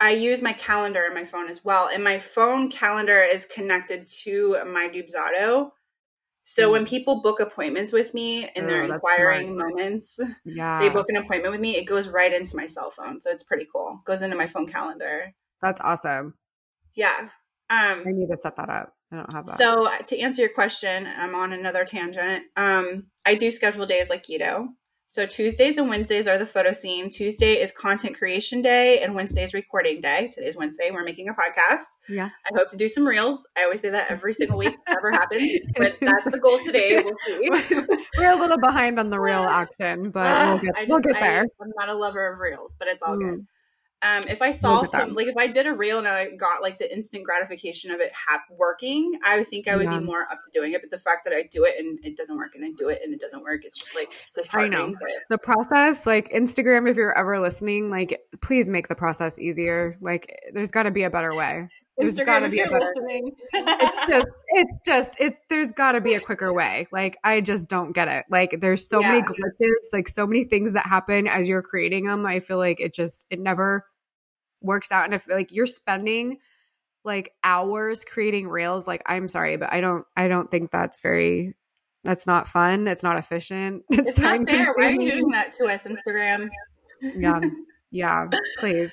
I 0.01 0.11
use 0.11 0.43
my 0.43 0.53
calendar 0.53 1.05
in 1.05 1.15
my 1.15 1.25
phone 1.25 1.49
as 1.49 1.65
well. 1.65 1.89
And 1.89 2.05
my 2.05 2.19
phone 2.19 2.71
calendar 2.71 3.23
is 3.23 3.47
connected 3.47 4.07
to 4.25 4.59
my 4.67 4.89
Dubsado. 4.89 5.71
So 6.45 6.71
when 6.73 6.87
people 6.87 7.23
book 7.23 7.41
appointments 7.41 7.93
with 7.93 8.15
me 8.15 8.49
and 8.49 8.69
they're 8.69 8.83
Oh, 8.83 8.93
inquiring 8.95 9.57
moments, 9.57 10.19
yeah 10.45 10.81
they 10.81 10.91
book 10.91 11.07
an 11.09 11.17
appointment 11.17 11.53
with 11.53 11.61
me, 11.61 11.77
it 11.77 11.87
goes 11.87 12.09
right 12.09 12.33
into 12.33 12.57
my 12.57 12.67
cell 12.67 12.91
phone. 12.91 13.21
So 13.21 13.31
it's 13.31 13.43
pretty 13.45 13.67
cool. 13.73 14.03
goes 14.05 14.23
into 14.23 14.37
my 14.37 14.47
phone 14.47 14.67
calendar. 14.69 15.35
that's 15.61 15.81
awesome 15.81 16.35
Yeah. 16.95 17.31
Um, 17.71 18.05
i 18.07 18.13
need 18.13 18.29
to 18.31 18.37
set 18.37 18.57
that 18.57 18.69
up 18.71 18.96
i 19.13 19.17
don't 19.17 19.33
have 19.33 19.47
that 19.47 19.57
so 19.57 19.89
to 20.07 20.19
answer 20.19 20.43
your 20.43 20.53
question, 20.53 21.07
I'm 21.07 21.35
on 21.35 21.53
another 21.53 21.85
tangent. 21.85 22.45
Um, 22.57 23.05
I 23.25 23.35
do 23.35 23.51
schedule 23.51 23.87
days 23.87 24.11
like 24.11 24.29
you 24.29 24.39
do. 24.39 24.69
So 25.09 25.25
Tuesdays 25.25 25.79
and 25.79 25.89
Wednesdays 25.89 26.27
are 26.27 26.37
the 26.37 26.45
photo 26.45 26.73
scene. 26.73 27.11
Tuesday 27.11 27.61
is 27.61 27.71
content 27.71 28.19
creation 28.19 28.61
day, 28.61 28.99
and 29.01 29.15
Wednesday 29.15 29.45
is 29.45 29.55
recording 29.55 30.01
day. 30.01 30.29
Today's 30.35 30.57
Wednesday. 30.57 30.91
We're 30.91 31.05
making 31.05 31.29
a 31.29 31.33
podcast. 31.33 31.85
yeah 32.09 32.31
I 32.45 32.57
hope 32.57 32.71
to 32.71 32.77
do 32.77 32.89
some 32.89 33.07
reels. 33.07 33.47
I 33.57 33.63
always 33.63 33.81
say 33.81 33.91
that 33.91 34.11
every 34.11 34.35
single 34.35 34.59
week. 34.59 34.75
Never 34.89 35.13
happens, 35.13 35.61
but 35.77 35.97
that's 36.01 36.25
the 36.25 36.41
goal 36.41 36.59
today. 36.65 37.01
We'll 37.05 37.15
see. 37.25 37.49
We're 38.19 38.33
a 38.33 38.37
little 38.37 38.59
behind 38.59 38.99
on 38.99 39.11
the 39.11 39.21
real 39.21 39.39
action, 39.63 40.11
but 40.11 40.27
Uh, 40.27 40.47
we'll 40.49 40.59
get 40.59 40.77
I 40.77 40.87
we'll 40.89 40.99
get 40.99 41.15
there. 41.21 41.43
I, 41.43 41.65
am 41.65 41.73
not 41.79 41.89
a 41.89 41.95
lover 41.95 42.33
of 42.33 42.41
reels, 42.41 42.75
but 42.77 42.89
it's 42.89 43.03
all 43.03 43.17
Mm. 43.17 43.31
good. 43.31 43.47
Um, 44.03 44.23
if 44.29 44.43
I 44.43 44.51
saw 44.51 44.85
some, 44.85 45.15
like 45.15 45.27
if 45.27 45.37
I 45.39 45.47
did 45.47 45.67
a 45.67 45.73
reel 45.73 45.99
and 45.99 46.07
I 46.07 46.31
got 46.31 46.61
like 46.63 46.77
the 46.77 46.93
instant 46.93 47.25
gratification 47.25 47.91
of 47.91 48.01
it 48.01 48.13
hap- 48.13 48.45
working, 48.51 49.19
I 49.25 49.39
would 49.39 49.49
think 49.49 49.67
I 49.69 49.77
would 49.77 49.85
Yeah. 49.87 49.99
be 49.99 50.05
more 50.05 50.23
up 50.31 50.39
to 50.45 50.51
doing 50.53 50.73
it. 50.75 50.83
But 50.83 50.91
the 50.91 50.99
fact 50.99 51.25
that 51.25 51.33
I 51.35 51.45
do 51.51 51.65
it 51.65 51.75
and 51.79 51.99
it 52.05 52.17
doesn't 52.17 52.37
work, 52.37 52.55
and 52.55 52.65
I 52.65 52.71
do 52.77 52.89
it 52.91 53.01
and 53.03 53.15
it 53.15 53.21
doesn't 53.21 53.43
work, 53.43 53.65
it's 53.65 53.77
just 53.77 53.95
like 53.95 54.11
this. 54.11 54.33
disheartening. 54.35 54.97
But 55.01 55.11
The 55.31 55.39
process, 55.39 56.05
like 56.07 56.31
Instagram, 56.31 56.89
if 56.89 56.97
you're 56.97 57.17
ever 57.17 57.41
listening, 57.41 57.91
like 57.91 58.21
please 58.43 58.69
make 58.69 58.89
the 58.89 58.95
process 58.95 59.39
easier. 59.39 59.97
Like 60.01 60.41
there's 60.53 60.71
got 60.71 60.83
to 60.85 60.91
be 60.91 61.05
a 61.05 61.11
better 61.11 61.35
way. 61.35 61.69
There's 61.99 62.15
Instagram, 62.15 62.27
gotta 62.27 62.45
if 62.47 62.51
be 62.53 62.59
a 62.61 62.63
you're 62.69 62.79
better- 62.79 62.93
listening, 62.95 63.33
It's 63.55 64.07
just, 64.07 64.27
it's 64.49 64.79
just, 64.85 65.11
it's 65.19 65.41
there's 65.49 65.73
got 65.73 65.93
to 65.93 66.01
be 66.01 66.15
a 66.15 66.21
quicker 66.21 66.53
way. 66.53 66.87
Like 66.93 67.17
I 67.25 67.41
just 67.41 67.69
don't 67.69 67.93
get 67.93 68.09
it. 68.09 68.27
Like 68.31 68.59
there's 68.61 68.87
so 68.89 69.01
many 69.01 69.19
Yeah. 69.21 69.25
glitches, 69.25 69.75
like 69.93 70.09
so 70.09 70.27
many 70.27 70.45
things 70.45 70.75
that 70.75 70.87
happen 70.87 71.27
as 71.27 71.49
you're 71.49 71.63
creating 71.63 72.05
them. 72.05 72.27
I 72.27 72.41
feel 72.41 72.59
like 72.59 72.81
it 72.81 72.93
just 72.95 73.25
it 73.31 73.41
never 73.41 73.87
works 74.61 74.93
out. 74.93 75.05
And 75.07 75.15
if 75.15 75.27
like 75.29 75.53
you're 75.53 75.67
spending 75.67 76.39
like 77.05 77.33
hours 77.45 78.05
creating 78.05 78.49
reels, 78.49 78.87
like 78.87 79.03
I'm 79.07 79.29
sorry, 79.29 79.57
but 79.57 79.73
I 79.73 79.81
don't, 79.81 80.05
I 80.17 80.29
don't 80.29 80.51
think 80.51 80.71
that's 80.71 81.01
very. 81.01 81.55
That's 82.05 82.27
not 82.27 82.47
fun. 82.47 82.87
It's 82.87 83.03
not 83.03 83.19
efficient. 83.19 83.83
It's, 83.91 84.11
it's 84.11 84.19
not 84.21 84.49
fair. 84.49 84.73
Why 84.77 84.87
are 84.87 84.91
you 84.91 85.11
doing 85.11 85.31
that 85.31 85.51
to 85.59 85.65
us, 85.67 85.89
Instagram? 85.89 86.49
Yeah, 87.01 87.41
yeah. 87.91 88.29
Please. 88.59 88.93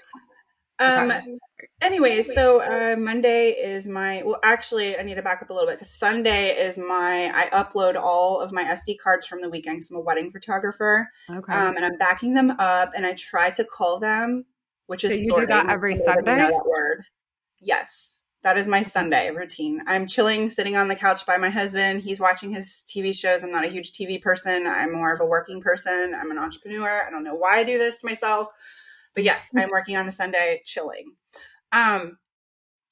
Um. 0.79 1.11
Okay. 1.11 1.37
Anyways, 1.81 2.33
so 2.33 2.61
uh, 2.61 2.95
Monday 2.97 3.51
is 3.51 3.87
my. 3.87 4.21
Well, 4.25 4.39
actually, 4.43 4.97
I 4.97 5.03
need 5.03 5.15
to 5.15 5.21
back 5.21 5.41
up 5.41 5.49
a 5.49 5.53
little 5.53 5.67
bit 5.67 5.77
because 5.77 5.93
Sunday 5.97 6.49
is 6.49 6.77
my. 6.77 7.31
I 7.33 7.49
upload 7.51 7.95
all 7.95 8.39
of 8.41 8.51
my 8.51 8.63
SD 8.63 8.97
cards 9.01 9.27
from 9.27 9.41
the 9.41 9.49
weekend 9.49 9.77
because 9.77 9.91
I'm 9.91 9.97
a 9.97 10.01
wedding 10.01 10.31
photographer, 10.31 11.09
Okay. 11.29 11.53
um, 11.53 11.75
and 11.75 11.85
I'm 11.85 11.97
backing 11.97 12.33
them 12.33 12.51
up, 12.59 12.91
and 12.95 13.05
I 13.05 13.13
try 13.13 13.49
to 13.51 13.65
cull 13.65 13.99
them, 13.99 14.45
which 14.87 15.03
is 15.03 15.11
So 15.27 15.35
you 15.35 15.41
do 15.41 15.47
that 15.47 15.69
every 15.69 15.93
I 15.93 15.97
know 15.97 16.03
Sunday? 16.05 16.35
that 16.35 16.65
word. 16.65 17.03
Yes, 17.59 18.21
that 18.41 18.57
is 18.57 18.67
my 18.67 18.83
Sunday 18.83 19.29
routine. 19.31 19.81
I'm 19.87 20.07
chilling, 20.07 20.49
sitting 20.49 20.75
on 20.75 20.87
the 20.89 20.95
couch 20.95 21.25
by 21.25 21.37
my 21.37 21.49
husband. 21.49 22.01
He's 22.01 22.19
watching 22.19 22.51
his 22.51 22.83
TV 22.89 23.15
shows. 23.15 23.43
I'm 23.43 23.51
not 23.51 23.63
a 23.65 23.69
huge 23.69 23.91
TV 23.91 24.21
person. 24.21 24.67
I'm 24.67 24.91
more 24.91 25.13
of 25.13 25.21
a 25.21 25.25
working 25.25 25.61
person. 25.61 26.13
I'm 26.19 26.31
an 26.31 26.37
entrepreneur. 26.37 27.03
I 27.07 27.09
don't 27.09 27.23
know 27.23 27.35
why 27.35 27.59
I 27.59 27.63
do 27.63 27.77
this 27.77 27.99
to 27.99 28.05
myself, 28.05 28.47
but 29.15 29.23
yes, 29.23 29.51
I'm 29.55 29.69
working 29.69 29.95
on 29.97 30.07
a 30.07 30.11
Sunday, 30.11 30.61
chilling. 30.65 31.13
Um, 31.71 32.17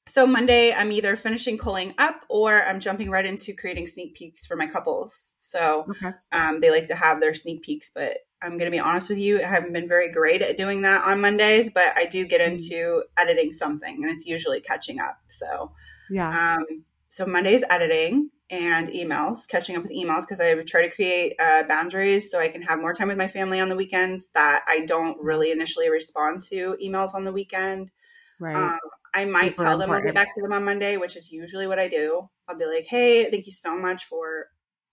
so 0.07 0.26
Monday, 0.26 0.74
I'm 0.74 0.91
either 0.91 1.15
finishing 1.15 1.57
culling 1.57 1.93
up 1.97 2.26
or 2.28 2.63
I'm 2.63 2.80
jumping 2.80 3.09
right 3.11 3.26
into 3.26 3.53
creating 3.53 3.88
sneak 3.88 4.15
peeks 4.15 4.45
for 4.45 4.55
my 4.55 4.67
couples. 4.67 5.34
So 5.38 5.86
Okay. 5.89 6.11
um, 6.32 6.59
they 6.59 6.72
like 6.72 6.88
to 6.88 6.95
have 6.95 7.22
their 7.22 7.34
sneak 7.34 7.61
peeks, 7.61 7.91
but 7.93 8.17
I'm 8.41 8.57
going 8.57 8.65
to 8.65 8.72
be 8.72 8.80
honest 8.80 9.09
with 9.09 9.19
you, 9.19 9.39
I 9.39 9.45
haven't 9.45 9.74
been 9.74 9.88
very 9.88 10.11
great 10.11 10.41
at 10.41 10.57
doing 10.57 10.82
that 10.82 11.05
on 11.05 11.22
Mondays, 11.22 11.69
but 11.72 11.93
I 11.95 12.05
do 12.05 12.26
get 12.26 12.41
Mm. 12.41 12.53
into 12.53 13.03
editing 13.15 13.53
something 13.53 14.03
and 14.03 14.11
it's 14.11 14.26
usually 14.26 14.59
catching 14.59 14.99
up. 14.99 15.19
So, 15.28 15.72
Yeah. 16.09 16.55
um, 16.55 16.84
so 17.07 17.26
Monday's 17.28 17.63
editing 17.69 18.32
and 18.52 18.89
emails, 18.89 19.47
catching 19.47 19.78
up 19.78 19.84
with 19.84 19.91
emails 19.93 20.22
because 20.22 20.41
I 20.41 20.54
would 20.54 20.68
try 20.68 20.82
to 20.82 20.93
create 20.93 21.36
uh, 21.39 21.64
boundaries 21.64 22.30
so 22.30 22.39
I 22.39 22.49
can 22.49 22.62
have 22.62 22.80
more 22.80 22.93
time 22.93 23.08
with 23.08 23.18
my 23.18 23.30
family 23.30 23.60
on 23.62 23.70
the 23.70 23.76
weekends 23.76 24.30
that 24.36 24.64
I 24.68 24.82
don't 24.82 25.18
really 25.22 25.52
initially 25.52 25.89
respond 25.89 26.41
to 26.49 26.78
emails 26.84 27.16
on 27.16 27.24
the 27.24 27.32
weekend. 27.32 27.91
Right. 28.39 28.56
Um, 28.56 28.80
I 29.14 29.26
might 29.26 29.58
Super 29.58 29.64
tell 29.64 29.78
them 29.78 29.91
I'll 29.91 30.04
get 30.04 30.16
back 30.16 30.36
to 30.36 30.41
them 30.41 30.54
on 30.54 30.66
Monday, 30.66 30.97
which 30.97 31.16
is 31.16 31.32
usually 31.32 31.66
what 31.68 31.80
I 31.80 31.88
do. 31.88 32.30
I'll 32.47 32.58
be 32.58 32.66
like, 32.66 32.86
hey, 32.88 33.30
thank 33.32 33.45
you 33.45 33.52
so 33.52 33.78
much 33.78 34.06
for 34.06 34.47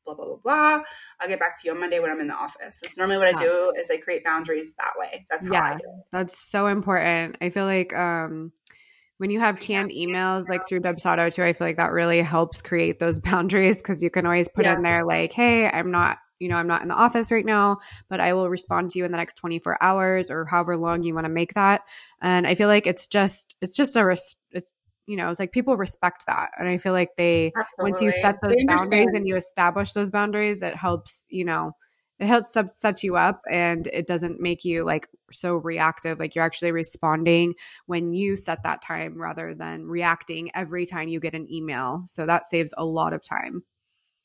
blah, 0.04 0.14
blah, 0.14 0.26
blah, 0.26 0.36
blah. 0.36 0.82
I'll 1.20 1.28
get 1.28 1.40
back 1.40 1.60
to 1.60 1.66
you 1.66 1.72
on 1.72 1.80
Monday 1.80 1.98
when 2.00 2.10
I'm 2.10 2.20
in 2.20 2.28
the 2.28 2.34
office. 2.34 2.80
That's 2.80 2.96
normally 2.96 3.18
what 3.18 3.28
I 3.28 3.32
do 3.32 3.72
is 3.76 3.90
I 3.90 3.96
create 3.98 4.24
boundaries 4.24 4.72
that 4.78 4.92
way. 4.96 5.24
That's 5.30 5.46
how 5.46 5.62
I 5.64 5.70
Yeah. 5.72 5.74
do 5.74 5.84
it. 5.84 6.04
That's 6.10 6.38
so 6.38 6.66
important. 6.68 7.36
I 7.40 7.50
feel 7.50 7.66
like 7.66 7.92
um 7.94 8.52
when 9.18 9.30
you 9.30 9.40
have 9.40 9.60
canned 9.60 9.90
emails 9.90 10.48
like 10.48 10.66
through 10.66 10.80
Dubsado 10.80 11.32
too, 11.32 11.42
I 11.44 11.52
feel 11.52 11.66
like 11.66 11.76
that 11.76 11.92
really 11.92 12.22
helps 12.22 12.62
create 12.62 12.98
those 12.98 13.18
boundaries 13.30 13.76
because 13.76 14.02
you 14.02 14.10
can 14.10 14.26
always 14.26 14.48
put 14.48 14.64
Yeah. 14.64 14.76
in 14.76 14.82
there 14.82 15.04
like, 15.04 15.32
hey, 15.32 15.68
I'm 15.68 15.90
not, 15.90 16.18
you 16.38 16.48
know, 16.48 16.56
I'm 16.56 16.68
not 16.68 16.82
in 16.82 16.88
the 16.88 16.94
office 16.94 17.30
right 17.32 17.44
now, 17.44 17.78
but 18.08 18.20
I 18.20 18.32
will 18.32 18.48
respond 18.48 18.90
to 18.92 18.98
you 18.98 19.04
in 19.04 19.10
the 19.10 19.18
next 19.18 19.34
24 19.34 19.82
hours 19.82 20.30
or 20.30 20.44
however 20.46 20.76
long 20.76 21.02
you 21.02 21.14
want 21.14 21.24
to 21.24 21.32
make 21.32 21.54
that. 21.54 21.82
And 22.22 22.46
I 22.46 22.54
feel 22.54 22.68
like 22.68 22.86
it's 22.86 23.06
just 23.06 23.56
it's 23.60 23.76
just 23.76 23.96
a 23.96 24.04
res- 24.04 24.36
it's 24.52 24.72
you 25.06 25.16
know, 25.16 25.30
it's 25.30 25.40
like 25.40 25.52
people 25.52 25.76
respect 25.76 26.26
that. 26.26 26.50
And 26.58 26.68
I 26.68 26.76
feel 26.76 26.92
like 26.92 27.16
they 27.16 27.52
once 27.78 28.00
you 28.02 28.12
set 28.12 28.36
those 28.42 28.54
boundaries 28.66 29.10
and 29.14 29.26
you 29.26 29.36
establish 29.36 29.94
those 29.94 30.10
boundaries, 30.10 30.62
it 30.62 30.76
helps, 30.76 31.24
you 31.30 31.44
know, 31.46 31.72
it 32.18 32.26
helps 32.26 32.52
sub- 32.52 32.72
set 32.72 33.02
you 33.02 33.16
up 33.16 33.42
and 33.50 33.86
it 33.88 34.06
doesn't 34.06 34.40
make 34.40 34.64
you 34.64 34.84
like 34.84 35.08
so 35.32 35.54
reactive. 35.54 36.18
Like 36.18 36.34
you're 36.34 36.44
actually 36.44 36.72
responding 36.72 37.54
when 37.86 38.12
you 38.12 38.34
set 38.34 38.64
that 38.64 38.82
time 38.82 39.20
rather 39.20 39.54
than 39.54 39.86
reacting 39.86 40.50
every 40.54 40.84
time 40.84 41.08
you 41.08 41.20
get 41.20 41.34
an 41.34 41.50
email. 41.52 42.02
So 42.06 42.26
that 42.26 42.44
saves 42.44 42.74
a 42.76 42.84
lot 42.84 43.12
of 43.12 43.24
time. 43.24 43.62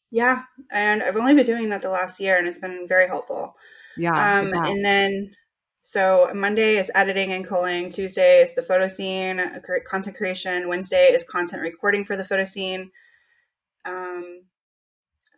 Yeah. 0.09 0.43
And 0.71 1.03
I've 1.03 1.15
only 1.17 1.35
been 1.35 1.45
doing 1.45 1.69
that 1.69 1.81
the 1.81 1.89
last 1.89 2.19
year 2.19 2.37
and 2.37 2.47
it's 2.47 2.59
been 2.59 2.87
very 2.87 3.07
helpful. 3.07 3.55
Yeah. 3.97 4.39
Um, 4.39 4.51
bet. 4.51 4.65
and 4.65 4.83
then, 4.83 5.31
so 5.81 6.31
Monday 6.33 6.77
is 6.77 6.89
editing 6.95 7.31
and 7.31 7.45
culling. 7.45 7.89
Tuesday 7.89 8.41
is 8.41 8.55
the 8.55 8.61
photo 8.63 8.87
scene, 8.87 9.39
uh, 9.39 9.59
content 9.85 10.15
creation. 10.15 10.67
Wednesday 10.67 11.11
is 11.11 11.23
content 11.23 11.61
recording 11.61 12.05
for 12.05 12.15
the 12.15 12.23
photo 12.23 12.45
scene. 12.45 12.91
Um, 13.85 14.45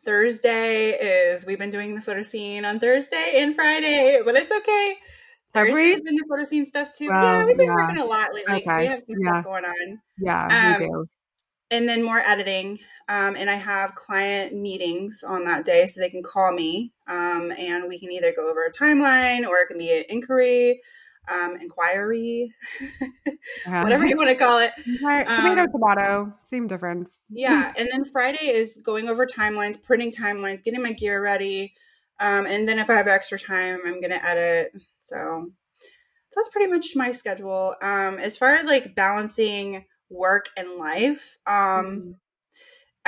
Thursday 0.05 0.91
is 0.91 1.45
we've 1.45 1.59
been 1.59 1.71
doing 1.71 1.95
the 1.95 2.01
photo 2.01 2.23
scene 2.23 2.63
on 2.63 2.79
Thursday 2.79 3.33
and 3.37 3.55
Friday, 3.55 4.21
but 4.23 4.35
it's 4.35 4.51
okay. 4.51 4.97
Have 5.55 5.67
we? 5.67 5.73
Thursday's 5.73 6.01
been 6.01 6.15
the 6.15 6.25
photo 6.29 6.43
scene 6.43 6.65
stuff 6.65 6.95
too. 6.95 7.09
Well, 7.09 7.23
yeah, 7.39 7.45
we've 7.45 7.57
been 7.57 7.67
yeah. 7.67 7.73
working 7.73 7.97
a 7.97 8.05
lot 8.05 8.33
lately. 8.33 8.63
So 8.67 8.77
we 8.77 8.85
have 8.87 8.99
some 8.99 9.15
Yeah. 9.19 9.31
stuff 9.31 9.43
going 9.45 9.65
on 9.65 10.01
yeah, 10.17 10.47
um, 10.47 10.81
we 10.81 10.85
do. 10.85 11.05
and 11.71 11.89
then 11.89 12.03
more 12.03 12.19
editing. 12.19 12.79
Um, 13.07 13.35
and 13.35 13.49
I 13.49 13.55
have 13.55 13.95
client 13.95 14.55
meetings 14.55 15.23
on 15.25 15.43
that 15.45 15.63
day 15.63 15.85
so 15.85 15.99
they 15.99 16.09
can 16.09 16.23
call 16.23 16.51
me 16.51 16.91
um, 17.07 17.51
and 17.51 17.87
we 17.87 17.99
can 17.99 18.11
either 18.11 18.33
go 18.35 18.49
over 18.49 18.65
a 18.65 18.71
timeline 18.71 19.47
or 19.47 19.59
it 19.59 19.67
can 19.67 19.77
be 19.77 19.95
an 19.95 20.05
inquiry, 20.09 20.81
um, 21.27 21.57
inquiry, 21.59 22.53
Yeah. 23.65 23.83
whatever 23.83 24.05
you 24.05 24.17
want 24.17 24.29
to 24.29 24.35
call 24.35 24.59
it. 24.59 24.71
Tomato, 24.83 25.61
um, 25.61 25.67
tomato, 25.67 26.33
same 26.43 26.67
difference. 26.67 27.23
Yeah. 27.29 27.73
And 27.77 27.89
then 27.91 28.05
Friday 28.05 28.47
is 28.47 28.77
going 28.83 29.09
over 29.09 29.25
timelines, 29.25 29.81
printing 29.81 30.11
timelines, 30.11 30.63
getting 30.63 30.81
my 30.83 30.91
gear 30.93 31.21
ready. 31.21 31.73
Um, 32.19 32.45
and 32.45 32.67
then 32.67 32.79
if 32.79 32.89
I 32.89 32.93
have 32.95 33.07
extra 33.07 33.37
time, 33.39 33.79
I'm 33.85 33.99
going 33.99 34.11
to 34.11 34.25
edit. 34.25 34.71
So, 35.01 35.51
so 36.29 36.35
that's 36.35 36.49
pretty 36.49 36.71
much 36.71 36.95
my 36.95 37.11
schedule. 37.11 37.75
Um, 37.81 38.19
as 38.19 38.37
far 38.37 38.55
as 38.55 38.65
like 38.65 38.95
balancing 38.95 39.85
work 40.09 40.49
and 40.55 40.77
life, 40.77 41.37
um, 41.47 41.55
Mhm. 41.55 42.15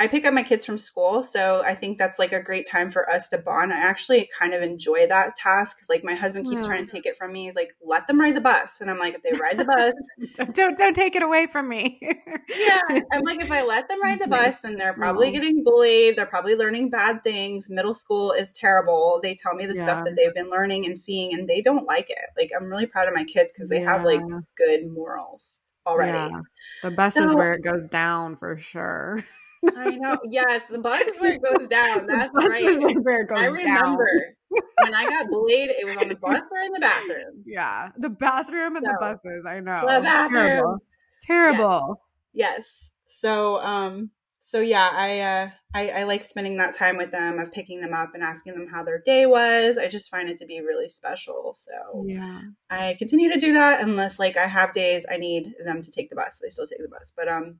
I 0.00 0.06
pick 0.06 0.24
up 0.24 0.32
my 0.32 0.44
kids 0.44 0.64
from 0.64 0.78
school, 0.78 1.24
so 1.24 1.62
I 1.64 1.74
think 1.74 1.98
that's 1.98 2.20
like 2.20 2.32
a 2.32 2.40
great 2.40 2.68
time 2.68 2.88
for 2.88 3.10
us 3.10 3.28
to 3.30 3.38
bond. 3.38 3.72
I 3.72 3.78
actually 3.78 4.30
kind 4.38 4.54
of 4.54 4.62
enjoy 4.62 5.08
that 5.08 5.34
task. 5.34 5.78
Like 5.88 6.04
my 6.04 6.14
husband 6.14 6.46
keeps 6.46 6.62
Yeah. 6.62 6.68
trying 6.68 6.84
to 6.84 6.90
mm. 6.90 6.94
take 6.94 7.06
it 7.06 7.16
from 7.16 7.32
me. 7.32 7.46
He's 7.46 7.56
like, 7.56 7.74
"Let 7.84 8.06
them 8.06 8.20
ride 8.20 8.36
the 8.36 8.40
bus," 8.40 8.80
and 8.80 8.90
I'm 8.90 8.98
like, 8.98 9.14
"If 9.14 9.22
they 9.22 9.32
ride 9.36 9.56
the 9.56 9.64
bus, 9.64 9.94
don't, 10.36 10.54
don't 10.54 10.78
don't 10.78 10.94
take 10.94 11.16
it 11.16 11.22
away 11.24 11.48
from 11.48 11.68
me. 11.68 12.00
yeah." 12.48 12.80
I'm 13.12 13.22
like, 13.24 13.40
"If 13.40 13.50
I 13.50 13.62
let 13.62 13.88
them 13.88 14.00
ride 14.00 14.20
the 14.20 14.26
mm-hmm. 14.26 14.44
bus, 14.44 14.60
then 14.60 14.76
they're 14.76 14.94
probably 14.94 15.28
Aw. 15.28 15.32
getting 15.32 15.64
bullied. 15.64 16.16
They're 16.16 16.26
probably 16.26 16.54
learning 16.54 16.90
bad 16.90 17.24
things. 17.24 17.68
Middle 17.68 17.94
school 17.94 18.32
is 18.32 18.52
terrible. 18.52 19.18
They 19.22 19.34
tell 19.34 19.54
me 19.54 19.66
the 19.66 19.74
Yeah. 19.74 19.82
stuff 19.82 20.04
that 20.04 20.14
they've 20.16 20.34
been 20.34 20.50
learning 20.50 20.86
and 20.86 20.96
seeing, 20.96 21.34
and 21.34 21.48
they 21.48 21.60
don't 21.60 21.86
like 21.86 22.08
it. 22.08 22.30
Like 22.36 22.52
I'm 22.56 22.66
really 22.66 22.86
proud 22.86 23.08
of 23.08 23.14
my 23.14 23.24
kids 23.24 23.52
because 23.52 23.68
they 23.68 23.80
have 23.80 24.04
like 24.04 24.20
good 24.56 24.86
morals 24.92 25.60
already. 25.88 26.18
Yeah. 26.18 26.40
The 26.82 26.90
bus 26.92 27.16
is 27.16 27.34
where 27.34 27.54
it 27.54 27.62
goes 27.62 27.84
down 27.88 28.36
for 28.36 28.56
sure. 28.56 29.24
I 29.76 29.90
know. 29.96 30.18
Yes, 30.30 30.62
the 30.70 30.78
bus 30.78 31.02
is 31.06 31.18
where 31.20 31.32
it 31.32 31.42
goes 31.42 31.66
down. 31.68 32.06
That's 32.06 32.32
The 32.32 32.40
bus 32.40 32.48
right. 32.50 32.62
is 32.64 32.82
where 33.02 33.22
it 33.22 33.28
goes 33.28 33.38
I 33.38 33.44
down. 33.44 33.52
remember 33.54 34.08
when 34.50 34.94
I 34.94 35.04
got 35.08 35.26
bullied, 35.30 35.70
it 35.70 35.84
was 35.86 35.96
on 35.96 36.08
the 36.08 36.14
bus 36.16 36.40
or 36.50 36.58
in 36.66 36.72
the 36.72 36.80
bathroom. 36.80 37.42
Yeah, 37.46 37.90
the 37.96 38.08
bathroom 38.10 38.76
and 38.76 38.86
the 38.86 38.96
buses. 39.00 39.44
I 39.46 39.60
know. 39.60 39.80
the 39.82 40.00
bathroom. 40.02 40.32
Terrible. 40.40 40.78
Terrible. 41.22 42.02
Yes. 42.32 42.90
So, 43.08 43.60
um, 43.60 44.10
so 44.40 44.60
yeah, 44.60 44.88
I, 44.92 45.20
uh, 45.20 45.50
I, 45.74 45.88
I 46.00 46.02
like 46.04 46.22
spending 46.24 46.56
that 46.58 46.74
time 46.74 46.96
with 46.96 47.10
them, 47.10 47.38
of 47.38 47.52
picking 47.52 47.80
them 47.80 47.92
up 47.92 48.14
and 48.14 48.22
asking 48.22 48.54
them 48.54 48.66
how 48.68 48.82
their 48.82 49.00
day 49.04 49.26
was. 49.26 49.76
I 49.76 49.88
just 49.88 50.10
find 50.10 50.28
it 50.30 50.38
to 50.38 50.46
be 50.46 50.60
really 50.60 50.88
special. 50.88 51.52
So 51.54 52.04
Yeah. 52.06 52.40
I 52.70 52.96
continue 52.98 53.30
to 53.32 53.38
do 53.40 53.52
that 53.54 53.80
unless 53.82 54.18
like 54.18 54.36
I 54.36 54.46
have 54.46 54.72
days 54.72 55.04
I 55.10 55.16
need 55.18 55.52
them 55.64 55.82
to 55.82 55.90
take 55.90 56.08
the 56.10 56.16
bus. 56.16 56.38
They 56.42 56.48
still 56.48 56.66
take 56.66 56.80
the 56.80 56.88
bus, 56.88 57.12
but 57.14 57.28
um, 57.28 57.58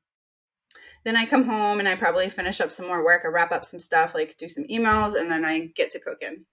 then 1.08 1.16
I 1.16 1.24
come 1.24 1.44
home 1.44 1.78
and 1.80 1.88
I 1.88 1.94
probably 1.96 2.28
finish 2.28 2.60
up 2.60 2.70
some 2.70 2.86
more 2.86 3.02
work. 3.04 3.22
I 3.24 3.28
wrap 3.28 3.50
up 3.50 3.64
some 3.64 3.80
stuff, 3.80 4.14
like 4.14 4.36
do 4.36 4.48
some 4.48 4.64
emails, 4.64 5.18
and 5.18 5.30
then 5.30 5.44
I 5.44 5.68
get 5.74 5.90
to 5.92 5.98
cooking. 5.98 6.44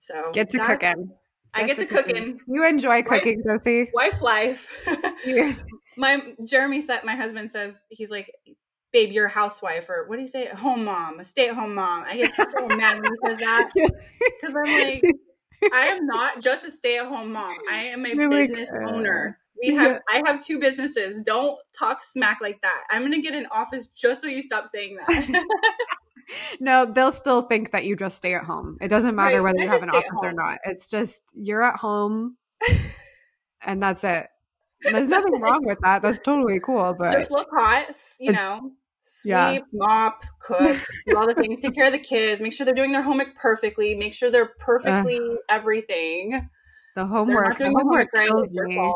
So 0.00 0.30
Get 0.32 0.50
to 0.50 0.58
that- 0.58 0.66
cooking. 0.80 1.10
I 1.54 1.64
get 1.64 1.78
to 1.78 1.86
cooking. 1.86 2.38
You 2.46 2.66
enjoy 2.66 3.02
cooking, 3.02 3.42
Josie? 3.46 3.90
Wife 3.94 4.20
life. 4.20 4.86
Yeah. 5.24 5.54
my 5.96 6.34
Jeremy 6.44 6.82
said 6.82 7.02
my 7.04 7.16
husband 7.16 7.50
says 7.50 7.74
he's 7.88 8.10
like 8.10 8.30
babe 8.92 9.10
you're 9.12 9.26
a 9.26 9.30
housewife 9.30 9.88
or 9.90 10.06
what 10.06 10.16
do 10.16 10.22
you 10.22 10.28
say 10.28 10.46
home 10.46 10.84
mom 10.84 11.18
a 11.18 11.24
stay-at-home 11.24 11.74
mom 11.74 12.04
i 12.06 12.16
get 12.16 12.32
so 12.32 12.66
mad 12.68 13.00
when 13.02 13.10
he 13.12 13.28
says 13.28 13.38
that 13.38 13.70
because 13.74 14.54
i'm 14.54 14.80
like 14.80 15.02
i 15.72 15.86
am 15.88 16.06
not 16.06 16.40
just 16.40 16.64
a 16.64 16.70
stay-at-home 16.70 17.32
mom 17.32 17.56
i 17.70 17.78
am 17.78 18.06
a 18.06 18.10
You're 18.10 18.30
like, 18.30 18.48
business 18.50 18.70
uh, 18.72 18.88
owner 18.88 19.36
we 19.62 19.72
yeah. 19.72 19.82
have 19.82 20.00
i 20.08 20.22
have 20.26 20.44
two 20.44 20.58
businesses 20.58 21.22
don't 21.22 21.58
talk 21.78 22.02
smack 22.04 22.38
like 22.40 22.60
that 22.62 22.84
i'm 22.90 23.02
gonna 23.02 23.20
get 23.20 23.34
an 23.34 23.46
office 23.50 23.88
just 23.88 24.20
so 24.22 24.26
you 24.26 24.42
stop 24.42 24.66
saying 24.72 24.96
that 24.96 25.44
no, 26.60 26.86
they'll 26.86 27.12
still 27.12 27.42
think 27.42 27.70
that 27.70 27.84
you 27.84 27.96
just 27.96 28.16
stay 28.16 28.34
at 28.34 28.44
home. 28.44 28.78
It 28.80 28.88
doesn't 28.88 29.14
matter 29.14 29.36
Right, 29.42 29.54
whether 29.54 29.60
I 29.60 29.64
you 29.64 29.70
have 29.70 29.82
an 29.82 29.90
office 29.90 30.10
or 30.22 30.32
not. 30.32 30.58
It's 30.64 30.88
just 30.88 31.20
you're 31.34 31.62
at 31.62 31.76
home 31.76 32.36
and 33.62 33.82
that's 33.82 34.04
it. 34.04 34.28
And 34.84 34.94
there's 34.94 35.08
nothing 35.08 35.40
wrong 35.40 35.64
with 35.64 35.78
that. 35.82 36.02
That's 36.02 36.18
totally 36.18 36.60
cool. 36.60 36.94
But 36.98 37.12
just 37.12 37.30
look 37.30 37.48
hot 37.56 37.96
you 38.20 38.32
know 38.32 38.72
sweep 39.08 39.32
yeah. 39.32 39.58
mop 39.72 40.24
cook 40.40 40.84
do 41.06 41.16
all 41.16 41.28
the 41.28 41.34
things 41.34 41.62
take 41.62 41.76
care 41.76 41.86
of 41.86 41.92
the 41.92 41.98
kids 41.98 42.42
make 42.42 42.52
sure 42.52 42.64
they're 42.64 42.74
doing 42.74 42.90
their 42.90 43.02
homework 43.02 43.36
perfectly 43.36 43.94
make 43.94 44.12
sure 44.12 44.32
they're 44.32 44.54
perfectly 44.58 45.20
everything 45.48 46.48
the 46.96 47.06
homework, 47.06 47.46
not 47.46 47.58
the 47.58 47.64
doing 47.64 47.72
the 47.72 47.78
homework 47.78 48.08
homework 48.12 48.66
right 48.66 48.94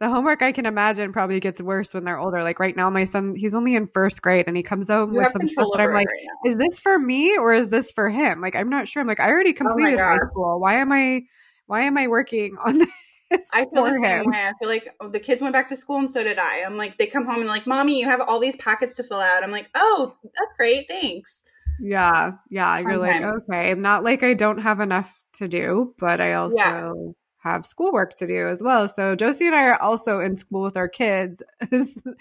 The 0.00 0.08
homework 0.08 0.40
I 0.40 0.50
can 0.52 0.64
imagine 0.64 1.12
probably 1.12 1.40
gets 1.40 1.60
worse 1.60 1.92
when 1.92 2.04
they're 2.04 2.18
older. 2.18 2.42
Like 2.42 2.58
right 2.58 2.74
now, 2.74 2.88
my 2.88 3.04
son, 3.04 3.34
he's 3.36 3.54
only 3.54 3.74
in 3.74 3.86
first 3.86 4.22
grade 4.22 4.46
and 4.48 4.56
he 4.56 4.62
comes 4.62 4.88
home 4.88 5.12
you 5.12 5.20
with 5.20 5.30
some 5.30 5.46
stuff 5.46 5.68
that 5.72 5.80
I'm 5.82 5.92
like, 5.92 6.06
right 6.06 6.26
is 6.46 6.56
this 6.56 6.78
for 6.78 6.98
me 6.98 7.36
or 7.36 7.52
is 7.52 7.68
this 7.68 7.92
for 7.92 8.08
him? 8.08 8.40
Like, 8.40 8.56
I'm 8.56 8.70
not 8.70 8.88
sure. 8.88 9.02
I'm 9.02 9.06
like, 9.06 9.20
I 9.20 9.28
already 9.28 9.50
oh 9.50 9.54
completed 9.54 9.98
high 9.98 10.16
God. 10.16 10.30
school. 10.30 10.58
Why 10.58 10.76
am 10.76 10.90
I, 10.90 11.22
why 11.66 11.82
am 11.82 11.98
I 11.98 12.08
working 12.08 12.56
on 12.64 12.78
this 13.30 13.46
I 13.52 13.66
feel 13.66 13.84
the 13.84 13.92
same 14.02 14.22
him? 14.22 14.30
way. 14.30 14.38
I 14.38 14.52
feel 14.58 14.68
like 14.68 14.88
oh, 15.00 15.08
the 15.08 15.20
kids 15.20 15.42
went 15.42 15.52
back 15.52 15.68
to 15.68 15.76
school 15.76 15.98
and 15.98 16.10
so 16.10 16.24
did 16.24 16.38
I. 16.38 16.62
I'm 16.64 16.78
like, 16.78 16.96
they 16.96 17.06
come 17.06 17.26
home 17.26 17.40
and 17.40 17.46
like, 17.48 17.66
mommy, 17.66 18.00
you 18.00 18.08
have 18.08 18.22
all 18.22 18.40
these 18.40 18.56
packets 18.56 18.94
to 18.96 19.02
fill 19.02 19.20
out. 19.20 19.44
I'm 19.44 19.52
like, 19.52 19.68
oh, 19.74 20.16
that's 20.24 20.52
great. 20.56 20.86
Thanks. 20.88 21.42
Yeah. 21.78 22.32
Yeah. 22.50 22.78
You're 22.78 22.96
like, 22.96 23.22
okay. 23.22 23.74
Not 23.74 24.02
like 24.02 24.22
I 24.22 24.34
don't 24.34 24.58
have 24.58 24.80
enough 24.80 25.20
to 25.34 25.46
do, 25.46 25.94
but 25.98 26.20
I 26.20 26.34
also 26.34 26.56
Yeah. 26.56 26.92
Have 27.40 27.64
schoolwork 27.66 28.14
to 28.14 28.26
do 28.26 28.48
as 28.48 28.62
well. 28.62 28.86
So 28.88 29.16
Josie 29.16 29.46
and 29.46 29.54
I 29.54 29.64
are 29.64 29.80
also 29.80 30.20
in 30.20 30.36
school 30.36 30.62
with 30.62 30.76
our 30.76 30.88
kids 30.88 31.42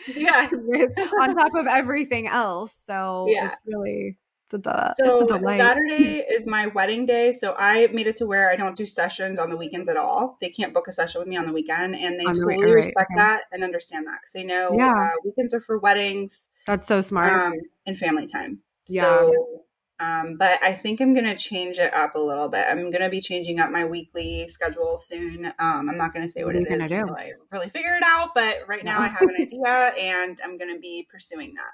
Yeah. 0.08 0.50
with- 0.52 0.98
on 1.20 1.36
top 1.36 1.54
of 1.56 1.68
everything 1.68 2.28
else. 2.28 2.74
So 2.74 3.26
Yeah. 3.28 3.48
it's 3.52 3.62
really 3.66 4.18
It's 4.52 4.66
a, 4.66 4.94
so 4.98 5.22
it's. 5.22 5.32
Saturday 5.32 6.20
is 6.28 6.48
my 6.48 6.68
wedding 6.68 7.06
day, 7.06 7.32
so 7.34 7.54
I 7.60 7.88
made 7.94 8.08
it 8.08 8.16
to 8.16 8.26
where 8.26 8.50
I 8.50 8.56
don't 8.56 8.76
do 8.76 8.86
sessions 8.86 9.38
on 9.38 9.50
the 9.50 9.58
weekends 9.58 9.88
at 9.90 9.98
all. 9.98 10.38
They 10.42 10.50
can't 10.50 10.74
book 10.74 10.88
a 10.88 10.92
session 10.92 11.20
with 11.20 11.28
me 11.28 11.38
on 11.38 11.46
the 11.46 11.54
weekend, 11.54 11.96
and 11.96 12.20
they 12.20 12.24
On 12.26 12.34
totally 12.34 12.66
right, 12.66 12.74
respect 12.74 13.12
okay. 13.12 13.18
that 13.22 13.44
and 13.52 13.64
understand 13.64 14.08
that 14.08 14.20
because 14.22 14.34
they 14.34 14.44
know 14.46 14.72
Yeah. 14.76 14.92
uh, 14.92 15.10
weekends 15.24 15.54
are 15.54 15.60
for 15.62 15.78
weddings 15.78 16.50
That's 16.66 16.88
so 16.88 17.02
smart. 17.02 17.32
um, 17.32 17.54
and 17.86 17.96
family 17.98 18.26
time. 18.26 18.60
Yeah. 18.88 19.04
So, 19.04 19.64
um, 20.00 20.36
but 20.38 20.64
I 20.64 20.74
think 20.74 21.02
I'm 21.02 21.14
gonna 21.14 21.36
change 21.38 21.78
it 21.78 21.94
up 21.94 22.16
a 22.16 22.20
little 22.20 22.48
bit. 22.48 22.66
I'm 22.70 22.90
gonna 22.92 23.10
be 23.10 23.22
changing 23.22 23.60
up 23.60 23.70
my 23.72 23.86
weekly 23.86 24.48
schedule 24.48 25.00
soon. 25.00 25.48
Um, 25.60 25.90
I'm 25.90 25.98
not 25.98 26.14
gonna 26.14 26.28
say 26.28 26.44
What 26.44 26.56
what, 26.56 26.64
it 26.64 26.72
is 26.72 26.92
until 26.92 27.16
I 27.16 27.32
really 27.52 27.70
figure 27.70 27.96
it 27.96 28.04
out. 28.04 28.30
But 28.34 28.68
right 28.68 28.84
now, 28.84 29.00
I 29.00 29.08
have 29.08 29.22
an 29.22 29.36
idea, 29.40 29.94
and 30.00 30.40
I'm 30.44 30.58
gonna 30.58 30.80
be 30.80 31.08
pursuing 31.12 31.54
that. 31.56 31.72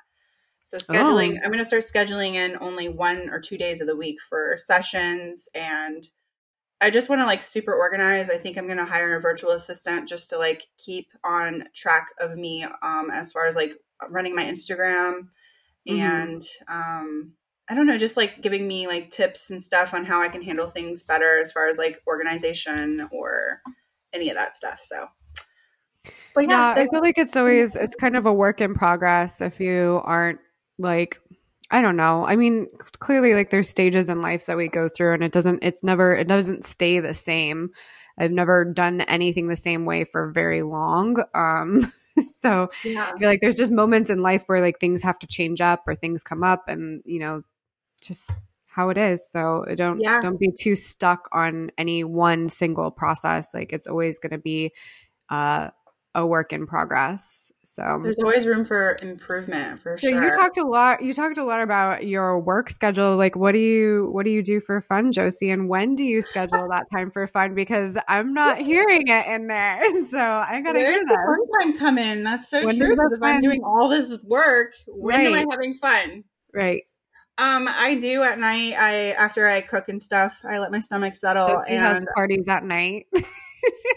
So 0.64 0.78
scheduling, 0.78 1.38
Oh. 1.38 1.46
I'm 1.46 1.52
gonna 1.52 1.66
start 1.66 1.84
scheduling 1.84 2.34
in 2.34 2.58
only 2.60 2.90
one 2.90 3.30
or 3.30 3.40
two 3.40 3.58
days 3.58 3.82
of 3.82 3.88
the 3.88 3.96
week 3.96 4.18
for 4.28 4.58
sessions, 4.58 5.48
and 5.54 6.08
I 6.82 6.90
just 6.90 7.08
want 7.08 7.22
to 7.22 7.26
like 7.26 7.44
super 7.44 7.74
organize. 7.74 8.30
I 8.30 8.38
think 8.38 8.58
I'm 8.58 8.68
gonna 8.68 8.86
hire 8.86 9.16
a 9.16 9.22
virtual 9.22 9.52
assistant 9.52 10.10
just 10.10 10.32
to 10.32 10.38
like 10.40 10.66
keep 10.78 11.12
on 11.24 11.66
track 11.76 12.08
of 12.20 12.36
me 12.38 12.64
um, 12.82 13.12
as 13.12 13.32
far 13.32 13.46
as 13.46 13.56
like 13.56 13.74
running 14.10 14.36
my 14.36 14.44
Instagram 14.44 15.30
Mhm. 15.88 16.00
and 16.00 16.44
um 16.68 17.34
I 17.68 17.74
don't 17.74 17.88
know, 17.88 17.98
just 17.98 18.18
like 18.18 18.42
giving 18.42 18.68
me 18.68 18.88
like 18.88 19.10
tips 19.10 19.50
and 19.50 19.62
stuff 19.62 19.94
on 19.94 20.06
how 20.06 20.22
I 20.22 20.28
can 20.28 20.42
handle 20.44 20.70
things 20.70 21.04
better 21.04 21.40
as 21.40 21.52
far 21.52 21.68
as 21.68 21.78
like 21.78 22.02
organization 22.08 23.10
or 23.12 23.62
any 24.14 24.30
of 24.30 24.36
that 24.36 24.56
stuff. 24.56 24.82
So, 24.84 25.08
but 26.36 26.48
yeah, 26.48 26.76
yeah, 26.76 26.84
I 26.84 26.88
feel 26.88 27.02
like 27.02 27.18
it's 27.18 27.36
always 27.36 27.76
it's 27.76 27.96
kind 27.96 28.16
of 28.16 28.26
a 28.26 28.34
work 28.34 28.62
in 28.62 28.76
progress 28.76 29.42
if 29.42 29.60
you 29.60 30.02
aren't 30.04 30.40
like 30.78 31.20
I 31.72 31.82
don't 31.82 31.96
know. 31.96 32.26
I 32.28 32.36
mean, 32.36 32.68
clearly 33.00 33.34
like 33.34 33.50
there's 33.50 33.70
stages 33.70 34.10
in 34.10 34.22
life 34.22 34.46
that 34.46 34.58
we 34.58 34.68
go 34.68 34.88
through 34.88 35.16
and 35.16 35.24
it 35.24 35.32
doesn't 35.32 35.64
it's 35.64 35.84
never 35.84 36.16
it 36.16 36.28
doesn't 36.28 36.66
stay 36.66 37.00
the 37.00 37.16
same. 37.16 37.72
I've 38.18 38.32
never 38.32 38.64
done 38.64 39.02
anything 39.02 39.48
the 39.48 39.56
same 39.56 39.86
way 39.86 40.04
for 40.04 40.32
very 40.32 40.62
long. 40.62 41.18
Um 41.34 41.92
so 42.24 42.70
yeah. 42.84 43.12
I 43.14 43.18
feel 43.18 43.28
like 43.28 43.42
there's 43.42 43.58
just 43.58 43.72
moments 43.72 44.12
in 44.12 44.22
life 44.22 44.44
where 44.46 44.62
like 44.62 44.80
things 44.80 45.02
have 45.02 45.18
to 45.20 45.28
change 45.28 45.62
up 45.62 45.84
or 45.88 45.96
things 45.96 46.24
come 46.24 46.44
up 46.44 46.66
and 46.68 47.02
you 47.06 47.20
know 47.20 47.42
just 48.08 48.32
how 48.68 48.90
it 48.90 48.98
is. 48.98 49.30
So 49.32 49.66
don't 49.76 50.00
Yeah. 50.00 50.20
don't 50.22 50.40
be 50.40 50.52
too 50.52 50.76
stuck 50.76 51.30
on 51.32 51.72
any 51.78 52.04
one 52.04 52.50
single 52.50 52.92
process. 52.92 53.54
Like 53.54 53.72
it's 53.72 53.88
always 53.88 54.20
going 54.20 54.32
to 54.32 54.38
be 54.38 54.74
uh, 55.30 55.70
a 56.14 56.26
work 56.26 56.54
in 56.54 56.68
progress. 56.68 57.52
So 57.64 58.00
There's 58.04 58.20
always 58.20 58.46
room 58.46 58.64
for 58.64 58.96
improvement 59.02 59.82
for 59.82 59.98
so 59.98 60.08
sure. 60.08 60.24
you 60.24 60.32
talked 60.32 60.58
a 60.58 60.64
lot. 60.64 61.02
You 61.02 61.14
talked 61.14 61.38
a 61.38 61.44
lot 61.44 61.62
about 61.62 62.06
your 62.06 62.40
work 62.40 62.70
schedule. 62.70 63.16
Like, 63.18 63.36
what 63.36 63.54
do 63.54 63.60
you 63.60 64.10
what 64.12 64.26
do 64.26 64.32
you 64.32 64.44
do 64.44 64.60
for 64.60 64.82
fun, 64.82 65.12
Josie? 65.12 65.50
And 65.50 65.68
when 65.68 65.96
do 65.96 66.04
you 66.04 66.22
schedule 66.22 66.68
that 66.70 66.86
time 66.94 67.12
for 67.12 67.26
fun? 67.28 67.56
Because 67.56 67.98
I'm 68.08 68.34
not 68.34 68.60
hearing 68.62 69.08
it 69.08 69.26
in 69.28 69.48
there, 69.48 69.84
so 70.10 70.20
I 70.20 70.62
gotta 70.62 70.80
Where 70.80 70.92
hear 70.92 71.04
that. 71.06 71.38
fun 71.60 71.72
time 71.72 71.80
come 71.80 71.98
in? 71.98 72.24
That's 72.24 72.50
so 72.50 72.64
When 72.66 72.78
true. 72.78 72.90
Because 72.90 73.14
if 73.14 73.24
I'm 73.24 73.42
doing 73.42 73.62
all 73.64 73.90
this 73.90 74.16
work, 74.24 74.74
when 74.88 75.26
am 75.26 75.34
I 75.34 75.46
having 75.50 75.74
fun? 75.74 76.24
Right. 76.54 76.84
Um, 77.38 77.68
I 77.68 77.96
do 77.96 78.24
at 78.24 78.40
night. 78.40 78.76
I 78.78 79.12
after 79.12 79.46
I 79.48 79.62
cook 79.62 79.90
and 79.90 80.02
stuff, 80.02 80.40
I 80.50 80.60
let 80.60 80.72
my 80.72 80.80
stomach 80.80 81.16
settle. 81.16 81.48
Josie 81.48 81.74
and 81.74 81.86
has 81.86 82.06
parties 82.16 82.48
at 82.48 82.64
night. 82.64 83.08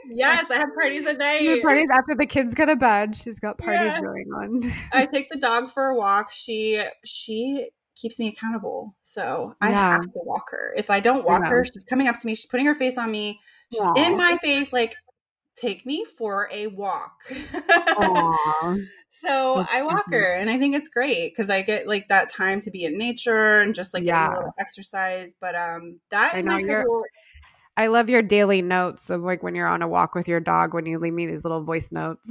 yes, 0.06 0.50
I 0.50 0.56
have 0.56 0.70
parties 0.74 1.06
at 1.06 1.18
She 1.18 1.46
night. 1.46 1.62
parties 1.62 1.88
after 1.90 2.14
the 2.16 2.26
kids 2.26 2.54
go 2.54 2.66
to 2.66 2.74
bed. 2.74 3.14
She's 3.14 3.38
got 3.38 3.58
parties 3.58 3.80
Yeah. 3.80 4.00
going 4.00 4.26
on. 4.34 4.60
I 4.92 5.06
take 5.12 5.30
the 5.30 5.38
dog 5.38 5.70
for 5.70 5.86
a 5.86 5.96
walk. 5.96 6.32
She 6.32 6.82
she 7.04 7.70
keeps 7.94 8.18
me 8.18 8.28
accountable. 8.28 8.96
So 9.04 9.54
I 9.60 9.70
Yeah. 9.70 9.90
have 9.90 10.02
to 10.02 10.10
walk 10.24 10.50
her. 10.50 10.74
If 10.76 10.90
I 10.90 10.98
don't 11.00 11.24
walk 11.24 11.42
know. 11.42 11.48
her, 11.48 11.64
she's 11.64 11.84
coming 11.84 12.08
up 12.08 12.18
to 12.18 12.26
me, 12.26 12.34
she's 12.34 12.46
putting 12.46 12.66
her 12.66 12.74
face 12.74 12.98
on 12.98 13.10
me, 13.10 13.40
she's 13.72 13.84
in 13.96 14.16
my 14.16 14.36
face, 14.42 14.72
like, 14.72 14.94
take 15.56 15.84
me 15.86 16.04
for 16.04 16.48
a 16.52 16.66
walk. 16.68 17.12
So 19.20 19.56
That's 19.56 19.72
I 19.72 19.82
walk 19.82 20.04
her 20.12 20.34
and 20.34 20.48
I 20.50 20.58
think 20.58 20.74
it's 20.74 20.88
great 20.88 21.34
because 21.34 21.50
I 21.50 21.62
get 21.62 21.86
like 21.88 22.08
that 22.08 22.30
time 22.30 22.60
to 22.62 22.70
be 22.70 22.84
in 22.84 22.96
nature 22.96 23.60
and 23.60 23.74
just 23.74 23.92
like 23.94 24.04
Yeah. 24.04 24.28
a 24.28 24.30
little 24.30 24.54
exercise. 24.58 25.34
But 25.40 25.54
um 25.56 26.00
that 26.10 26.36
I 26.36 26.42
my 26.42 26.60
schedule. 26.60 27.04
I 27.76 27.86
love 27.86 28.08
your 28.10 28.22
daily 28.22 28.60
notes 28.62 29.08
of 29.10 29.22
like 29.22 29.42
when 29.42 29.54
you're 29.54 29.68
on 29.68 29.82
a 29.82 29.88
walk 29.88 30.14
with 30.14 30.26
your 30.28 30.40
dog 30.40 30.74
when 30.74 30.86
you 30.86 30.98
leave 30.98 31.14
me 31.14 31.26
these 31.26 31.44
little 31.44 31.62
voice 31.62 31.92
notes. 31.92 32.28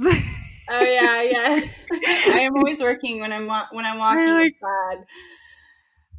Oh 0.70 0.84
yeah, 0.84 1.22
yeah. 1.22 1.60
I 2.30 2.40
am 2.40 2.54
always 2.56 2.80
working 2.80 3.20
when 3.20 3.32
I'm 3.32 3.46
wa- 3.46 3.68
when 3.72 3.86
I'm 3.86 3.98
walking. 3.98 4.34
Really? 4.34 4.54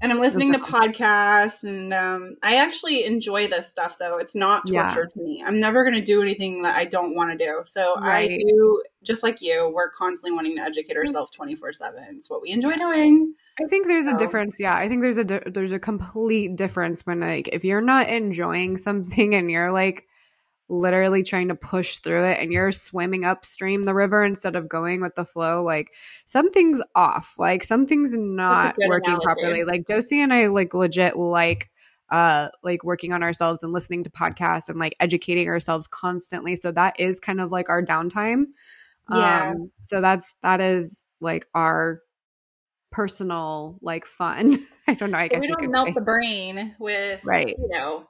And 0.02 0.12
I'm 0.14 0.20
listening 0.20 0.54
to 0.54 0.60
podcasts, 0.60 1.64
and 1.64 1.94
um, 1.94 2.36
I 2.42 2.56
actually 2.56 3.04
enjoy 3.06 3.48
this 3.48 3.68
stuff. 3.68 3.98
Though 4.00 4.18
it's 4.18 4.34
not 4.36 4.64
Yeah. 4.66 4.88
torture 4.94 5.10
to 5.14 5.20
me. 5.20 5.44
I'm 5.46 5.60
never 5.60 5.84
going 5.84 5.96
to 5.96 6.02
do 6.02 6.22
anything 6.22 6.62
that 6.64 6.76
I 6.78 6.86
don't 6.86 7.16
want 7.16 7.38
to 7.38 7.46
do. 7.46 7.64
So 7.66 7.96
I 7.98 8.28
do, 8.28 8.84
just 9.04 9.24
like 9.24 9.42
you. 9.42 9.70
We're 9.74 9.90
constantly 9.92 10.36
wanting 10.36 10.56
to 10.56 10.62
educate 10.62 10.96
ourselves 10.96 11.32
24 11.32 11.74
seven. 11.74 12.04
It's 12.18 12.30
what 12.30 12.42
we 12.42 12.50
enjoy 12.52 12.76
doing. 12.76 13.34
I 13.62 13.66
think 13.68 13.88
there's 13.88 14.06
a 14.08 14.16
difference. 14.16 14.56
Yeah, 14.60 14.76
I 14.76 14.88
think 14.88 15.02
there's 15.02 15.18
a 15.18 15.26
di- 15.26 15.44
there's 15.48 15.74
a 15.74 15.80
complete 15.80 16.56
difference 16.56 17.06
when 17.06 17.20
like 17.20 17.50
if 17.50 17.66
you're 17.66 17.82
not 17.82 18.08
enjoying 18.10 18.78
something 18.78 19.36
and 19.40 19.52
you're 19.52 19.72
like 19.72 20.08
literally 20.70 21.24
trying 21.24 21.48
to 21.48 21.56
push 21.56 21.98
through 21.98 22.24
it 22.26 22.38
and 22.40 22.54
you're 22.54 22.72
swimming 22.72 23.26
upstream 23.26 23.84
the 23.84 23.94
river 23.94 24.24
instead 24.24 24.56
of 24.56 24.70
going 24.70 25.02
with 25.02 25.16
the 25.16 25.26
flow, 25.26 25.64
like 25.64 25.92
something's 26.26 26.80
off. 26.96 27.36
Like 27.40 27.64
something's 27.64 28.14
not 28.14 28.76
working 28.88 29.10
analogy. 29.10 29.24
properly. 29.26 29.64
Like 29.64 29.88
Josie 29.88 30.22
and 30.22 30.32
I 30.32 30.48
like 30.48 30.74
legit 30.74 31.18
like 31.18 31.70
uh 32.12 32.50
like 32.64 32.84
working 32.84 33.14
on 33.14 33.24
ourselves 33.24 33.64
and 33.64 33.74
listening 33.74 34.04
to 34.04 34.10
podcasts 34.10 34.70
and 34.70 34.80
like 34.80 34.96
educating 35.00 35.48
ourselves 35.50 35.88
constantly. 35.88 36.56
So 36.56 36.72
that 36.72 37.00
is 37.00 37.20
kind 37.20 37.42
of 37.42 37.52
like 37.52 37.70
our 37.70 37.84
downtime. 37.84 38.46
Yeah. 39.12 39.52
Um 39.52 39.72
so 39.82 40.02
that's 40.02 40.36
that 40.44 40.62
is 40.62 41.06
like 41.20 41.48
our 41.56 42.02
personal 42.92 43.78
like 43.82 44.06
fun. 44.06 44.66
I 44.88 44.94
don't 44.94 45.12
know. 45.12 45.18
I 45.18 45.28
guess 45.28 45.42
we 45.42 45.48
don't 45.48 45.72
melt 45.72 45.88
say. 45.90 45.94
the 45.94 46.02
brain 46.02 46.76
with 46.80 47.24
Right. 47.26 47.56
you 47.58 47.70
know 47.70 48.08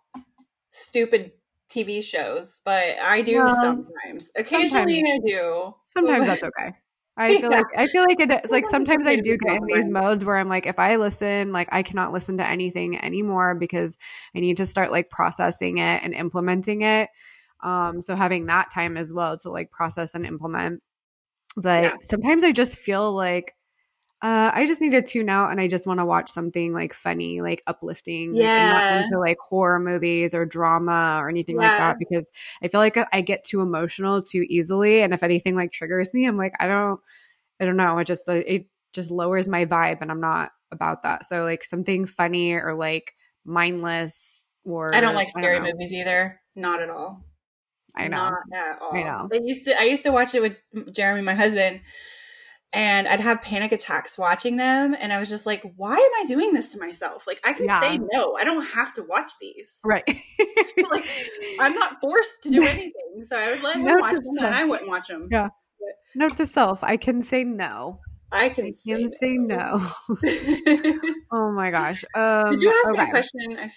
stupid 0.72 1.32
TV 1.70 2.02
shows, 2.02 2.62
but 2.66 2.98
I 3.00 3.22
do 3.22 3.48
Well, 3.48 3.50
sometimes. 3.52 4.32
Occasionally, 4.36 5.04
I 5.08 5.20
do. 5.26 5.76
Sometimes 5.88 6.26
that's 6.28 6.44
okay. 6.44 6.74
I 7.18 7.34
feel 7.36 7.50
Yeah. 7.50 7.58
like 7.58 7.68
I 7.78 7.88
feel 7.88 8.04
like 8.04 8.20
it 8.20 8.52
like 8.52 8.66
Sometimes 8.66 9.06
sometimes 9.06 9.08
I 9.08 9.18
do 9.18 9.38
get 9.38 9.58
in 9.58 9.66
these 9.68 9.90
modes 9.90 10.24
where 10.24 10.38
I'm 10.38 10.48
like 10.50 10.66
if 10.66 10.80
I 10.80 10.96
listen 10.96 11.52
like 11.52 11.68
I 11.72 11.84
cannot 11.84 12.14
listen 12.14 12.38
to 12.38 12.48
anything 12.48 12.98
anymore 13.04 13.56
because 13.56 13.98
I 14.36 14.40
need 14.40 14.58
to 14.58 14.66
start 14.66 14.92
like 14.92 15.10
processing 15.10 15.80
it 15.80 16.02
and 16.04 16.14
implementing 16.14 16.82
it. 16.84 17.10
Um 17.62 18.00
so 18.02 18.16
having 18.16 18.46
that 18.46 18.72
time 18.74 18.96
as 18.98 19.12
well 19.14 19.38
to 19.40 19.50
like 19.50 19.72
process 19.72 20.16
and 20.16 20.26
implement. 20.26 20.82
But 21.58 21.84
Yeah. 21.84 21.98
sometimes 22.04 22.44
I 22.44 22.52
just 22.54 22.78
feel 22.80 23.14
like 23.14 23.56
uh, 24.22 24.52
I 24.54 24.66
just 24.66 24.82
need 24.82 24.92
to 24.92 25.02
tune 25.02 25.30
out 25.30 25.52
and 25.52 25.62
I 25.62 25.68
just 25.68 25.88
want 25.88 26.00
to 26.00 26.06
watch 26.06 26.30
something 26.30 26.74
like 26.74 26.94
funny, 26.94 27.42
like 27.42 27.64
uplifting. 27.68 28.34
like, 28.36 28.52
I'm 28.58 28.70
not 28.70 28.84
Yeah. 28.90 28.98
into 28.98 29.20
like 29.20 29.38
horror 29.40 29.80
movies 29.80 30.34
or 30.34 30.46
drama 30.46 31.20
or 31.22 31.30
anything 31.30 31.56
like 31.56 31.72
that 31.78 31.98
because 32.00 32.26
I 32.62 32.68
feel 32.68 32.82
like 32.82 32.98
I 33.14 33.22
get 33.22 33.46
too 33.46 33.62
emotional 33.62 34.22
too 34.22 34.46
easily. 34.50 35.02
And 35.02 35.14
if 35.14 35.24
anything 35.24 35.56
like 35.56 35.72
triggers 35.72 36.14
me, 36.14 36.26
I'm 36.26 36.36
like, 36.38 36.54
I 36.60 36.68
don't, 36.68 37.00
I 37.62 37.66
don't 37.66 37.78
know. 37.78 37.98
It 38.00 38.08
just, 38.08 38.28
it 38.28 38.68
just 38.94 39.10
lowers 39.12 39.48
my 39.48 39.66
vibe 39.66 40.00
and 40.02 40.12
I'm 40.12 40.22
not 40.22 40.52
about 40.72 41.04
that. 41.04 41.26
So 41.26 41.44
like 41.44 41.64
something 41.64 42.06
funny 42.06 42.54
or 42.54 42.76
like 42.76 43.14
mindless 43.46 44.56
or 44.66 44.94
I 44.94 45.02
don't 45.02 45.16
like 45.16 45.30
scary 45.30 45.60
know. 45.60 45.72
movies 45.72 45.94
either. 45.94 46.40
Not 46.56 46.82
at 46.82 46.90
all. 46.90 47.24
I 47.96 48.08
know. 48.08 48.18
Not 48.18 48.38
at 48.54 48.82
all. 48.82 48.96
I 48.96 49.04
know. 49.04 49.30
I 49.32 49.40
used 49.44 49.66
to 49.66 49.80
I 49.80 49.84
used 49.84 50.04
to 50.04 50.12
watch 50.12 50.36
it 50.36 50.42
with 50.42 50.58
Jeremy, 50.94 51.22
my 51.22 51.34
husband, 51.36 51.82
and 52.72 53.08
I'd 53.08 53.20
have 53.20 53.42
panic 53.42 53.72
attacks 53.72 54.18
watching 54.18 54.58
them 54.58 54.96
and 55.00 55.12
I 55.12 55.20
was 55.20 55.28
just 55.30 55.46
like, 55.46 55.64
why 55.76 55.94
am 55.94 56.12
I 56.22 56.26
doing 56.28 56.54
this 56.54 56.72
to 56.74 56.80
myself? 56.80 57.26
Like 57.26 57.42
I 57.44 57.54
can 57.54 57.66
Yeah. 57.66 57.80
say 57.82 58.00
no. 58.12 58.36
I 58.36 58.44
don't 58.44 58.64
have 58.66 58.94
to 58.96 59.04
watch 59.04 59.32
these. 59.42 59.72
Right. 59.84 60.04
like 60.92 61.06
I'm 61.60 61.74
not 61.74 62.00
forced 62.02 62.44
to 62.44 62.50
do 62.52 62.64
anything. 62.64 63.24
So 63.28 63.36
I 63.38 63.52
would 63.52 63.64
let 63.64 63.76
him 63.78 63.86
Note 63.86 64.02
watch 64.02 64.16
them 64.16 64.46
and. 64.46 64.56
I 64.56 64.64
wouldn't 64.66 64.88
watch 64.90 65.08
them. 65.08 65.28
Yeah. 65.32 65.50
Note 66.16 66.38
to 66.38 66.46
self, 66.46 66.84
I 66.84 66.98
can 66.98 67.22
say 67.22 67.44
no. 67.44 68.00
I 68.32 68.50
can 68.50 68.66
I 68.66 68.72
say 68.72 68.92
can 68.98 69.12
say 69.12 69.38
no. 69.38 69.80
Did 70.22 70.96
oh 71.32 71.52
my 71.52 71.72
gosh. 71.72 72.06
Um, 72.14 72.56
you 72.60 72.70
ask 72.86 72.92
me 72.92 73.00
a 73.04 73.10
question? 73.10 73.58
I 73.58 73.72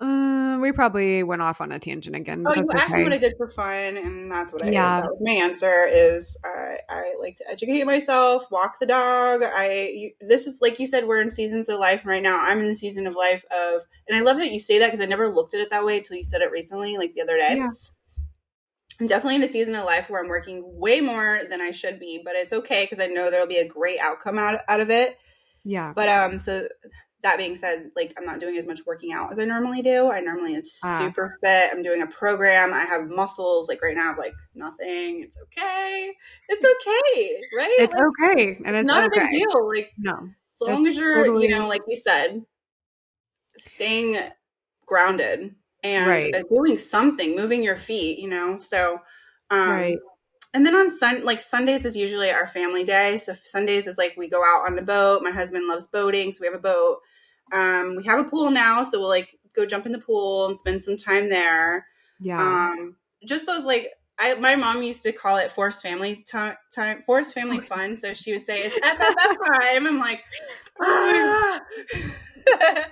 Uh, 0.00 0.58
we 0.60 0.70
probably 0.70 1.22
went 1.22 1.42
off 1.42 1.60
on 1.60 1.72
a 1.72 1.78
tangent 1.78 2.14
again. 2.14 2.44
Oh, 2.46 2.50
but 2.50 2.56
you 2.56 2.66
that's 2.66 2.82
asked 2.82 2.90
okay. 2.92 2.98
me 2.98 3.04
what 3.04 3.12
I 3.12 3.18
did 3.18 3.34
for 3.36 3.48
fun, 3.48 3.96
and 3.96 4.30
that's 4.30 4.52
what 4.52 4.64
I. 4.64 4.70
Yeah. 4.70 5.00
That 5.00 5.10
was 5.10 5.18
my 5.20 5.32
answer 5.32 5.86
is 5.86 6.36
I, 6.44 6.78
I 6.88 7.14
like 7.20 7.36
to 7.36 7.50
educate 7.50 7.84
myself, 7.84 8.44
walk 8.50 8.78
the 8.80 8.86
dog. 8.86 9.42
I 9.42 9.88
you, 9.94 10.10
this 10.20 10.46
is 10.46 10.58
like 10.60 10.78
you 10.78 10.86
said, 10.86 11.06
we're 11.06 11.20
in 11.20 11.30
seasons 11.30 11.68
of 11.68 11.80
life 11.80 12.02
right 12.04 12.22
now. 12.22 12.38
I'm 12.40 12.60
in 12.60 12.68
the 12.68 12.76
season 12.76 13.06
of 13.06 13.14
life 13.14 13.44
of, 13.50 13.82
and 14.08 14.16
I 14.16 14.20
love 14.20 14.36
that 14.36 14.52
you 14.52 14.60
say 14.60 14.78
that 14.78 14.86
because 14.86 15.00
I 15.00 15.06
never 15.06 15.28
looked 15.28 15.54
at 15.54 15.60
it 15.60 15.70
that 15.70 15.84
way 15.84 15.98
until 15.98 16.16
you 16.16 16.24
said 16.24 16.42
it 16.42 16.52
recently, 16.52 16.96
like 16.96 17.14
the 17.14 17.22
other 17.22 17.36
day. 17.36 17.56
Yeah. 17.56 17.70
I'm 19.00 19.06
definitely 19.06 19.36
in 19.36 19.44
a 19.44 19.48
season 19.48 19.74
of 19.76 19.84
life 19.84 20.10
where 20.10 20.20
I'm 20.20 20.28
working 20.28 20.62
way 20.64 21.00
more 21.00 21.42
than 21.48 21.60
I 21.60 21.70
should 21.70 22.00
be, 22.00 22.20
but 22.24 22.34
it's 22.34 22.52
okay 22.52 22.84
because 22.84 22.98
I 22.98 23.06
know 23.06 23.30
there'll 23.30 23.46
be 23.46 23.58
a 23.58 23.68
great 23.68 24.00
outcome 24.00 24.38
out, 24.38 24.60
out 24.68 24.80
of 24.80 24.90
it. 24.90 25.18
Yeah. 25.64 25.92
But 25.94 26.08
um, 26.08 26.38
so 26.38 26.66
that 27.22 27.36
being 27.38 27.56
said, 27.56 27.90
like 27.96 28.14
I'm 28.16 28.24
not 28.24 28.38
doing 28.40 28.56
as 28.58 28.66
much 28.66 28.80
working 28.86 29.12
out 29.12 29.32
as 29.32 29.38
I 29.40 29.44
normally 29.44 29.82
do. 29.82 30.10
I 30.10 30.20
normally 30.20 30.54
am 30.54 30.62
Ah. 30.84 30.98
super 30.98 31.36
fit. 31.42 31.70
I'm 31.72 31.82
doing 31.82 32.02
a 32.02 32.06
program. 32.06 32.72
I 32.72 32.84
have 32.84 33.08
muscles. 33.08 33.68
Like 33.68 33.82
right 33.82 33.96
now, 33.96 34.02
I 34.04 34.06
have 34.06 34.18
like 34.18 34.34
nothing. 34.54 35.22
It's 35.24 35.36
okay. 35.44 36.12
It's 36.48 36.64
okay, 36.64 37.40
right? 37.58 37.76
It's 37.80 37.94
Like, 37.94 38.04
okay, 38.30 38.58
and 38.64 38.76
it's 38.76 38.86
not 38.86 39.04
okay. 39.06 39.20
a 39.20 39.22
big 39.24 39.30
deal. 39.30 39.68
Like 39.68 39.90
No, 39.98 40.12
as 40.54 40.60
long 40.68 40.86
as 40.86 40.96
you're, 40.96 41.24
totally- 41.24 41.46
you 41.48 41.50
know, 41.50 41.66
like 41.66 41.82
you 41.88 41.96
said, 41.96 42.44
staying 43.56 44.16
grounded 44.86 45.54
and 45.82 46.06
Right. 46.08 46.34
uh, 46.34 46.42
doing 46.50 46.78
something, 46.78 47.36
moving 47.36 47.62
your 47.62 47.76
feet, 47.76 48.18
you 48.18 48.28
know. 48.28 48.58
So, 48.60 49.00
um, 49.50 49.70
right. 49.70 49.98
and 50.54 50.64
then 50.64 50.74
on 50.74 50.90
Sun, 50.90 51.24
like 51.24 51.40
Sundays 51.40 51.84
is 51.84 51.96
usually 51.96 52.30
our 52.30 52.46
family 52.46 52.84
day. 52.84 53.18
So 53.18 53.34
Sundays 53.34 53.86
is 53.86 53.98
like 53.98 54.14
we 54.16 54.28
go 54.28 54.44
out 54.44 54.66
on 54.66 54.76
the 54.76 54.82
boat. 54.82 55.22
My 55.22 55.30
husband 55.30 55.66
loves 55.66 55.86
boating, 55.86 56.32
so 56.32 56.38
we 56.42 56.46
have 56.46 56.54
a 56.54 56.58
boat. 56.58 56.98
Um, 57.52 57.96
we 57.96 58.04
have 58.04 58.18
a 58.18 58.24
pool 58.24 58.50
now, 58.50 58.84
so 58.84 59.00
we'll 59.00 59.08
like 59.08 59.38
go 59.54 59.66
jump 59.66 59.86
in 59.86 59.92
the 59.92 59.98
pool 59.98 60.46
and 60.46 60.56
spend 60.56 60.82
some 60.82 60.96
time 60.96 61.28
there. 61.28 61.86
Yeah. 62.20 62.40
Um, 62.40 62.96
just 63.24 63.46
those 63.46 63.64
like 63.64 63.90
I, 64.18 64.34
my 64.34 64.56
mom 64.56 64.82
used 64.82 65.02
to 65.04 65.12
call 65.12 65.36
it 65.36 65.52
forced 65.52 65.80
family 65.80 66.24
time, 66.28 66.56
time, 66.74 67.02
forced 67.06 67.34
family 67.34 67.60
fun. 67.60 67.96
So 67.96 68.14
she 68.14 68.32
would 68.32 68.42
say 68.42 68.62
it's 68.62 68.76
FFF 68.78 69.60
time. 69.60 69.86
I'm 69.86 69.98
like, 69.98 70.20
ah. 70.82 71.60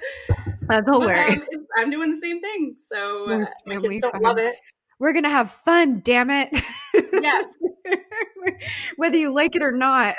That's 0.68 0.88
hilarious. 0.88 1.44
I'm, 1.52 1.66
I'm 1.78 1.90
doing 1.90 2.12
the 2.12 2.20
same 2.20 2.40
thing. 2.40 2.76
So 2.92 3.30
uh, 3.30 3.44
my 3.66 3.76
kids 3.78 4.02
don't 4.02 4.12
fun. 4.12 4.22
love 4.22 4.38
it. 4.38 4.56
We're 4.98 5.12
gonna 5.12 5.30
have 5.30 5.50
fun, 5.50 6.00
damn 6.02 6.30
it. 6.30 6.48
Yes. 6.94 7.46
Whether 8.96 9.18
you 9.18 9.34
like 9.34 9.56
it 9.56 9.62
or 9.62 9.72
not. 9.72 10.16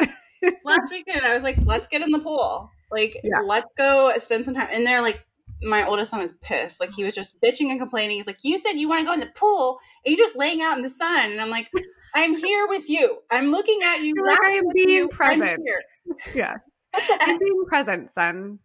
Last 0.63 0.91
weekend, 0.91 1.25
I 1.25 1.33
was 1.33 1.43
like, 1.43 1.57
let's 1.65 1.87
get 1.87 2.01
in 2.01 2.11
the 2.11 2.19
pool. 2.19 2.69
Like, 2.91 3.17
Yeah. 3.23 3.39
let's 3.45 3.71
go 3.77 4.11
spend 4.17 4.45
some 4.45 4.53
time. 4.53 4.67
And 4.71 4.85
they're 4.85 5.01
like, 5.01 5.23
my 5.61 5.87
oldest 5.87 6.11
son 6.11 6.21
was 6.21 6.33
pissed. 6.41 6.79
Like, 6.79 6.93
he 6.93 7.03
was 7.03 7.15
just 7.15 7.41
bitching 7.41 7.69
and 7.71 7.79
complaining. 7.79 8.17
He's 8.17 8.27
like, 8.27 8.43
you 8.43 8.59
said 8.59 8.73
you 8.73 8.87
want 8.87 9.01
to 9.01 9.05
go 9.05 9.13
in 9.13 9.19
the 9.19 9.25
pool 9.35 9.79
and 10.05 10.15
you're 10.15 10.25
just 10.25 10.37
laying 10.37 10.61
out 10.61 10.77
in 10.77 10.83
the 10.83 10.89
sun. 10.89 11.31
And 11.31 11.41
I'm 11.41 11.49
like, 11.49 11.69
I'm 12.15 12.35
here 12.35 12.67
with 12.67 12.89
you. 12.89 13.19
I'm 13.31 13.51
looking 13.51 13.79
at 13.83 13.97
you. 14.01 14.13
Like, 14.25 14.39
I 14.43 14.49
am 14.51 14.63
being 14.73 14.89
you. 14.89 15.03
I'm 15.19 15.39
present. 15.39 15.63
here. 15.65 15.81
yeah. 16.35 16.55
I'm 17.21 17.37
being 17.39 17.63
present, 17.67 18.13
son. 18.15 18.59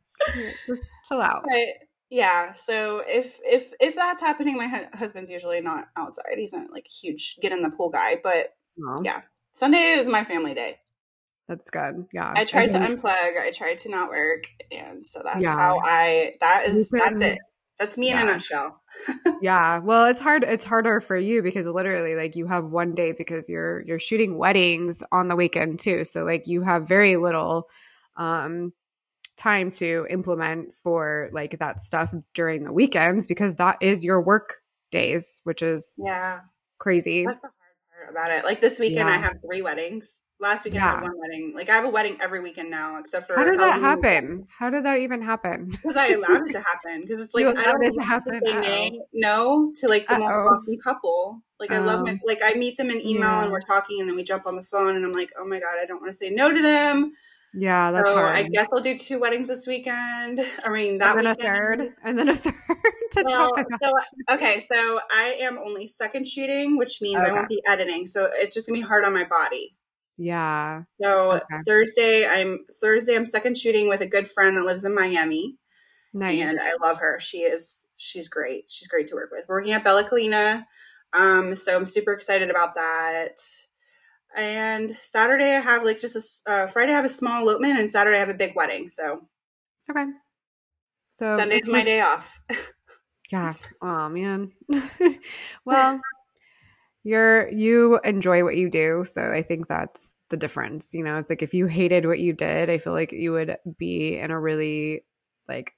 Just 0.67 0.83
chill 1.09 1.21
out. 1.21 1.43
But 1.45 1.59
yeah, 2.11 2.53
so 2.55 3.03
if 3.07 3.41
if 3.45 3.73
if 3.81 3.95
that's 3.95 4.21
happening, 4.21 4.57
my 4.57 4.69
hu- 4.69 4.97
husband's 4.97 5.29
usually 5.31 5.61
not 5.61 5.89
outside. 5.97 6.25
He's 6.37 6.53
not 6.53 6.71
like 6.71 6.87
huge 6.87 7.37
get 7.43 7.53
in 7.53 7.63
the 7.63 7.71
pool 7.71 7.89
guy. 7.91 8.21
But 8.23 8.55
Aw, 8.87 8.99
Yeah. 9.03 9.23
Sunday 9.55 9.93
is 9.95 10.09
my 10.09 10.23
family 10.25 10.55
day. 10.55 10.79
That's 11.49 11.71
good. 11.71 12.07
Yeah. 12.13 12.33
I 12.37 12.45
tried 12.45 12.69
to 12.71 12.79
think- 12.79 13.01
unplug. 13.01 13.39
I 13.41 13.51
tried 13.55 13.79
to 13.79 13.89
not 13.91 14.11
work, 14.11 14.45
and 14.71 15.07
so 15.07 15.21
that's 15.25 15.41
Yeah. 15.41 15.55
how 15.57 15.81
I. 15.85 16.35
That 16.41 16.67
is 16.67 16.89
that's 16.91 17.21
it. 17.21 17.39
That's 17.79 17.97
me 17.99 18.11
in 18.11 18.19
a 18.19 18.25
nutshell. 18.25 18.81
yeah 19.41 19.79
well 19.79 20.05
it's 20.05 20.21
hard 20.21 20.45
it's 20.45 20.67
harder 20.67 21.01
for 21.01 21.17
you 21.17 21.43
because 21.43 21.67
literally 21.67 22.15
like 22.15 22.37
you 22.37 22.47
have 22.47 22.67
one 22.67 22.95
day 22.95 23.13
because 23.13 23.49
you're 23.49 23.81
you're 23.87 23.99
shooting 23.99 24.37
weddings 24.37 25.03
on 25.11 25.29
the 25.29 25.35
weekend 25.35 25.79
too 25.81 26.05
so 26.05 26.25
like 26.25 26.47
you 26.47 26.61
have 26.61 26.87
very 26.87 27.17
little 27.17 27.67
um 28.19 28.71
time 29.39 29.71
to 29.71 30.07
implement 30.11 30.69
for 30.85 31.31
like 31.33 31.59
that 31.59 31.81
stuff 31.81 32.13
during 32.35 32.65
the 32.65 32.73
weekends 32.73 33.27
because 33.27 33.55
that 33.55 33.79
is 33.81 34.05
your 34.05 34.21
work 34.21 34.57
days 34.91 35.41
which 35.45 35.63
is 35.63 35.95
Yeah, 35.97 36.41
crazy 36.79 37.25
that's 37.25 37.39
the 37.39 37.49
hard 37.49 38.07
part 38.07 38.11
about 38.11 38.31
it. 38.39 38.45
Like 38.45 38.61
this 38.61 38.79
weekend, 38.79 39.09
I 39.09 39.17
have 39.17 39.39
three 39.45 39.63
weddings. 39.63 40.11
Last 40.43 40.65
weekend, 40.65 40.83
I 40.83 40.91
had 40.95 41.03
one 41.03 41.13
wedding. 41.19 41.53
Like 41.55 41.71
I 41.71 41.77
have 41.77 41.85
a 41.85 41.89
wedding 41.89 42.17
every 42.21 42.41
weekend 42.41 42.69
now, 42.69 42.99
except 42.99 43.29
for 43.29 43.37
how 43.37 43.45
did 43.45 43.61
that 43.61 43.81
happen 43.81 44.47
how 44.59 44.71
did 44.71 44.85
that 44.85 44.99
even 44.99 45.23
happen 45.23 45.67
Because 45.71 45.97
I 45.97 46.09
allowed 46.09 46.49
it 46.49 46.53
to 46.53 46.59
happen. 46.73 47.03
Because 47.07 47.23
it's 47.23 47.33
like 47.33 47.47
I 47.47 47.63
don't 47.63 47.83
it 47.83 47.93
to 47.95 48.03
happen? 48.03 48.41
to 48.45 48.51
say 48.63 48.91
oh. 48.93 49.07
no 49.15 49.73
to 49.81 49.87
like 49.89 50.09
the 50.09 50.19
most 50.19 50.33
Uh-oh. 50.35 50.49
awesome 50.49 50.77
couple. 50.79 51.41
Like 51.61 51.71
I 51.71 51.79
love 51.79 52.05
my 52.05 52.15
Oh. 52.15 52.27
like 52.27 52.41
I 52.45 52.55
meet 52.55 52.77
them 52.77 52.91
in 52.91 53.01
email 53.01 53.31
Yeah. 53.31 53.43
and 53.45 53.53
we're 53.53 53.61
talking 53.61 54.01
and 54.01 54.09
then 54.09 54.17
we 54.17 54.25
jump 54.25 54.45
on 54.47 54.57
the 54.57 54.65
phone 54.65 54.97
and 54.97 55.05
I'm 55.05 55.13
like, 55.13 55.31
oh 55.39 55.47
my 55.47 55.61
god, 55.61 55.77
I 55.81 55.87
don't 55.87 56.01
want 56.01 56.11
to 56.13 56.17
say 56.17 56.29
no 56.31 56.53
to 56.53 56.61
them. 56.61 57.13
yeah 57.55 57.93
that's 57.93 58.09
so 58.09 58.15
hard 58.15 58.35
I 58.35 58.43
guess 58.45 58.67
I'll 58.73 58.81
do 58.81 58.97
two 58.97 59.21
weddings 59.21 59.47
this 59.47 59.67
weekend. 59.69 60.41
I 60.65 60.71
mean 60.71 60.99
that 60.99 61.17
and 61.19 61.27
then 61.27 61.37
weekend. 61.37 61.49
a 61.49 61.53
third 61.55 61.95
and 62.03 62.19
then 62.19 62.29
a 62.31 62.35
third 62.45 62.55
Well, 63.25 63.53
top 63.53 63.59
it 63.61 63.67
off. 63.75 63.81
so 64.29 64.35
okay, 64.35 64.59
so 64.59 64.99
I 65.15 65.37
am 65.41 65.59
only 65.59 65.87
second 65.87 66.27
shooting, 66.27 66.79
which 66.79 67.01
means 67.01 67.23
I 67.23 67.31
won't 67.31 67.49
be 67.49 67.63
editing. 67.67 68.07
So 68.09 68.29
it's 68.33 68.55
just 68.55 68.67
gonna 68.67 68.81
be 68.81 68.85
hard 68.93 69.05
on 69.05 69.13
my 69.13 69.25
body. 69.25 69.77
Yeah 70.17 70.83
So 71.01 71.33
Okay. 71.33 71.59
Thursday, 71.67 72.27
I'm 72.27 72.61
Thursday. 72.81 73.17
I'm 73.17 73.27
second 73.27 73.57
shooting 73.57 73.89
with 73.89 74.01
a 74.01 74.07
good 74.07 74.29
friend 74.29 74.57
that 74.57 74.65
lives 74.65 74.85
in 74.85 74.95
Miami, 74.95 75.57
nice 76.13 76.41
and 76.41 76.61
I 76.61 76.75
love 76.81 76.99
her. 76.99 77.19
She 77.21 77.39
is 77.39 77.87
she's 77.97 78.29
great. 78.29 78.71
She's 78.71 78.89
great 78.89 79.09
to 79.09 79.15
work 79.15 79.31
with. 79.33 79.45
We're 79.49 79.57
working 79.57 79.73
at 79.73 79.85
Bella 79.85 80.05
Collina, 80.05 80.65
um, 81.13 81.57
so 81.57 81.77
I'm 81.77 81.87
super 81.87 82.13
excited 82.13 82.51
about 82.51 82.75
that. 82.77 83.39
And 84.35 84.97
Saturday 85.01 85.57
I 85.57 85.61
have 85.61 85.85
like 85.85 86.01
just 86.01 86.45
a 86.47 86.51
uh, 86.51 86.67
Friday 86.67 86.93
I 86.93 86.97
have 86.97 87.05
a 87.05 87.09
small 87.11 87.43
elopement, 87.43 87.79
and 87.79 87.91
Saturday 87.91 88.17
I 88.17 88.21
have 88.21 88.29
a 88.29 88.35
big 88.35 88.55
wedding. 88.57 88.89
So 88.89 89.29
okay 89.91 90.07
so 91.19 91.39
Sunday's 91.39 91.69
my 91.69 91.85
day 91.85 92.01
off. 92.01 92.41
Yeah. 93.31 93.55
Oh 93.81 94.11
man. 94.11 94.53
well, 95.65 96.01
you're 97.05 97.49
you 97.51 97.99
enjoy 98.05 98.45
what 98.45 98.57
you 98.57 98.71
do, 98.71 99.05
so 99.05 99.33
I 99.33 99.43
think 99.43 99.67
that's 99.67 100.15
the 100.31 100.37
difference. 100.37 100.95
You 100.95 101.05
know, 101.05 101.19
it's 101.19 101.31
like 101.31 101.43
if 101.43 101.55
you 101.55 101.67
hated 101.67 102.07
what 102.07 102.21
you 102.21 102.33
did, 102.33 102.71
I 102.71 102.79
feel 102.79 102.93
like 102.93 103.13
you 103.13 103.33
would 103.33 103.57
be 103.79 104.19
in 104.19 104.31
a 104.31 104.41
really 104.41 105.05
like 105.49 105.75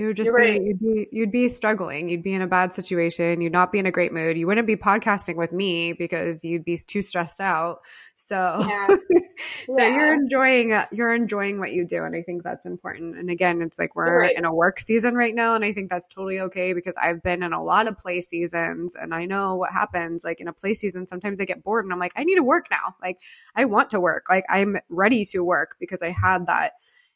you 0.00 0.06
would 0.06 0.16
just 0.16 0.30
be 0.30 0.34
right. 0.34 0.62
you'd 0.62 0.80
be 0.80 1.08
you'd 1.12 1.30
be 1.30 1.46
struggling. 1.48 2.08
You'd 2.08 2.22
be 2.22 2.32
in 2.32 2.40
a 2.40 2.46
bad 2.46 2.72
situation. 2.72 3.42
You'd 3.42 3.52
not 3.52 3.70
be 3.70 3.78
in 3.78 3.84
a 3.84 3.90
great 3.90 4.12
mood. 4.12 4.38
You 4.38 4.46
wouldn't 4.46 4.66
be 4.66 4.76
podcasting 4.76 5.36
with 5.36 5.52
me 5.52 5.92
because 5.92 6.42
you'd 6.42 6.64
be 6.64 6.78
too 6.78 7.02
stressed 7.02 7.40
out. 7.40 7.80
So 8.14 8.64
Yeah. 8.66 8.86
so 9.66 9.76
Yeah. 9.78 9.88
you're 9.88 10.14
enjoying 10.14 10.74
you're 10.90 11.12
enjoying 11.14 11.58
what 11.58 11.72
you 11.72 11.84
do 11.84 12.04
and 12.04 12.14
i 12.14 12.22
think 12.22 12.42
that's 12.42 12.66
important 12.66 13.16
and 13.16 13.30
again 13.30 13.62
it's 13.62 13.78
like 13.78 13.94
we're 13.94 14.20
right. 14.20 14.36
in 14.36 14.44
a 14.44 14.52
work 14.52 14.80
season 14.80 15.14
right 15.14 15.34
now 15.34 15.54
and 15.54 15.64
i 15.64 15.72
think 15.72 15.88
that's 15.88 16.06
totally 16.06 16.40
okay 16.40 16.72
because 16.72 16.94
i've 17.00 17.22
been 17.22 17.42
in 17.42 17.52
a 17.52 17.62
lot 17.62 17.86
of 17.86 17.96
play 17.96 18.20
seasons 18.20 18.94
and 18.94 19.14
i 19.14 19.24
know 19.24 19.56
what 19.56 19.70
happens 19.70 20.24
like 20.24 20.40
in 20.40 20.48
a 20.48 20.52
play 20.52 20.74
season 20.74 21.06
sometimes 21.06 21.40
i 21.40 21.44
get 21.44 21.62
bored 21.62 21.84
and 21.84 21.92
i'm 21.92 21.98
like 21.98 22.12
i 22.16 22.24
need 22.24 22.36
to 22.36 22.42
work 22.42 22.66
now 22.70 22.94
like 23.02 23.20
i 23.54 23.64
want 23.64 23.90
to 23.90 24.00
work 24.00 24.26
like 24.28 24.44
i'm 24.48 24.76
ready 24.88 25.24
to 25.24 25.42
work 25.42 25.76
because 25.80 26.02
i 26.02 26.10
had 26.10 26.46
that 26.46 26.72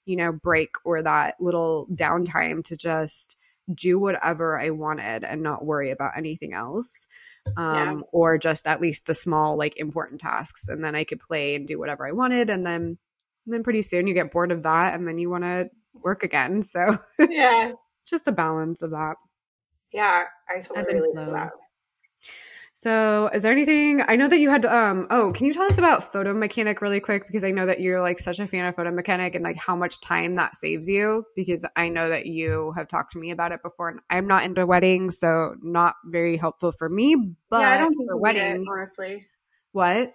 you 0.07 0.17
know 0.17 0.33
break 0.33 0.71
or 0.85 1.03
that 1.03 1.35
little 1.41 1.87
downtime 1.95 2.63
to 2.65 2.77
just 2.77 3.37
do 3.75 3.99
whatever 3.99 4.59
i 4.59 4.71
wanted 4.71 5.25
and 5.25 5.43
not 5.43 5.65
worry 5.65 5.91
about 5.91 6.13
anything 6.17 6.53
else 6.53 7.07
um, 7.57 7.75
Yeah. 7.77 7.95
or 8.13 8.39
just 8.39 8.67
at 8.67 8.81
least 8.81 9.07
the 9.07 9.15
small 9.15 9.57
like 9.57 9.77
important 9.79 10.21
tasks 10.21 10.69
and 10.69 10.85
then 10.85 10.95
i 10.95 11.05
could 11.05 11.21
play 11.21 11.55
and 11.55 11.67
do 11.67 11.79
whatever 11.79 12.07
i 12.07 12.13
wanted 12.13 12.51
and 12.51 12.67
then 12.67 12.99
then 13.47 13.63
pretty 13.63 13.83
soon 13.83 14.07
you 14.07 14.15
get 14.15 14.31
bored 14.33 14.53
of 14.53 14.63
that 14.63 14.95
and 14.95 15.07
then 15.07 15.19
you 15.19 15.29
want 15.31 15.45
to 15.45 15.69
work 15.95 16.23
again 16.23 16.63
so 16.63 16.99
yeah. 17.31 17.73
it's 18.01 18.11
just 18.11 18.29
a 18.29 18.33
balance 18.33 18.83
of 18.83 18.91
that 18.91 19.17
Yeah. 19.93 20.25
I 20.49 20.61
totally 20.61 20.93
and 20.95 21.03
relate 21.03 21.25
to 21.27 21.31
that. 21.33 21.53
So 22.85 23.31
is 23.33 23.41
there 23.41 23.51
anything 23.51 24.03
i 24.09 24.15
know 24.15 24.29
that 24.29 24.39
you 24.39 24.51
had 24.51 24.67
um 24.67 25.07
oh 25.09 25.33
can 25.33 25.47
you 25.47 25.55
tell 25.55 25.63
us 25.63 25.79
about 25.79 26.05
photo 26.05 26.35
mechanic 26.35 26.83
really 26.83 27.01
quick 27.01 27.27
because 27.27 27.43
i 27.43 27.51
know 27.51 27.65
that 27.65 27.81
you're 27.81 28.03
like 28.03 28.19
such 28.19 28.39
a 28.41 28.47
fan 28.47 28.67
of 28.67 28.77
photo 28.77 28.91
mechanic 28.91 29.35
and 29.35 29.43
like 29.43 29.57
how 29.57 29.75
much 29.75 29.99
time 30.03 30.35
that 30.35 30.55
saves 30.55 30.87
you 30.87 31.25
because 31.35 31.65
i 31.77 31.89
know 31.89 32.11
that 32.11 32.27
you 32.27 32.73
have 32.77 32.87
talked 32.87 33.13
to 33.13 33.19
me 33.19 33.31
about 33.31 33.53
it 33.53 33.63
before 33.63 33.89
and 33.89 34.01
i'm 34.11 34.27
not 34.27 34.45
into 34.45 34.67
weddings 34.67 35.19
so 35.19 35.55
not 35.63 35.95
very 36.05 36.37
helpful 36.37 36.73
for 36.73 36.91
me 36.91 37.17
but 37.49 37.61
yeah, 37.61 37.71
I 37.71 37.77
don't 37.79 37.97
think 37.97 38.11
for 38.11 38.17
need 38.17 38.37
it, 38.37 38.43
weddings 38.43 38.69
honestly. 38.71 39.27
what 39.73 40.13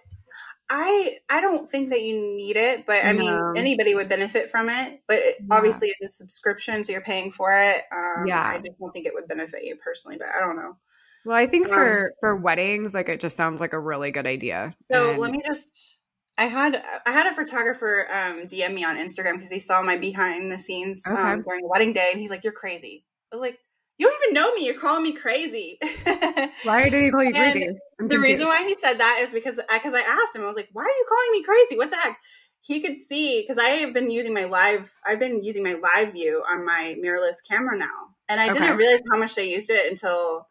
I 0.72 1.16
I 1.28 1.40
don't 1.40 1.68
think 1.68 1.90
that 1.90 2.00
you 2.00 2.14
need 2.36 2.56
it, 2.56 2.86
but 2.86 3.04
I 3.04 3.12
mean 3.12 3.36
anybody 3.56 3.96
would 3.96 4.08
benefit 4.08 4.48
from 4.48 4.68
it. 4.70 5.00
But 5.08 5.16
it 5.18 5.36
Yeah. 5.40 5.56
obviously, 5.56 5.88
it's 5.88 6.00
a 6.02 6.06
subscription, 6.06 6.84
so 6.84 6.92
you're 6.92 7.00
paying 7.00 7.32
for 7.32 7.52
it. 7.52 7.82
Um, 7.90 8.24
Yeah. 8.28 8.52
I 8.54 8.58
just 8.58 8.78
don't 8.78 8.92
think 8.92 9.06
it 9.06 9.12
would 9.12 9.26
benefit 9.26 9.64
you 9.64 9.74
personally, 9.76 10.16
but 10.16 10.28
I 10.28 10.38
don't 10.38 10.54
know. 10.54 10.76
Well, 11.24 11.36
I 11.36 11.46
think 11.46 11.66
Um, 11.66 11.72
for 11.74 12.12
for 12.20 12.36
weddings, 12.36 12.94
like 12.94 13.08
it 13.08 13.20
just 13.20 13.36
sounds 13.36 13.60
like 13.60 13.72
a 13.72 13.78
really 13.80 14.10
good 14.10 14.26
idea. 14.26 14.74
So 14.90 15.10
And- 15.10 15.20
let 15.20 15.30
me 15.30 15.40
just. 15.46 15.96
I 16.38 16.46
had 16.46 16.82
I 17.04 17.10
had 17.12 17.26
a 17.26 17.34
photographer 17.34 18.08
um, 18.10 18.46
DM 18.46 18.72
me 18.72 18.82
on 18.82 18.96
Instagram 18.96 19.34
because 19.34 19.50
he 19.50 19.58
saw 19.58 19.82
my 19.82 19.96
behind 19.98 20.50
the 20.50 20.58
scenes 20.58 21.02
Okay. 21.06 21.20
um, 21.20 21.42
during 21.42 21.68
wedding 21.68 21.92
day, 21.92 22.08
and 22.12 22.20
he's 22.20 22.30
like, 22.30 22.44
"You're 22.44 22.54
crazy." 22.54 23.04
I 23.30 23.36
was 23.36 23.42
like, 23.42 23.58
"You 23.98 24.06
don't 24.08 24.22
even 24.22 24.34
know 24.34 24.54
me. 24.54 24.64
You're 24.64 24.80
calling 24.80 25.02
me 25.02 25.12
crazy." 25.12 25.78
Why 26.62 26.88
did 26.88 27.02
he 27.04 27.10
call 27.10 27.24
you 27.24 27.34
crazy? 27.34 27.66
I'm 28.00 28.08
the 28.08 28.18
confused. 28.18 28.22
reason 28.22 28.46
why 28.46 28.62
he 28.66 28.74
said 28.78 28.94
that 28.98 29.18
is 29.20 29.34
because 29.34 29.56
because 29.56 29.92
I 29.94 30.00
asked 30.00 30.34
him, 30.34 30.42
I 30.42 30.46
was 30.46 30.56
like, 30.56 30.70
"Why 30.72 30.82
are 30.82 30.88
you 30.88 31.06
calling 31.08 31.32
me 31.32 31.42
crazy? 31.42 31.76
What 31.76 31.90
the 31.90 31.96
heck?" 31.98 32.18
He 32.62 32.80
could 32.80 32.96
see 32.96 33.40
because 33.42 33.58
I 33.58 33.70
have 33.70 33.92
been 33.92 34.10
using 34.10 34.32
my 34.32 34.44
live. 34.46 34.90
I've 35.06 35.18
been 35.18 35.42
using 35.42 35.62
my 35.62 35.74
live 35.74 36.12
view 36.14 36.42
on 36.50 36.64
my 36.64 36.96
mirrorless 37.04 37.36
camera 37.46 37.76
now, 37.76 38.14
and 38.28 38.40
I 38.40 38.48
Okay. 38.48 38.58
didn't 38.60 38.76
realize 38.78 39.00
how 39.12 39.18
much 39.18 39.36
I 39.38 39.42
used 39.42 39.68
it 39.70 39.90
until 39.90 40.46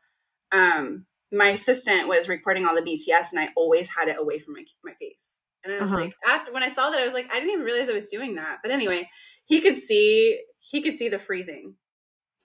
um, 0.52 1.06
my 1.32 1.50
assistant 1.50 2.08
was 2.08 2.28
recording 2.28 2.66
all 2.66 2.76
the 2.76 2.82
BTS, 2.82 3.32
and 3.32 3.40
I 3.40 3.50
always 3.56 3.88
had 3.90 4.08
it 4.08 4.18
away 4.20 4.40
from 4.40 4.54
my 4.54 4.64
my 4.84 4.94
face. 4.94 5.42
And 5.64 5.74
I 5.74 5.80
was 5.80 5.92
Uh-huh. 5.92 6.02
like, 6.02 6.14
after 6.26 6.54
when 6.54 6.64
I 6.64 6.72
saw 6.72 6.90
that, 6.90 7.00
I 7.02 7.06
was 7.06 7.14
like, 7.14 7.32
I 7.32 7.36
didn't 7.40 7.52
even 7.52 7.66
realize 7.66 7.90
I 7.90 7.94
was 7.94 8.08
doing 8.08 8.36
that. 8.36 8.60
But 8.64 8.72
anyway, 8.72 9.10
he 9.46 9.62
could 9.62 9.78
see 9.78 10.42
he 10.60 10.82
could 10.82 10.98
see 10.98 11.10
the 11.10 11.20
freezing. 11.20 11.76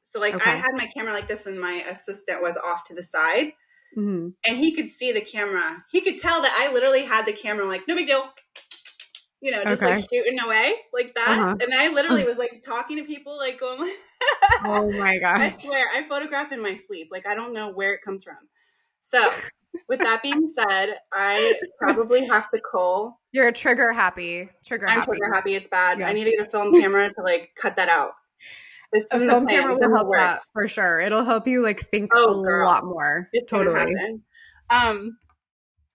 So 0.05 0.21
like 0.21 0.35
okay. 0.35 0.51
I 0.51 0.57
had 0.57 0.73
my 0.75 0.87
camera 0.87 1.13
like 1.13 1.29
this 1.29 1.47
and 1.47 1.61
my 1.61 1.85
assistant 1.89 2.43
was 2.43 2.57
off 2.57 2.85
to 2.85 2.95
the 2.95 3.03
side. 3.03 3.53
Mm-hmm. 3.97 4.29
And 4.45 4.57
he 4.57 4.75
could 4.75 4.89
see 4.89 5.13
the 5.13 5.21
camera. 5.21 5.85
He 5.91 6.01
could 6.01 6.19
tell 6.19 6.43
that 6.43 6.57
I 6.59 6.73
literally 6.73 7.05
had 7.05 7.27
the 7.27 7.33
camera 7.33 7.67
like, 7.67 7.83
no 7.87 7.95
big 7.95 8.07
deal. 8.07 8.29
You 9.41 9.51
know, 9.53 9.63
just 9.65 9.83
okay. 9.83 9.95
like 9.95 10.05
shooting 10.13 10.41
away 10.41 10.75
like 10.93 11.15
that. 11.15 11.29
Uh-huh. 11.39 11.57
And 11.61 11.75
I 11.75 11.89
literally 11.89 12.25
was 12.25 12.39
like 12.39 12.63
talking 12.65 12.97
to 12.97 13.05
people, 13.05 13.37
like 13.37 13.61
going 13.61 13.81
like 13.81 13.93
Oh 14.65 14.91
my 14.93 15.19
gosh. 15.21 15.41
I 15.41 15.51
swear, 15.51 15.87
I 15.95 16.03
photograph 16.05 16.53
in 16.53 16.63
my 16.63 16.75
sleep. 16.75 17.09
Like 17.11 17.27
I 17.27 17.35
don't 17.35 17.53
know 17.53 17.71
where 17.71 17.95
it 17.95 18.03
comes 18.03 18.25
from. 18.25 18.39
So 19.01 19.31
with 19.89 20.01
that 20.01 20.23
being 20.23 20.49
said, 20.55 20.97
I 21.13 21.55
probably 21.79 22.27
have 22.27 22.49
to 22.51 22.61
cull. 22.61 23.21
You're 23.33 23.49
a 23.49 23.53
trigger 23.53 23.93
happy. 23.93 24.49
Trigger 24.65 24.89
I'm 24.89 25.01
happy. 25.01 25.07
trigger 25.13 25.33
happy. 25.33 25.55
It's 25.55 25.69
bad. 25.69 25.99
Yeah. 25.99 26.09
I 26.09 26.13
need 26.13 26.25
to 26.25 26.31
get 26.31 26.47
a 26.47 26.51
film 26.51 26.73
camera 26.81 27.09
to 27.13 27.23
like 27.23 27.51
cut 27.57 27.77
that 27.77 27.89
out. 27.89 28.13
This 28.93 29.07
a 29.11 29.19
film 29.19 29.47
camera 29.47 29.75
will 29.75 29.97
help 29.97 30.09
that 30.13 30.43
for 30.53 30.69
sure. 30.69 31.01
It'll 31.01 31.25
help 31.25 31.49
you 31.49 31.63
like 31.63 31.81
think 31.81 32.13
oh, 32.15 32.41
a 32.41 32.45
girl. 32.45 32.69
lot 32.69 32.85
more. 32.85 33.29
It's 33.33 33.51
totally. 33.51 33.93
Um, 34.71 35.19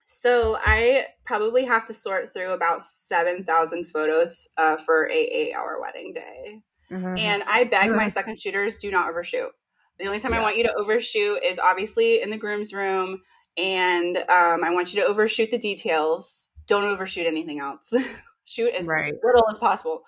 so 0.06 0.58
I 0.60 1.06
probably 1.24 1.66
have 1.66 1.86
to 1.88 1.94
sort 1.94 2.34
through 2.34 2.52
about 2.52 2.84
seven 2.84 3.46
thousand 3.46 3.86
photos 3.86 4.50
uh, 4.58 4.76
for 4.76 5.08
a 5.08 5.14
eight-hour 5.14 5.80
wedding 5.80 6.14
day, 6.14 6.60
uh-huh. 6.92 7.16
and 7.18 7.44
I 7.48 7.66
beg 7.66 7.92
my 7.92 8.08
second 8.08 8.40
shooters 8.40 8.78
do 8.78 8.92
not 8.92 9.10
overshoot. 9.10 9.52
The 9.98 10.06
only 10.06 10.20
time 10.20 10.32
yeah. 10.32 10.40
I 10.40 10.42
want 10.42 10.58
you 10.58 10.64
to 10.64 10.74
overshoot 10.74 11.44
is 11.44 11.60
obviously 11.60 12.22
in 12.22 12.30
the 12.30 12.38
groom's 12.38 12.74
room, 12.74 13.22
and 13.58 14.18
um, 14.18 14.64
I 14.64 14.72
want 14.72 14.94
you 14.94 15.02
to 15.02 15.08
overshoot 15.08 15.52
the 15.52 15.58
details. 15.58 16.50
Don't 16.68 16.86
overshoot 16.86 17.26
anything 17.26 17.60
else. 17.60 17.92
Shoot 18.46 18.74
as 18.74 18.88
right. 18.88 19.14
little 19.24 19.44
as 19.52 19.60
possible. 19.60 20.02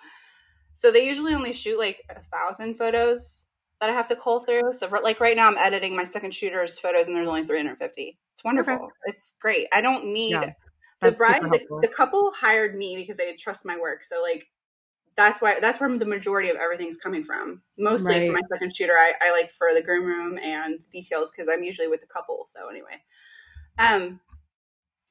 So 0.74 0.92
they 0.92 1.06
usually 1.06 1.36
only 1.36 1.54
shoot 1.54 1.78
like 1.78 2.02
a 2.10 2.20
thousand 2.20 2.76
photos 2.76 3.46
that 3.80 3.90
I 3.90 3.94
have 3.94 4.08
to 4.08 4.16
cull 4.16 4.40
through. 4.40 4.74
So 4.74 4.88
like 5.04 5.20
right 5.20 5.36
now, 5.36 5.48
I'm 5.48 5.58
editing 5.58 5.96
my 5.96 6.04
second 6.06 6.34
shooter's 6.34 6.80
photos, 6.80 7.08
and 7.08 7.16
there's 7.16 7.28
only 7.28 7.46
350. 7.46 8.18
It's 8.34 8.44
wonderful. 8.44 8.74
Okay. 8.74 8.86
It's 9.06 9.36
great. 9.40 9.68
I 9.72 9.82
don't 9.82 10.14
need 10.14 10.32
yeah, 10.32 10.54
the 11.02 11.12
bride. 11.12 11.44
The, 11.44 11.80
the, 11.82 11.88
couple 11.88 12.32
hired 12.32 12.76
me 12.76 12.96
because 12.96 13.18
they 13.18 13.32
trust 13.34 13.66
my 13.66 13.78
work. 13.78 14.04
So 14.04 14.22
like 14.22 14.48
that's 15.18 15.42
why 15.42 15.60
that's 15.60 15.80
where 15.80 15.98
the 15.98 16.06
majority 16.06 16.50
of 16.50 16.56
everything's 16.56 16.98
coming 16.98 17.24
from. 17.24 17.62
Mostly 17.78 18.16
right. 18.16 18.28
for 18.28 18.34
my 18.34 18.42
second 18.52 18.76
shooter, 18.76 18.94
I, 18.94 19.14
I 19.22 19.32
like 19.32 19.52
for 19.52 19.70
the 19.74 19.82
groom 19.82 20.06
room 20.06 20.38
and 20.38 20.80
details 20.90 21.32
because 21.32 21.50
I'm 21.50 21.64
usually 21.64 21.88
with 21.88 22.02
the 22.02 22.08
couple. 22.08 22.46
So 22.48 22.70
anyway, 22.70 23.02
um, 23.78 24.20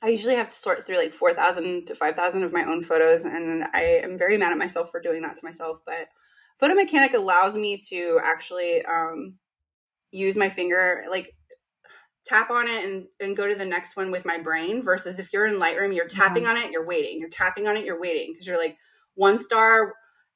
I 0.03 0.09
usually 0.09 0.36
have 0.36 0.48
to 0.48 0.57
sort 0.57 0.84
through 0.84 0.96
like 0.96 1.12
4,000 1.12 1.86
to 1.86 1.94
5,000 1.94 2.42
of 2.42 2.53
my 2.53 2.64
own 2.64 2.82
photos, 2.82 3.24
and 3.24 3.64
I 3.74 4.01
am 4.03 4.16
very 4.16 4.38
mad 4.38 4.53
at 4.53 4.59
myself 4.59 4.90
for 4.90 5.01
doing 5.01 5.22
that 5.22 5.36
to 5.36 5.44
myself. 5.44 5.80
But 5.84 6.09
Photo 6.59 6.74
Mechanic 6.74 7.12
allows 7.14 7.57
me 7.57 7.78
to 7.90 8.18
actually 8.22 8.82
um, 8.86 9.34
use 10.11 10.36
my 10.36 10.48
finger, 10.48 11.05
like 11.11 11.34
tap 12.24 12.51
on 12.51 12.68
it 12.68 12.84
and, 12.84 13.07
and 13.20 13.36
go 13.36 13.48
to 13.48 13.55
the 13.55 13.64
next 13.64 13.96
one 13.96 14.11
with 14.11 14.24
my 14.24 14.38
brain, 14.38 14.82
versus 14.82 15.18
if 15.18 15.32
you're 15.32 15.46
in 15.46 15.57
Lightroom, 15.57 15.94
you're 15.94 16.09
tapping 16.09 16.46
on 16.46 16.57
it, 16.57 16.70
you're 16.70 16.86
waiting, 16.86 17.18
you're 17.18 17.28
tapping 17.28 17.66
on 17.66 17.76
it, 17.76 17.84
you're 17.84 18.01
waiting, 18.01 18.32
because 18.32 18.46
you're 18.46 18.59
like 18.59 18.78
one 19.15 19.39
star, 19.39 19.93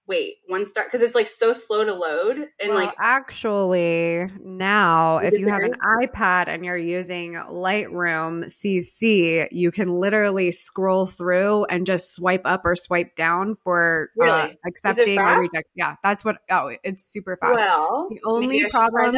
wait 0.07 0.35
one 0.49 0.67
star 0.67 0.85
because 0.85 1.01
it's 1.01 1.15
like 1.15 1.29
so 1.29 1.53
slow 1.53 1.85
to 1.85 1.95
load 1.95 2.37
and 2.61 2.69
well, 2.69 2.75
like 2.75 2.95
actually 2.99 4.31
now 4.43 5.19
if 5.19 5.39
you 5.39 5.49
have 5.49 5.63
an 5.63 5.75
ipad 6.03 6.47
and 6.47 6.65
you're 6.65 6.77
using 6.77 7.35
lightroom 7.35 8.45
cc 8.45 9.49
you 9.51 9.71
can 9.71 9.89
literally 9.89 10.53
scroll 10.53 11.07
through 11.07 11.65
and 11.67 11.87
just 11.87 12.15
swipe 12.15 12.43
up 12.45 12.63
or 12.65 12.77
swipe 12.77 13.17
down 13.17 13.57
for 13.65 14.11
uh, 14.21 14.25
really? 14.25 14.41
uh, 14.41 14.55
accepting 14.67 15.19
or 15.19 15.41
reject 15.41 15.69
yeah 15.75 15.97
that's 16.03 16.25
what 16.25 16.37
oh 16.51 16.71
it's 16.83 17.05
super 17.05 17.39
fast. 17.41 17.57
Well 17.57 18.09
the 18.11 18.21
only 18.25 18.69
problem 18.69 19.17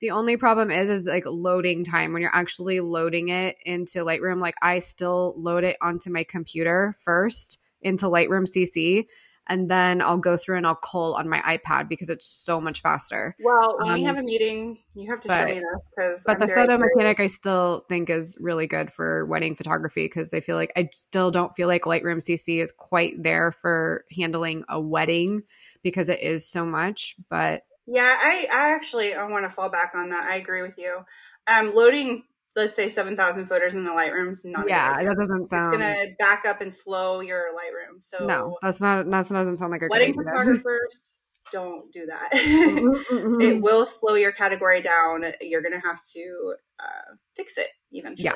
the 0.00 0.10
only 0.10 0.36
problem 0.36 0.70
is 0.70 0.90
is 0.90 1.06
like 1.06 1.24
loading 1.24 1.82
time. 1.82 2.12
When 2.12 2.20
you're 2.20 2.34
actually 2.34 2.80
loading 2.80 3.30
it 3.30 3.56
into 3.64 4.04
lightroom 4.04 4.40
like 4.40 4.54
i 4.60 4.78
still 4.78 5.34
load 5.36 5.64
it 5.64 5.76
onto 5.80 6.10
my 6.10 6.24
computer 6.24 6.94
first 7.02 7.58
into 7.84 8.06
lightroom 8.06 8.46
cc 8.48 9.06
and 9.46 9.70
then 9.70 10.00
I'll 10.00 10.18
go 10.18 10.36
through 10.36 10.56
and 10.56 10.66
I'll 10.66 10.74
cull 10.74 11.14
on 11.14 11.28
my 11.28 11.40
iPad 11.40 11.88
because 11.88 12.08
it's 12.08 12.26
so 12.26 12.60
much 12.60 12.80
faster. 12.80 13.36
Well, 13.42 13.76
when 13.78 13.88
um, 13.88 13.94
we 13.94 14.04
have 14.04 14.16
a 14.16 14.22
meeting, 14.22 14.78
you 14.94 15.10
have 15.10 15.20
to 15.20 15.28
but, 15.28 15.40
show 15.40 15.54
me 15.54 15.60
this 15.60 15.64
because. 15.94 16.24
But 16.26 16.32
I'm 16.34 16.40
the 16.40 16.54
photo 16.54 16.76
curious. 16.76 16.94
mechanic, 16.96 17.20
I 17.20 17.26
still 17.26 17.84
think 17.88 18.10
is 18.10 18.36
really 18.40 18.66
good 18.66 18.90
for 18.90 19.26
wedding 19.26 19.54
photography 19.54 20.06
because 20.06 20.32
I 20.32 20.40
feel 20.40 20.56
like 20.56 20.72
I 20.76 20.88
still 20.92 21.30
don't 21.30 21.54
feel 21.54 21.68
like 21.68 21.82
Lightroom 21.82 22.22
CC 22.24 22.62
is 22.62 22.72
quite 22.72 23.22
there 23.22 23.52
for 23.52 24.04
handling 24.16 24.64
a 24.68 24.80
wedding 24.80 25.42
because 25.82 26.08
it 26.08 26.20
is 26.20 26.48
so 26.48 26.64
much. 26.64 27.16
But 27.28 27.62
yeah, 27.86 28.16
I, 28.18 28.48
I 28.50 28.74
actually 28.74 29.14
I 29.14 29.24
want 29.24 29.44
to 29.44 29.50
fall 29.50 29.68
back 29.68 29.92
on 29.94 30.08
that. 30.10 30.24
I 30.24 30.36
agree 30.36 30.62
with 30.62 30.78
you. 30.78 31.00
Um, 31.46 31.74
loading 31.74 32.24
let's 32.56 32.76
say 32.76 32.88
7,000 32.88 33.46
photos 33.46 33.74
in 33.74 33.84
the 33.84 33.90
Lightroom's 33.90 34.44
not 34.44 34.68
yeah 34.68 35.02
that 35.02 35.16
doesn't 35.16 35.46
sound 35.46 35.74
it's 35.74 35.82
gonna 35.82 36.06
back 36.18 36.44
up 36.46 36.60
and 36.60 36.72
slow 36.72 37.20
your 37.20 37.48
Lightroom 37.52 38.02
so 38.02 38.24
no 38.24 38.56
that's 38.62 38.80
not 38.80 39.10
that 39.10 39.28
doesn't 39.28 39.58
sound 39.58 39.72
like 39.72 39.82
a 39.82 39.88
wedding 39.88 40.14
photographers 40.14 41.14
don't 41.54 41.92
do 41.92 42.06
that. 42.06 42.32
Mm-hmm, 42.32 43.14
mm-hmm. 43.14 43.40
it 43.40 43.62
will 43.62 43.86
slow 43.86 44.14
your 44.14 44.32
category 44.32 44.82
down. 44.82 45.24
You're 45.40 45.62
gonna 45.62 45.80
have 45.80 46.00
to 46.14 46.54
uh, 46.80 47.14
fix 47.36 47.58
it 47.58 47.68
eventually. 47.92 48.28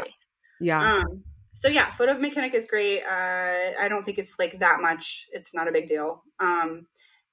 Yeah. 0.60 0.80
Yeah 0.80 0.96
um, 0.98 1.24
so 1.52 1.68
yeah 1.68 1.90
photo 1.92 2.16
mechanic 2.18 2.54
is 2.54 2.66
great. 2.66 3.02
Uh, 3.02 3.72
i 3.78 3.86
don't 3.88 4.04
think 4.04 4.18
it's 4.18 4.38
like 4.38 4.58
that 4.58 4.80
much. 4.80 5.26
It's 5.32 5.54
not 5.54 5.68
a 5.68 5.72
big 5.72 5.88
deal. 5.88 6.22
Um, 6.40 6.86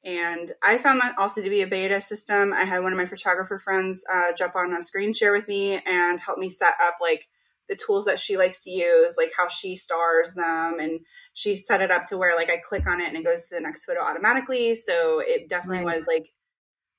and 0.06 0.52
I 0.62 0.78
found 0.78 1.02
that 1.02 1.18
also 1.18 1.42
to 1.42 1.50
be 1.50 1.64
a 1.64 1.68
beta 1.68 2.00
system. 2.00 2.54
I 2.54 2.64
had 2.64 2.84
one 2.84 2.94
of 2.94 2.98
my 2.98 3.08
photographer 3.08 3.58
friends 3.58 4.06
uh, 4.14 4.34
jump 4.38 4.56
on 4.56 4.72
a 4.72 4.82
screen 4.84 5.14
share 5.14 5.34
with 5.34 5.48
me 5.48 5.82
and 5.84 6.20
help 6.20 6.38
me 6.38 6.52
set 6.52 6.76
up 6.80 6.98
like 7.02 7.28
the 7.68 7.76
tools 7.76 8.06
that 8.06 8.20
she 8.20 8.38
likes 8.38 8.64
to 8.66 8.70
use, 8.70 9.16
like 9.18 9.32
how 9.36 9.48
she 9.48 9.76
stars 9.76 10.36
them. 10.36 10.80
And 10.80 11.00
she 11.34 11.56
set 11.56 11.82
it 11.82 11.90
up 11.90 12.06
to 12.06 12.20
where 12.20 12.36
like 12.36 12.52
I 12.52 12.58
click 12.58 12.88
on 12.88 13.02
it 13.02 13.08
and 13.08 13.18
it 13.18 13.26
goes 13.26 13.48
to 13.48 13.56
the 13.56 13.62
next 13.62 13.86
photo 13.86 14.02
automatically. 14.02 14.76
So 14.76 15.24
it 15.26 15.50
definitely 15.50 15.84
right. 15.84 15.96
was 15.96 16.06
like 16.06 16.28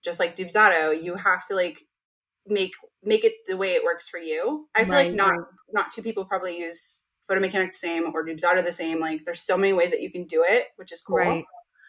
just 0.05 0.19
like 0.19 0.35
Dubsado, 0.35 1.01
you 1.01 1.15
have 1.15 1.47
to 1.47 1.55
like 1.55 1.79
make 2.49 2.73
make 3.05 3.25
it 3.25 3.35
the 3.47 3.57
way 3.57 3.75
it 3.75 3.85
works 3.85 4.09
for 4.09 4.19
you. 4.19 4.67
I 4.75 4.83
feel 4.83 4.95
right, 4.95 5.07
like 5.07 5.15
not 5.15 5.35
not 5.73 5.93
two 5.93 6.03
people 6.03 6.25
probably 6.25 6.59
use 6.59 7.03
Photo 7.29 7.41
Mechanic 7.41 7.71
the 7.71 7.79
same 7.79 8.13
or 8.13 8.27
Dubsado 8.27 8.65
the 8.65 8.73
same. 8.73 8.99
Like 8.99 9.23
there's 9.25 9.43
so 9.43 9.57
many 9.57 9.75
ways 9.75 9.93
that 9.93 10.03
you 10.03 10.11
can 10.11 10.25
do 10.25 10.45
it, 10.45 10.67
which 10.75 10.91
is 10.91 11.01
cool. 11.03 11.19
Right. 11.19 11.45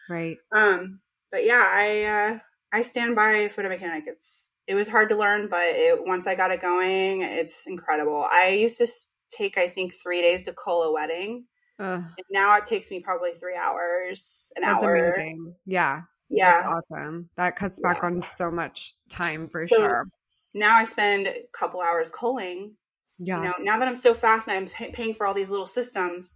Right. 0.08 0.38
Um, 0.54 1.00
but 1.30 1.44
yeah, 1.44 1.64
I 1.66 2.04
uh, 2.04 2.38
I 2.72 2.82
stand 2.82 3.16
by 3.16 3.48
photo 3.48 3.68
mechanic. 3.68 4.04
It's 4.06 4.50
it 4.66 4.74
was 4.74 4.88
hard 4.88 5.08
to 5.10 5.16
learn, 5.16 5.48
but 5.48 5.62
it, 5.62 6.06
once 6.06 6.26
I 6.26 6.34
got 6.34 6.50
it 6.50 6.60
going, 6.60 7.22
it's 7.22 7.66
incredible. 7.66 8.26
I 8.30 8.48
used 8.50 8.78
to 8.78 8.86
take 9.30 9.58
I 9.58 9.68
think 9.68 9.94
three 9.94 10.22
days 10.22 10.44
to 10.44 10.52
cull 10.52 10.82
a 10.82 10.92
wedding. 10.92 11.44
And 11.78 12.04
now 12.30 12.56
it 12.56 12.66
takes 12.66 12.90
me 12.90 13.00
probably 13.00 13.32
three 13.32 13.56
hours, 13.56 14.50
an 14.56 14.62
That's 14.62 14.82
hour. 14.82 14.96
amazing. 14.96 15.54
Yeah. 15.64 16.02
Yeah. 16.28 16.62
That's 16.62 16.82
awesome. 16.90 17.30
That 17.36 17.56
cuts 17.56 17.78
back 17.80 17.98
yeah. 18.02 18.06
on 18.06 18.22
so 18.22 18.50
much 18.50 18.94
time 19.08 19.48
for 19.48 19.66
so 19.68 19.76
sure. 19.76 20.08
Now 20.54 20.76
I 20.76 20.84
spend 20.84 21.28
a 21.28 21.42
couple 21.52 21.80
hours 21.80 22.10
culling. 22.10 22.74
Yeah. 23.18 23.38
You 23.38 23.44
know, 23.44 23.54
now 23.60 23.78
that 23.78 23.88
I'm 23.88 23.94
so 23.94 24.14
fast 24.14 24.48
and 24.48 24.72
I'm 24.80 24.92
paying 24.92 25.14
for 25.14 25.26
all 25.26 25.34
these 25.34 25.50
little 25.50 25.66
systems, 25.66 26.34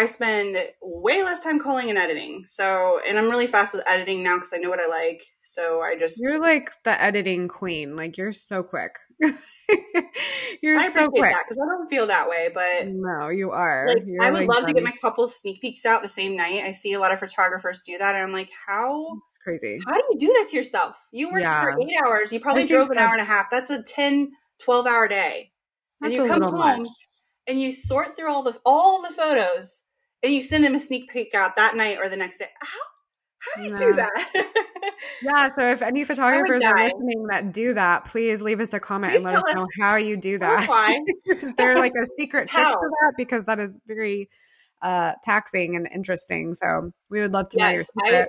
I 0.00 0.06
spend 0.06 0.56
way 0.80 1.22
less 1.22 1.44
time 1.44 1.60
culling 1.60 1.90
and 1.90 1.98
editing. 1.98 2.46
So, 2.48 3.00
and 3.06 3.18
I'm 3.18 3.28
really 3.28 3.46
fast 3.46 3.74
with 3.74 3.82
editing 3.86 4.22
now 4.22 4.36
because 4.36 4.50
I 4.54 4.56
know 4.56 4.70
what 4.70 4.80
I 4.80 4.86
like. 4.86 5.22
So 5.42 5.82
I 5.82 5.94
just 5.94 6.18
you're 6.22 6.40
like 6.40 6.70
the 6.84 7.00
editing 7.02 7.48
queen. 7.48 7.96
Like 7.96 8.16
you're 8.16 8.32
so 8.32 8.62
quick. 8.62 8.92
you're 10.62 10.78
I 10.78 10.90
so 10.90 11.06
quick 11.06 11.34
because 11.44 11.58
I 11.62 11.66
don't 11.66 11.86
feel 11.90 12.06
that 12.06 12.30
way. 12.30 12.48
But 12.54 12.88
no, 12.88 13.28
you 13.28 13.50
are. 13.50 13.88
Like, 13.88 14.04
I 14.22 14.30
would 14.30 14.40
like 14.40 14.48
love 14.48 14.60
funny. 14.62 14.72
to 14.72 14.80
get 14.80 14.84
my 14.84 14.94
couple 15.02 15.28
sneak 15.28 15.60
peeks 15.60 15.84
out 15.84 16.00
the 16.00 16.08
same 16.08 16.34
night. 16.34 16.62
I 16.62 16.72
see 16.72 16.94
a 16.94 16.98
lot 16.98 17.12
of 17.12 17.18
photographers 17.18 17.82
do 17.82 17.98
that, 17.98 18.14
and 18.14 18.24
I'm 18.24 18.32
like, 18.32 18.48
how? 18.66 19.06
It's 19.28 19.38
crazy. 19.44 19.80
How 19.86 19.92
do 19.92 20.02
you 20.12 20.18
do 20.18 20.28
that 20.28 20.46
to 20.48 20.56
yourself? 20.56 20.96
You 21.12 21.28
worked 21.28 21.42
yeah. 21.42 21.60
for 21.60 21.78
eight 21.78 21.92
hours. 22.06 22.32
You 22.32 22.40
probably 22.40 22.64
drove 22.64 22.88
an 22.88 22.96
hour 22.96 23.12
and 23.12 23.20
a 23.20 23.26
half. 23.26 23.50
That's 23.50 23.68
a 23.68 23.82
10, 23.82 24.30
12 24.62 24.86
hour 24.86 25.08
day. 25.08 25.52
That's 26.00 26.16
and 26.16 26.24
you 26.24 26.32
come 26.32 26.42
home. 26.42 26.78
Much 26.78 26.88
and 27.50 27.60
you 27.60 27.72
sort 27.72 28.14
through 28.14 28.32
all 28.32 28.42
the 28.42 28.58
all 28.64 29.02
the 29.02 29.10
photos 29.10 29.82
and 30.22 30.32
you 30.32 30.42
send 30.42 30.64
him 30.64 30.74
a 30.74 30.80
sneak 30.80 31.10
peek 31.10 31.34
out 31.34 31.56
that 31.56 31.76
night 31.76 31.98
or 31.98 32.08
the 32.08 32.16
next 32.16 32.38
day. 32.38 32.48
How 32.60 32.78
how 33.40 33.56
do 33.56 33.72
you 33.72 33.78
do 33.78 33.94
that? 33.94 34.32
yeah. 35.22 35.48
So 35.58 35.70
if 35.70 35.82
any 35.82 36.04
photographers 36.04 36.62
are 36.62 36.76
listening 36.76 37.26
that 37.30 37.52
do 37.52 37.72
that, 37.74 38.04
please 38.04 38.42
leave 38.42 38.60
us 38.60 38.72
a 38.74 38.80
comment 38.80 39.12
please 39.12 39.24
and 39.24 39.24
let 39.24 39.36
us 39.36 39.54
know 39.54 39.66
how 39.80 39.96
you 39.96 40.16
do 40.16 40.38
that. 40.38 40.68
Why? 40.68 40.98
is 41.26 41.54
there 41.54 41.76
like 41.76 41.92
a 42.00 42.06
secret 42.18 42.50
trick 42.50 42.66
to 42.66 42.72
that? 42.74 43.14
Because 43.16 43.46
that 43.46 43.58
is 43.58 43.78
very 43.86 44.28
uh, 44.82 45.12
taxing 45.24 45.74
and 45.76 45.88
interesting. 45.92 46.54
So 46.54 46.92
we 47.08 47.20
would 47.22 47.32
love 47.32 47.48
to 47.50 47.58
yes, 47.58 47.64
know 47.64 47.74
your 47.74 47.84
secret. 47.84 48.28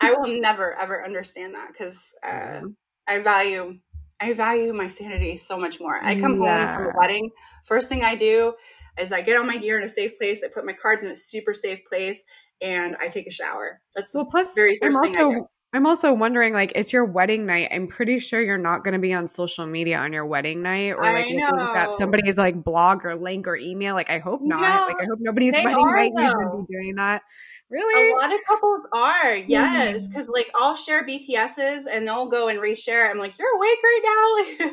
I, 0.00 0.08
I 0.08 0.12
will 0.12 0.40
never 0.40 0.74
ever 0.74 1.02
understand 1.02 1.54
that 1.54 1.68
because 1.72 1.98
uh, 2.22 2.60
I 3.08 3.18
value 3.20 3.78
I 4.20 4.34
value 4.34 4.72
my 4.74 4.88
sanity 4.88 5.38
so 5.38 5.58
much 5.58 5.80
more. 5.80 5.98
I 6.02 6.18
come 6.20 6.40
yeah. 6.42 6.66
home 6.66 6.74
from 6.74 6.94
a 6.94 6.98
wedding. 6.98 7.30
First 7.64 7.88
thing 7.88 8.02
I 8.02 8.16
do 8.16 8.54
is 8.98 9.12
I 9.12 9.20
get 9.20 9.36
all 9.36 9.44
my 9.44 9.56
gear 9.56 9.78
in 9.78 9.84
a 9.84 9.88
safe 9.88 10.18
place. 10.18 10.42
I 10.44 10.48
put 10.52 10.64
my 10.64 10.72
cards 10.72 11.04
in 11.04 11.10
a 11.10 11.16
super 11.16 11.54
safe 11.54 11.80
place, 11.88 12.22
and 12.60 12.96
I 13.00 13.08
take 13.08 13.26
a 13.26 13.30
shower. 13.30 13.80
That's 13.94 14.14
well, 14.14 14.26
plus 14.26 14.54
very 14.54 14.78
first 14.80 14.96
I'm 14.96 15.02
thing 15.02 15.16
also, 15.16 15.30
I 15.30 15.34
do. 15.40 15.46
I'm 15.72 15.86
also 15.86 16.12
wondering, 16.12 16.54
like, 16.54 16.72
it's 16.74 16.92
your 16.92 17.04
wedding 17.04 17.44
night. 17.44 17.68
I'm 17.70 17.86
pretty 17.86 18.18
sure 18.18 18.40
you're 18.40 18.56
not 18.56 18.84
going 18.84 18.94
to 18.94 19.00
be 19.00 19.12
on 19.12 19.28
social 19.28 19.66
media 19.66 19.98
on 19.98 20.12
your 20.12 20.24
wedding 20.24 20.62
night, 20.62 20.92
or 20.92 21.02
like 21.02 21.26
that 21.28 21.94
somebody's 21.98 22.38
like 22.38 22.62
blog 22.62 23.04
or 23.04 23.14
link 23.14 23.46
or 23.46 23.56
email. 23.56 23.94
Like, 23.94 24.10
I 24.10 24.18
hope 24.18 24.40
not. 24.42 24.60
No, 24.60 24.86
like, 24.86 24.96
I 25.02 25.04
hope 25.04 25.18
nobody's 25.20 25.52
wedding 25.52 25.74
are, 25.74 25.96
night 25.96 26.12
needs 26.14 26.32
to 26.32 26.64
be 26.68 26.74
doing 26.74 26.94
that. 26.96 27.22
Really? 27.68 28.12
A 28.12 28.16
lot 28.16 28.32
of 28.32 28.40
couples 28.46 28.86
are, 28.94 29.36
yes, 29.36 29.96
mm-hmm. 29.96 30.06
because 30.06 30.28
like 30.28 30.48
I'll 30.54 30.76
share 30.76 31.04
BTSs 31.04 31.82
and 31.90 32.06
they'll 32.06 32.26
go 32.26 32.48
and 32.48 32.60
reshare. 32.60 33.10
I'm 33.10 33.18
like, 33.18 33.36
you're 33.38 33.56
awake 33.56 33.78
right 33.82 34.54
now, 34.60 34.70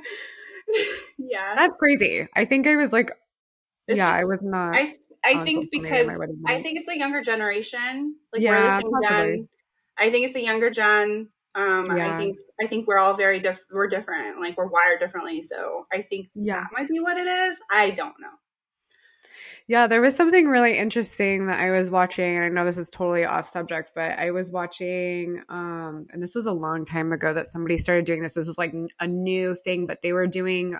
yeah. 1.18 1.56
That's 1.56 1.74
crazy. 1.80 2.28
I 2.36 2.46
think 2.46 2.68
I 2.68 2.76
was 2.76 2.94
like, 2.94 3.12
It's 3.88 3.98
yeah, 3.98 4.10
I 4.10 4.24
was 4.24 4.40
not. 4.42 4.76
I 4.76 4.94
I 5.26 5.38
think 5.38 5.70
social 5.74 5.84
media 5.84 6.04
on 6.04 6.18
because 6.18 6.30
I 6.48 6.62
think 6.62 6.78
it's 6.78 6.88
the 6.88 6.98
younger 6.98 7.22
generation. 7.22 8.16
Like 8.32 8.42
Yeah, 8.42 8.80
we're 8.82 8.92
the 8.92 9.08
same 9.10 9.36
gen. 9.38 9.50
I 9.98 10.10
think 10.10 10.26
it's 10.26 10.34
the 10.34 10.44
younger 10.44 10.70
gen. 10.70 11.30
Um, 11.56 11.86
Yeah. 11.96 12.16
I 12.16 12.18
think 12.18 12.38
I 12.62 12.68
think 12.68 12.88
we're 12.88 12.98
all 12.98 13.14
very 13.14 13.40
diff- 13.40 13.66
we're 13.72 13.88
different. 13.88 14.40
Like 14.40 14.58
we're 14.58 14.68
wired 14.68 15.00
differently. 15.00 15.42
So 15.42 15.86
I 15.92 16.02
think 16.02 16.30
Yeah. 16.36 16.62
that 16.62 16.70
might 16.74 16.90
be 16.90 17.00
what 17.00 17.18
it 17.18 17.28
is. 17.28 17.58
I 17.70 17.92
don't 17.92 18.20
know. 18.20 18.30
Yeah, 19.68 19.88
there 19.88 20.02
was 20.02 20.16
something 20.16 20.48
really 20.48 20.78
interesting 20.78 21.46
that 21.48 21.60
I 21.60 21.72
was 21.72 21.90
watching, 21.90 22.36
and 22.36 22.44
I 22.44 22.50
know 22.50 22.66
this 22.66 22.78
is 22.78 22.90
totally 22.90 23.24
off 23.24 23.48
subject, 23.48 23.92
but 23.96 24.20
I 24.20 24.32
was 24.32 24.52
watching, 24.52 25.42
um, 25.48 26.06
and 26.12 26.22
this 26.22 26.36
was 26.36 26.48
a 26.48 26.52
long 26.52 26.84
time 26.84 27.14
ago 27.14 27.34
that 27.34 27.48
somebody 27.48 27.78
started 27.78 28.04
doing 28.06 28.22
this. 28.24 28.34
This 28.34 28.48
was 28.48 28.58
like 28.58 28.74
a 29.00 29.08
new 29.08 29.56
thing, 29.56 29.86
but 29.88 30.02
they 30.02 30.12
were 30.12 30.28
doing 30.28 30.76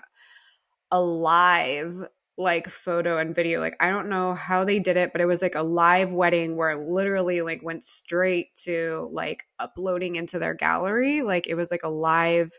a 0.90 1.00
live 1.00 2.02
like 2.36 2.68
photo 2.68 3.18
and 3.18 3.34
video. 3.34 3.60
Like 3.60 3.76
I 3.80 3.90
don't 3.90 4.08
know 4.08 4.34
how 4.34 4.64
they 4.64 4.80
did 4.80 4.96
it, 4.96 5.12
but 5.12 5.20
it 5.20 5.26
was 5.26 5.42
like 5.42 5.54
a 5.54 5.62
live 5.62 6.12
wedding 6.12 6.56
where 6.56 6.70
it 6.70 6.88
literally 6.88 7.42
like 7.42 7.62
went 7.62 7.84
straight 7.84 8.56
to 8.64 9.08
like 9.12 9.44
uploading 9.58 10.16
into 10.16 10.38
their 10.38 10.54
gallery. 10.54 11.22
Like 11.22 11.46
it 11.46 11.54
was 11.54 11.70
like 11.70 11.84
a 11.84 11.88
live 11.88 12.52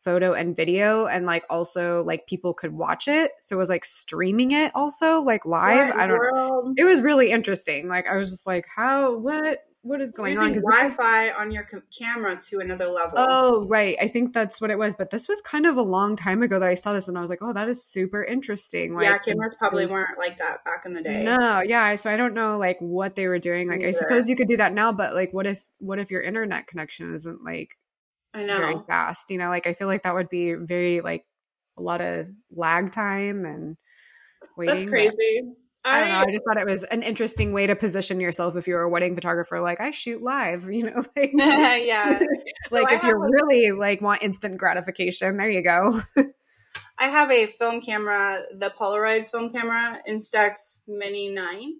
photo 0.00 0.32
and 0.32 0.56
video 0.56 1.06
and 1.06 1.26
like 1.26 1.44
also 1.50 2.04
like 2.04 2.26
people 2.26 2.54
could 2.54 2.72
watch 2.72 3.08
it. 3.08 3.32
So 3.42 3.56
it 3.56 3.58
was 3.58 3.68
like 3.68 3.84
streaming 3.84 4.52
it 4.52 4.72
also 4.74 5.20
like 5.20 5.44
live. 5.44 5.88
What 5.88 5.98
I 5.98 6.06
don't 6.06 6.18
world? 6.18 6.74
it 6.78 6.84
was 6.84 7.00
really 7.00 7.30
interesting. 7.30 7.88
Like 7.88 8.06
I 8.06 8.16
was 8.16 8.30
just 8.30 8.46
like, 8.46 8.66
how 8.74 9.16
what 9.16 9.58
what 9.88 10.00
is 10.00 10.12
going 10.12 10.38
on? 10.38 10.54
Wi-Fi 10.54 11.30
on 11.30 11.50
your 11.50 11.64
com- 11.64 11.82
camera 11.96 12.36
to 12.48 12.60
another 12.60 12.86
level. 12.86 13.14
Oh, 13.16 13.66
right. 13.66 13.96
I 14.00 14.08
think 14.08 14.34
that's 14.34 14.60
what 14.60 14.70
it 14.70 14.78
was. 14.78 14.94
But 14.94 15.10
this 15.10 15.26
was 15.26 15.40
kind 15.40 15.66
of 15.66 15.76
a 15.76 15.82
long 15.82 16.14
time 16.14 16.42
ago 16.42 16.58
that 16.58 16.68
I 16.68 16.74
saw 16.74 16.92
this 16.92 17.08
and 17.08 17.16
I 17.16 17.20
was 17.20 17.30
like, 17.30 17.40
oh, 17.40 17.52
that 17.54 17.68
is 17.68 17.82
super 17.82 18.22
interesting. 18.22 18.94
Like, 18.94 19.04
yeah, 19.04 19.18
cameras 19.18 19.56
probably 19.58 19.86
weren't 19.86 20.18
like 20.18 20.38
that 20.38 20.64
back 20.64 20.84
in 20.84 20.92
the 20.92 21.02
day. 21.02 21.24
No, 21.24 21.60
yeah. 21.60 21.96
So 21.96 22.10
I 22.10 22.16
don't 22.16 22.34
know 22.34 22.58
like 22.58 22.76
what 22.80 23.16
they 23.16 23.26
were 23.26 23.38
doing. 23.38 23.68
Like 23.68 23.82
I 23.82 23.92
suppose 23.92 24.28
you 24.28 24.36
could 24.36 24.48
do 24.48 24.58
that 24.58 24.74
now, 24.74 24.92
but 24.92 25.14
like 25.14 25.32
what 25.32 25.46
if 25.46 25.62
what 25.78 25.98
if 25.98 26.10
your 26.10 26.20
internet 26.20 26.66
connection 26.66 27.14
isn't 27.14 27.42
like 27.42 27.78
I 28.34 28.44
very 28.44 28.74
know. 28.74 28.84
fast? 28.86 29.30
You 29.30 29.38
know, 29.38 29.48
like 29.48 29.66
I 29.66 29.72
feel 29.72 29.86
like 29.88 30.02
that 30.02 30.14
would 30.14 30.28
be 30.28 30.52
very 30.54 31.00
like 31.00 31.24
a 31.78 31.82
lot 31.82 32.00
of 32.00 32.26
lag 32.54 32.92
time 32.92 33.44
and 33.44 33.76
waiting. 34.56 34.90
That's 34.90 35.16
but- 35.16 35.67
I 35.84 36.00
don't 36.00 36.08
know. 36.08 36.18
I 36.18 36.30
just 36.30 36.44
thought 36.44 36.58
it 36.58 36.66
was 36.66 36.84
an 36.84 37.02
interesting 37.02 37.52
way 37.52 37.66
to 37.66 37.76
position 37.76 38.20
yourself 38.20 38.56
if 38.56 38.66
you're 38.66 38.82
a 38.82 38.88
wedding 38.88 39.14
photographer. 39.14 39.60
Like 39.60 39.80
I 39.80 39.90
shoot 39.90 40.22
live, 40.22 40.70
you 40.70 40.84
know, 40.84 41.04
like 41.16 41.32
yeah. 41.34 42.18
like 42.70 42.90
I 42.90 42.96
if 42.96 43.04
you 43.04 43.16
really 43.16 43.70
like 43.72 44.00
want 44.00 44.22
instant 44.22 44.58
gratification, 44.58 45.36
there 45.36 45.50
you 45.50 45.62
go. 45.62 46.00
I 46.98 47.04
have 47.08 47.30
a 47.30 47.46
film 47.46 47.80
camera, 47.80 48.42
the 48.52 48.70
Polaroid 48.70 49.26
film 49.26 49.50
camera, 49.50 50.00
Instax 50.08 50.80
Mini 50.88 51.28
9. 51.30 51.74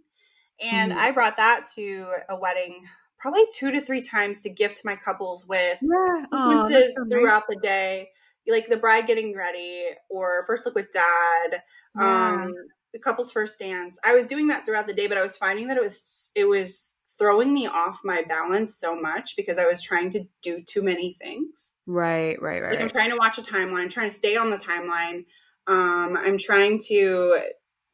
And 0.60 0.92
Mhm. 0.92 0.96
I 0.96 1.10
brought 1.10 1.36
that 1.36 1.64
to 1.74 2.06
a 2.28 2.36
wedding 2.36 2.86
probably 3.18 3.44
two 3.52 3.72
to 3.72 3.80
three 3.80 4.00
times 4.00 4.40
to 4.42 4.48
gift 4.48 4.84
my 4.84 4.94
couples 4.96 5.46
with 5.46 5.78
Yeah, 5.82 6.20
sequences 6.22 6.96
throughout 7.10 7.44
the 7.48 7.56
day. 7.56 8.10
Like 8.46 8.66
the 8.68 8.76
bride 8.76 9.06
getting 9.06 9.34
ready 9.36 9.86
or 10.08 10.44
first 10.46 10.64
look 10.64 10.74
with 10.74 10.92
dad, 10.92 11.62
um, 12.00 12.54
the 12.92 12.98
couple's 12.98 13.30
first 13.30 13.58
dance. 13.58 13.98
I 14.04 14.14
was 14.14 14.26
doing 14.26 14.48
that 14.48 14.64
throughout 14.64 14.86
the 14.86 14.94
day, 14.94 15.06
but 15.06 15.18
I 15.18 15.22
was 15.22 15.36
finding 15.36 15.68
that 15.68 15.76
it 15.76 15.82
was 15.82 16.30
it 16.34 16.44
was 16.44 16.94
throwing 17.18 17.52
me 17.52 17.66
off 17.66 18.00
my 18.04 18.22
balance 18.22 18.76
so 18.76 18.98
much 18.98 19.34
because 19.36 19.58
I 19.58 19.66
was 19.66 19.82
trying 19.82 20.10
to 20.12 20.24
do 20.42 20.62
too 20.62 20.82
many 20.82 21.16
things. 21.20 21.74
Right, 21.86 22.40
right, 22.40 22.62
right. 22.62 22.72
Like 22.72 22.80
I'm 22.80 22.88
trying 22.88 23.10
to 23.10 23.16
watch 23.16 23.38
a 23.38 23.42
timeline, 23.42 23.82
I'm 23.82 23.88
trying 23.88 24.08
to 24.08 24.14
stay 24.14 24.36
on 24.36 24.50
the 24.50 24.56
timeline. 24.56 25.24
Um, 25.66 26.16
I'm 26.16 26.38
trying 26.38 26.80
to 26.86 27.40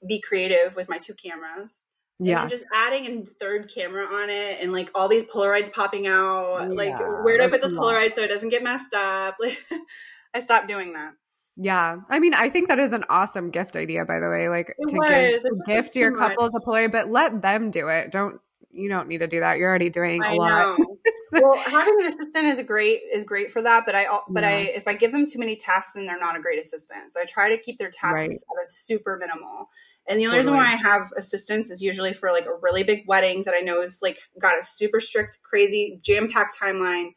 be 0.07 0.21
creative 0.21 0.77
with 0.77 0.89
my 0.89 0.99
two 0.99 1.15
cameras. 1.15 1.83
And 2.21 2.29
yeah, 2.29 2.41
then 2.41 2.49
just 2.49 2.65
adding 2.73 3.07
a 3.07 3.27
third 3.27 3.73
camera 3.75 4.07
on 4.07 4.31
it 4.31 4.59
and 4.61 4.73
like 4.73 4.91
all 4.95 5.09
these 5.09 5.25
Polaroids 5.25 5.73
popping 5.73 6.07
out. 6.07 6.71
like 6.71 6.97
where 7.25 7.39
do 7.39 7.45
I 7.45 7.49
put 7.49 7.61
this. 7.61 7.73
Polaroid 7.73 8.15
so 8.15 8.23
it 8.23 8.29
doesn't 8.29 8.51
get 8.51 8.63
messed 8.63 8.95
up? 8.95 9.37
Like 9.41 9.59
I 10.35 10.41
stopped 10.41 10.69
doing 10.69 10.93
that. 10.93 11.15
Yeah. 11.57 11.99
I 12.09 12.19
mean, 12.19 12.35
I 12.35 12.49
think 12.49 12.69
that 12.69 12.79
is 12.79 12.93
an 12.93 13.05
awesome 13.09 13.51
gift 13.51 13.77
idea, 13.77 14.05
by 14.05 14.19
the 14.21 14.29
way. 14.29 14.49
Like 14.49 14.75
It 14.79 14.89
to 14.89 14.97
was. 14.97 15.09
give, 15.09 15.43
to 15.43 15.59
gift 15.67 15.97
your 15.97 16.11
much. 16.11 16.31
couples 16.37 16.51
a 16.55 16.61
Polaroid, 16.61 16.93
but 16.93 17.11
let 17.11 17.43
them 17.43 17.71
do 17.71 17.89
it. 17.89 18.11
Don't 18.11 18.41
you 18.77 18.89
don't 18.89 19.07
need 19.07 19.19
to 19.19 19.29
do 19.29 19.39
that. 19.41 19.59
You're 19.59 19.69
already 19.69 19.89
doing 19.89 20.23
a 20.25 20.29
I 20.29 20.35
lot. 20.35 20.79
know. 20.79 20.99
well, 21.33 21.55
having 21.57 21.95
an 22.01 22.07
assistant 22.07 22.47
is 22.47 22.59
a 22.59 22.65
great 22.65 23.01
is 23.13 23.23
great 23.23 23.53
for 23.53 23.63
that, 23.63 23.85
but 23.87 23.95
I 23.95 24.07
but 24.29 24.43
I 24.43 24.53
if 24.63 24.89
I 24.89 24.95
give 24.95 25.13
them 25.13 25.27
too 25.27 25.39
many 25.39 25.55
tasks, 25.57 25.93
then 25.95 26.07
they're 26.07 26.19
not 26.19 26.37
a 26.37 26.41
great 26.41 26.61
assistant. 26.61 27.13
So 27.13 27.21
I 27.21 27.25
try 27.25 27.49
to 27.51 27.57
keep 27.57 27.79
their 27.79 27.91
tasks 27.91 28.15
Right. 28.15 28.31
at 28.31 28.67
a 28.67 28.71
super 28.71 29.17
minimal. 29.17 29.69
And 30.07 30.21
the 30.21 30.27
only 30.27 30.39
reason 30.39 30.53
why 30.55 30.65
I 30.65 30.77
have 30.77 31.13
assistants 31.17 31.71
is 31.71 31.81
usually 31.81 32.13
for 32.13 32.31
like 32.31 32.45
a 32.47 32.55
really 32.61 32.83
big 32.83 33.05
wedding 33.07 33.43
that 33.47 33.55
I 33.57 33.61
know 33.61 33.81
is 33.81 34.01
like 34.03 34.19
got 34.39 34.59
a 34.61 34.65
super 34.65 35.01
strict, 35.01 35.39
crazy, 35.43 35.99
jam 36.03 36.29
packed 36.31 36.59
timeline. 36.61 37.15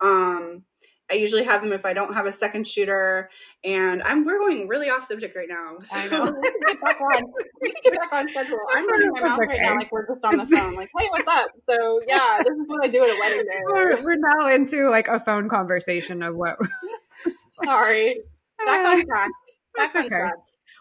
Um, 0.00 0.62
I 1.10 1.14
usually 1.14 1.44
have 1.44 1.62
them 1.62 1.72
if 1.72 1.84
I 1.84 1.92
don't 1.92 2.14
have 2.14 2.26
a 2.26 2.32
second 2.32 2.66
shooter, 2.66 3.30
and 3.64 4.02
I'm 4.02 4.24
we're 4.24 4.38
going 4.38 4.68
really 4.68 4.88
off 4.88 5.06
subject 5.06 5.34
right 5.34 5.48
now. 5.48 5.78
So 5.82 5.96
I 5.96 6.08
know. 6.08 6.24
we 6.24 6.50
can 6.50 6.60
get 6.66 6.80
back 6.80 7.00
on. 7.00 7.22
We 7.60 7.72
can 7.72 7.82
get 7.84 8.00
back 8.00 8.12
on 8.12 8.28
schedule. 8.28 8.58
I'm 8.70 8.88
running 8.88 9.10
my 9.12 9.20
mouth 9.20 9.38
right 9.40 9.60
now 9.60 9.74
like 9.74 9.90
we're 9.90 10.06
just 10.06 10.24
on 10.24 10.36
the 10.36 10.46
phone. 10.56 10.74
Like, 10.76 10.90
hey, 10.96 11.08
what's 11.10 11.28
up? 11.28 11.50
So 11.68 12.00
yeah, 12.06 12.38
this 12.38 12.54
is 12.54 12.64
what 12.66 12.84
I 12.84 12.88
do 12.88 13.02
at 13.02 13.08
a 13.08 13.16
wedding 13.18 13.44
day. 13.44 13.60
We're, 13.66 14.02
we're 14.02 14.16
now 14.16 14.54
into 14.54 14.88
like 14.88 15.08
a 15.08 15.18
phone 15.18 15.48
conversation 15.48 16.22
of 16.22 16.36
what. 16.36 16.58
Sorry. 17.64 18.20
Back 18.64 18.86
on 18.86 19.06
track. 19.06 19.30
Back 19.76 19.94
on 19.94 20.06
okay. 20.06 20.08
track. 20.08 20.34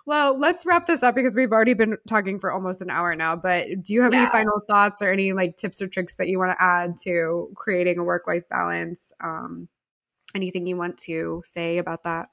Well, 0.06 0.38
let's 0.40 0.66
wrap 0.66 0.86
this 0.86 1.04
up 1.04 1.16
because 1.16 1.34
we've 1.34 1.52
already 1.52 1.74
been 1.74 1.98
talking 2.08 2.40
for 2.40 2.52
almost 2.52 2.82
an 2.82 2.90
hour 2.90 3.16
now. 3.16 3.36
But 3.36 3.84
do 3.84 3.94
you 3.94 4.02
have 4.02 4.14
any 4.14 4.26
final 4.28 4.62
thoughts 4.68 5.02
or 5.02 5.12
any 5.12 5.34
like 5.34 5.58
tips 5.58 5.82
or 5.82 5.88
tricks 5.88 6.16
that 6.16 6.28
you 6.28 6.40
want 6.40 6.52
to 6.52 6.64
add 6.64 6.98
to 7.04 7.50
creating 7.56 8.00
a 8.00 8.04
work 8.04 8.28
life 8.28 8.48
balance? 8.50 9.12
Um, 9.24 9.68
anything 10.36 10.68
you 10.68 10.78
want 10.78 10.98
to 11.00 11.42
say 11.46 11.78
about 11.78 12.04
that? 12.04 12.30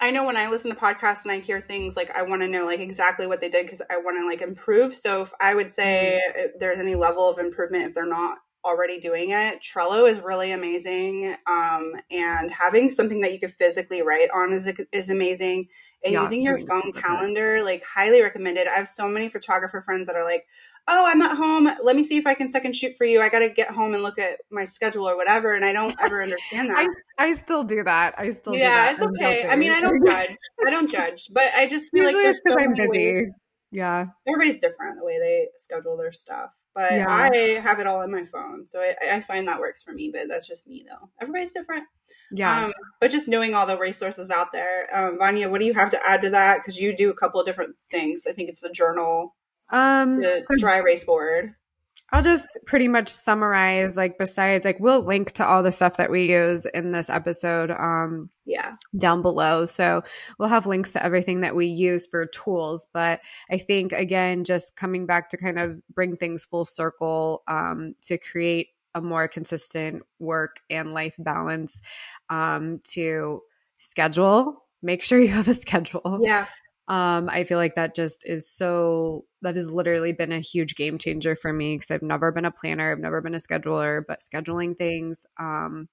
I 0.00 0.10
know 0.10 0.24
when 0.24 0.36
I 0.36 0.48
listen 0.50 0.74
to 0.74 0.80
podcasts 0.80 1.22
and 1.22 1.30
I 1.30 1.38
hear 1.38 1.60
things 1.60 1.96
like 1.96 2.10
I 2.10 2.22
want 2.22 2.42
to 2.42 2.48
know 2.48 2.64
like 2.64 2.80
exactly 2.80 3.26
what 3.26 3.40
they 3.40 3.48
did 3.48 3.66
because 3.66 3.82
I 3.88 3.98
want 3.98 4.18
to 4.18 4.26
like 4.26 4.42
improve. 4.42 4.96
So 4.96 5.22
if 5.22 5.32
I 5.40 5.54
would 5.54 5.72
say 5.72 6.18
if 6.34 6.58
there's 6.58 6.80
any 6.80 6.96
level 6.96 7.28
of 7.28 7.38
improvement 7.38 7.84
if 7.86 7.94
they're 7.94 8.04
not 8.06 8.38
already 8.64 8.98
doing 8.98 9.30
it, 9.30 9.60
Trello 9.62 10.08
is 10.08 10.18
really 10.20 10.50
amazing. 10.52 11.36
Um, 11.46 11.92
and 12.10 12.50
having 12.50 12.90
something 12.90 13.20
that 13.20 13.32
you 13.32 13.38
could 13.38 13.52
physically 13.52 14.02
write 14.02 14.28
on 14.34 14.52
is 14.52 14.72
is 14.90 15.08
amazing. 15.08 15.68
And 16.04 16.14
Yeah, 16.14 16.22
using 16.22 16.42
your 16.42 16.58
phone 16.58 16.82
something 16.82 16.92
like 16.96 17.04
that. 17.04 17.04
calendar, 17.18 17.62
like 17.62 17.84
highly 17.84 18.22
recommended. 18.22 18.66
I 18.66 18.74
have 18.74 18.88
so 18.88 19.08
many 19.08 19.28
photographer 19.28 19.80
friends 19.82 20.08
that 20.08 20.16
are 20.16 20.24
like, 20.24 20.46
"Oh, 20.88 21.06
I'm 21.06 21.22
at 21.22 21.36
home. 21.36 21.68
Let 21.82 21.96
me 21.96 22.04
see 22.04 22.16
if 22.16 22.26
I 22.26 22.34
can 22.34 22.50
second 22.50 22.74
shoot 22.74 22.96
for 22.96 23.04
you. 23.04 23.20
I 23.22 23.28
got 23.28 23.40
to 23.40 23.48
get 23.48 23.70
home 23.70 23.94
and 23.94 24.02
look 24.02 24.18
at 24.18 24.40
my 24.50 24.64
schedule 24.64 25.08
or 25.08 25.16
whatever." 25.16 25.52
And 25.52 25.64
I 25.64 25.72
don't 25.72 25.94
ever 26.00 26.22
understand 26.22 26.70
that. 26.70 26.88
I 27.18 27.26
I 27.28 27.32
still 27.32 27.62
do 27.64 27.82
that. 27.84 28.14
I 28.18 28.30
still 28.30 28.52
do 28.54 28.58
yeah, 28.58 28.92
it's 28.92 29.00
I'm 29.02 29.08
okay. 29.10 29.34
guilty. 29.42 29.48
I 29.48 29.56
mean, 29.56 29.72
I 29.72 29.80
don't 29.80 30.04
judge. 30.06 30.36
I 30.66 30.70
don't 30.70 30.90
judge, 30.90 31.28
but 31.32 31.44
I 31.54 31.66
just 31.68 31.90
feel 31.92 32.04
Usually 32.04 32.14
like 32.14 32.24
there's 32.24 32.40
because 32.44 32.58
so 32.58 32.64
I'm 32.64 32.72
many 32.72 32.88
busy. 32.88 33.12
ways. 33.14 33.28
Yeah. 33.70 34.06
Everybody's 34.28 34.58
different 34.58 34.98
the 34.98 35.04
way 35.04 35.18
they 35.18 35.48
schedule 35.56 35.96
their 35.96 36.12
stuff, 36.12 36.50
but 36.74 36.92
Yeah. 36.92 37.06
I 37.08 37.58
have 37.60 37.80
it 37.80 37.86
all 37.86 38.02
in 38.02 38.12
my 38.12 38.26
phone, 38.26 38.68
so 38.68 38.80
I, 38.80 38.94
I 39.16 39.20
find 39.22 39.48
that 39.48 39.60
works 39.60 39.82
for 39.82 39.92
me. 39.92 40.10
But 40.12 40.28
that's 40.28 40.46
just 40.46 40.66
me, 40.66 40.84
though. 40.86 41.08
Everybody's 41.22 41.52
different. 41.52 41.84
Yeah. 42.30 42.66
Um, 42.66 42.72
but 43.00 43.10
just 43.10 43.28
knowing 43.28 43.54
all 43.54 43.66
the 43.66 43.78
resources 43.78 44.28
out 44.28 44.52
there, 44.52 44.94
um, 44.94 45.16
Vanya, 45.18 45.48
what 45.48 45.60
do 45.60 45.66
you 45.66 45.72
have 45.72 45.88
to 45.90 46.06
add 46.06 46.20
to 46.20 46.30
that? 46.30 46.58
Because 46.58 46.78
you 46.78 46.94
do 46.94 47.08
a 47.08 47.14
couple 47.14 47.40
of 47.40 47.46
different 47.46 47.76
things. 47.90 48.26
I 48.26 48.32
think 48.32 48.50
it's 48.50 48.60
the 48.60 48.68
journal, 48.70 49.34
um, 49.72 50.20
the 50.20 50.44
so 50.48 50.56
dry 50.58 50.78
erase 50.78 51.04
board. 51.04 51.54
I'll 52.14 52.22
just 52.22 52.46
pretty 52.66 52.88
much 52.88 53.08
summarize 53.08 53.96
like 53.96 54.18
besides 54.18 54.66
like 54.66 54.78
we'll 54.78 55.00
link 55.02 55.32
to 55.32 55.46
all 55.46 55.62
the 55.62 55.72
stuff 55.72 55.96
that 55.96 56.10
we 56.10 56.30
use 56.30 56.66
in 56.66 56.92
this 56.92 57.08
episode 57.08 57.70
um 57.70 58.28
Yeah, 58.44 58.74
down 58.98 59.22
below. 59.22 59.64
So 59.64 60.02
we'll 60.38 60.50
have 60.50 60.66
links 60.66 60.92
to 60.92 61.02
everything 61.02 61.40
that 61.40 61.56
we 61.56 61.66
use 61.66 62.06
for 62.06 62.26
tools. 62.26 62.86
But 62.92 63.20
I 63.50 63.56
think 63.56 63.92
again, 63.92 64.44
just 64.44 64.76
coming 64.76 65.06
back 65.06 65.30
to 65.30 65.38
kind 65.38 65.58
of 65.58 65.80
bring 65.94 66.16
things 66.16 66.44
full 66.44 66.66
circle 66.66 67.44
um, 67.48 67.94
to 68.02 68.18
create 68.18 68.68
a 68.94 69.00
more 69.00 69.26
consistent 69.26 70.02
work 70.18 70.60
and 70.68 70.92
life 70.92 71.14
balance 71.18 71.80
um, 72.28 72.80
to 72.92 73.40
schedule. 73.78 74.66
Make 74.82 75.02
sure 75.02 75.18
you 75.18 75.28
have 75.28 75.48
a 75.48 75.54
schedule. 75.64 76.20
yeah, 76.22 76.46
Um, 76.88 77.28
I 77.30 77.44
feel 77.44 77.58
like 77.58 77.76
that 77.76 77.94
just 77.94 78.24
is 78.26 78.50
so, 78.50 79.24
that 79.42 79.54
has 79.54 79.70
literally 79.70 80.12
been 80.12 80.32
a 80.32 80.40
huge 80.40 80.74
game 80.74 80.98
changer 80.98 81.36
for 81.36 81.52
me 81.52 81.76
because 81.76 81.90
I've 81.90 82.02
never 82.02 82.32
been 82.32 82.44
a 82.44 82.50
planner, 82.50 82.90
I've 82.92 82.98
never 82.98 83.20
been 83.20 83.34
a 83.34 83.38
scheduler, 83.38 84.02
but 84.06 84.20
scheduling 84.20 84.76
things, 84.76 85.24
um, 85.38 85.88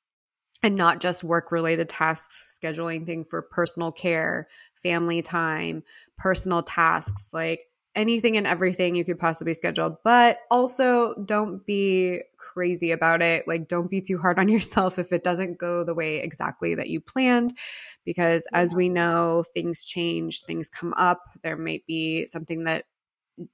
and 0.63 0.75
not 0.75 0.99
just 1.01 1.23
work 1.23 1.51
related 1.51 1.89
tasks, 1.89 2.57
scheduling 2.61 3.05
thing 3.05 3.25
for 3.29 3.41
personal 3.43 3.91
care, 3.93 4.47
family 4.75 5.21
time, 5.21 5.83
personal 6.17 6.63
tasks, 6.63 7.29
like 7.33 7.61
anything 7.99 8.37
and 8.37 8.47
everything 8.47 8.95
you 8.95 9.03
could 9.03 9.19
possibly 9.19 9.53
schedule. 9.53 9.99
But 10.03 10.39
also 10.49 11.13
don't 11.25 11.65
be 11.65 12.21
crazy 12.37 12.91
about 12.91 13.21
it. 13.21 13.47
Like, 13.47 13.67
don't 13.67 13.89
be 13.89 14.01
too 14.01 14.17
hard 14.17 14.39
on 14.39 14.47
yourself 14.49 14.97
if 14.97 15.11
it 15.11 15.23
doesn't 15.23 15.59
go 15.59 15.83
the 15.83 15.93
way 15.93 16.17
exactly 16.17 16.75
that 16.75 16.87
you 16.89 17.01
planned. 17.01 17.57
Because 18.05 18.47
as 18.53 18.73
we 18.73 18.89
know, 18.89 19.43
things 19.53 19.83
change, 19.83 20.43
things 20.43 20.67
come 20.67 20.93
up. 20.95 21.21
There 21.43 21.57
might 21.57 21.85
be 21.85 22.27
something 22.27 22.63
that 22.63 22.85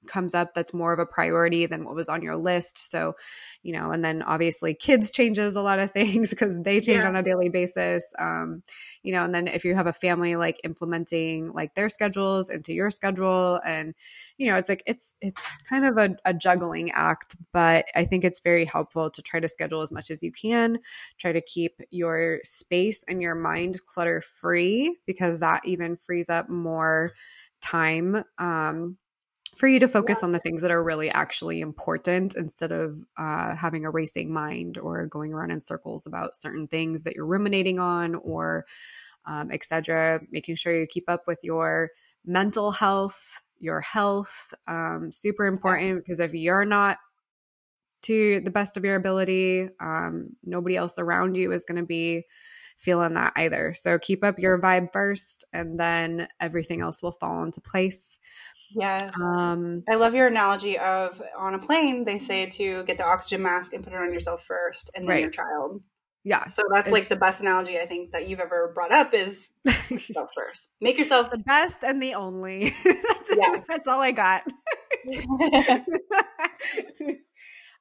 comes 0.06 0.34
up 0.34 0.54
that's 0.54 0.74
more 0.74 0.92
of 0.92 0.98
a 0.98 1.06
priority 1.06 1.66
than 1.66 1.84
what 1.84 1.94
was 1.94 2.08
on 2.08 2.22
your 2.22 2.36
list. 2.36 2.90
So, 2.90 3.14
you 3.62 3.72
know, 3.72 3.90
and 3.90 4.04
then 4.04 4.22
obviously 4.22 4.74
kids 4.74 5.10
changes 5.10 5.56
a 5.56 5.62
lot 5.62 5.78
of 5.78 5.90
things 5.92 6.30
because 6.30 6.56
they 6.62 6.80
change 6.80 7.02
yeah. 7.02 7.08
on 7.08 7.16
a 7.16 7.22
daily 7.22 7.48
basis. 7.48 8.04
Um, 8.18 8.62
you 9.02 9.12
know, 9.12 9.24
and 9.24 9.34
then 9.34 9.48
if 9.48 9.64
you 9.64 9.74
have 9.74 9.86
a 9.86 9.92
family 9.92 10.36
like 10.36 10.60
implementing 10.64 11.52
like 11.52 11.74
their 11.74 11.88
schedules 11.88 12.50
into 12.50 12.72
your 12.72 12.90
schedule 12.90 13.60
and 13.64 13.94
you 14.38 14.50
know, 14.50 14.56
it's 14.56 14.68
like 14.68 14.82
it's 14.86 15.14
it's 15.20 15.42
kind 15.68 15.86
of 15.86 15.96
a, 15.96 16.16
a 16.24 16.34
juggling 16.34 16.90
act, 16.92 17.36
but 17.52 17.86
I 17.94 18.04
think 18.04 18.24
it's 18.24 18.40
very 18.40 18.64
helpful 18.64 19.10
to 19.10 19.22
try 19.22 19.40
to 19.40 19.48
schedule 19.48 19.82
as 19.82 19.92
much 19.92 20.10
as 20.10 20.22
you 20.22 20.32
can. 20.32 20.78
Try 21.18 21.32
to 21.32 21.40
keep 21.40 21.80
your 21.90 22.40
space 22.44 23.02
and 23.08 23.22
your 23.22 23.34
mind 23.34 23.80
clutter 23.86 24.20
free 24.20 24.98
because 25.06 25.40
that 25.40 25.64
even 25.64 25.96
frees 25.96 26.28
up 26.28 26.48
more 26.48 27.12
time 27.60 28.22
um, 28.38 28.96
for 29.56 29.66
you 29.66 29.78
to 29.80 29.88
focus 29.88 30.22
on 30.22 30.32
the 30.32 30.38
things 30.38 30.62
that 30.62 30.70
are 30.70 30.82
really 30.82 31.10
actually 31.10 31.60
important 31.60 32.34
instead 32.34 32.72
of 32.72 32.98
uh, 33.16 33.56
having 33.56 33.84
a 33.84 33.90
racing 33.90 34.32
mind 34.32 34.78
or 34.78 35.06
going 35.06 35.32
around 35.32 35.50
in 35.50 35.60
circles 35.60 36.06
about 36.06 36.36
certain 36.36 36.68
things 36.68 37.02
that 37.02 37.16
you're 37.16 37.26
ruminating 37.26 37.78
on 37.78 38.14
or 38.16 38.66
um, 39.24 39.50
etc 39.50 40.20
making 40.30 40.56
sure 40.56 40.78
you 40.78 40.86
keep 40.86 41.08
up 41.08 41.22
with 41.26 41.38
your 41.42 41.90
mental 42.24 42.70
health 42.70 43.40
your 43.58 43.80
health 43.80 44.52
um, 44.68 45.10
super 45.10 45.46
important 45.46 46.04
because 46.04 46.20
if 46.20 46.34
you're 46.34 46.64
not 46.66 46.98
to 48.02 48.40
the 48.42 48.50
best 48.50 48.76
of 48.76 48.84
your 48.84 48.96
ability 48.96 49.68
um, 49.80 50.28
nobody 50.44 50.76
else 50.76 50.98
around 50.98 51.34
you 51.34 51.50
is 51.52 51.64
going 51.64 51.80
to 51.80 51.86
be 51.86 52.24
feeling 52.76 53.14
that 53.14 53.32
either. 53.36 53.74
So 53.74 53.98
keep 53.98 54.22
up 54.22 54.38
your 54.38 54.60
vibe 54.60 54.92
first 54.92 55.44
and 55.52 55.80
then 55.80 56.28
everything 56.40 56.82
else 56.82 57.02
will 57.02 57.12
fall 57.12 57.42
into 57.42 57.60
place 57.60 58.18
Yes. 58.74 59.14
Um, 59.20 59.82
I 59.88 59.94
love 59.94 60.14
your 60.14 60.26
analogy 60.26 60.78
of 60.78 61.22
on 61.36 61.54
a 61.54 61.58
plane, 61.58 62.04
they 62.04 62.18
say 62.18 62.46
to 62.46 62.84
get 62.84 62.98
the 62.98 63.06
oxygen 63.06 63.42
mask 63.42 63.72
and 63.72 63.84
put 63.84 63.92
it 63.92 63.96
on 63.96 64.12
yourself 64.12 64.44
first 64.44 64.90
and 64.94 65.04
then 65.04 65.14
right. 65.14 65.20
your 65.22 65.30
child. 65.30 65.82
Yeah. 66.26 66.46
So 66.46 66.64
that's 66.72 66.88
it's, 66.88 66.92
like 66.92 67.08
the 67.08 67.14
best 67.14 67.40
analogy 67.40 67.78
I 67.78 67.86
think 67.86 68.10
that 68.10 68.28
you've 68.28 68.40
ever 68.40 68.72
brought 68.74 68.92
up 68.92 69.14
is 69.14 69.52
yourself 69.88 70.30
first. 70.34 70.72
Make 70.80 70.98
yourself 70.98 71.30
the 71.30 71.38
best 71.38 71.84
and 71.84 72.02
the 72.02 72.14
only. 72.14 72.74
that's, 72.84 73.30
yeah. 73.36 73.60
that's 73.68 73.86
all 73.86 74.00
I 74.00 74.10
got. 74.10 74.42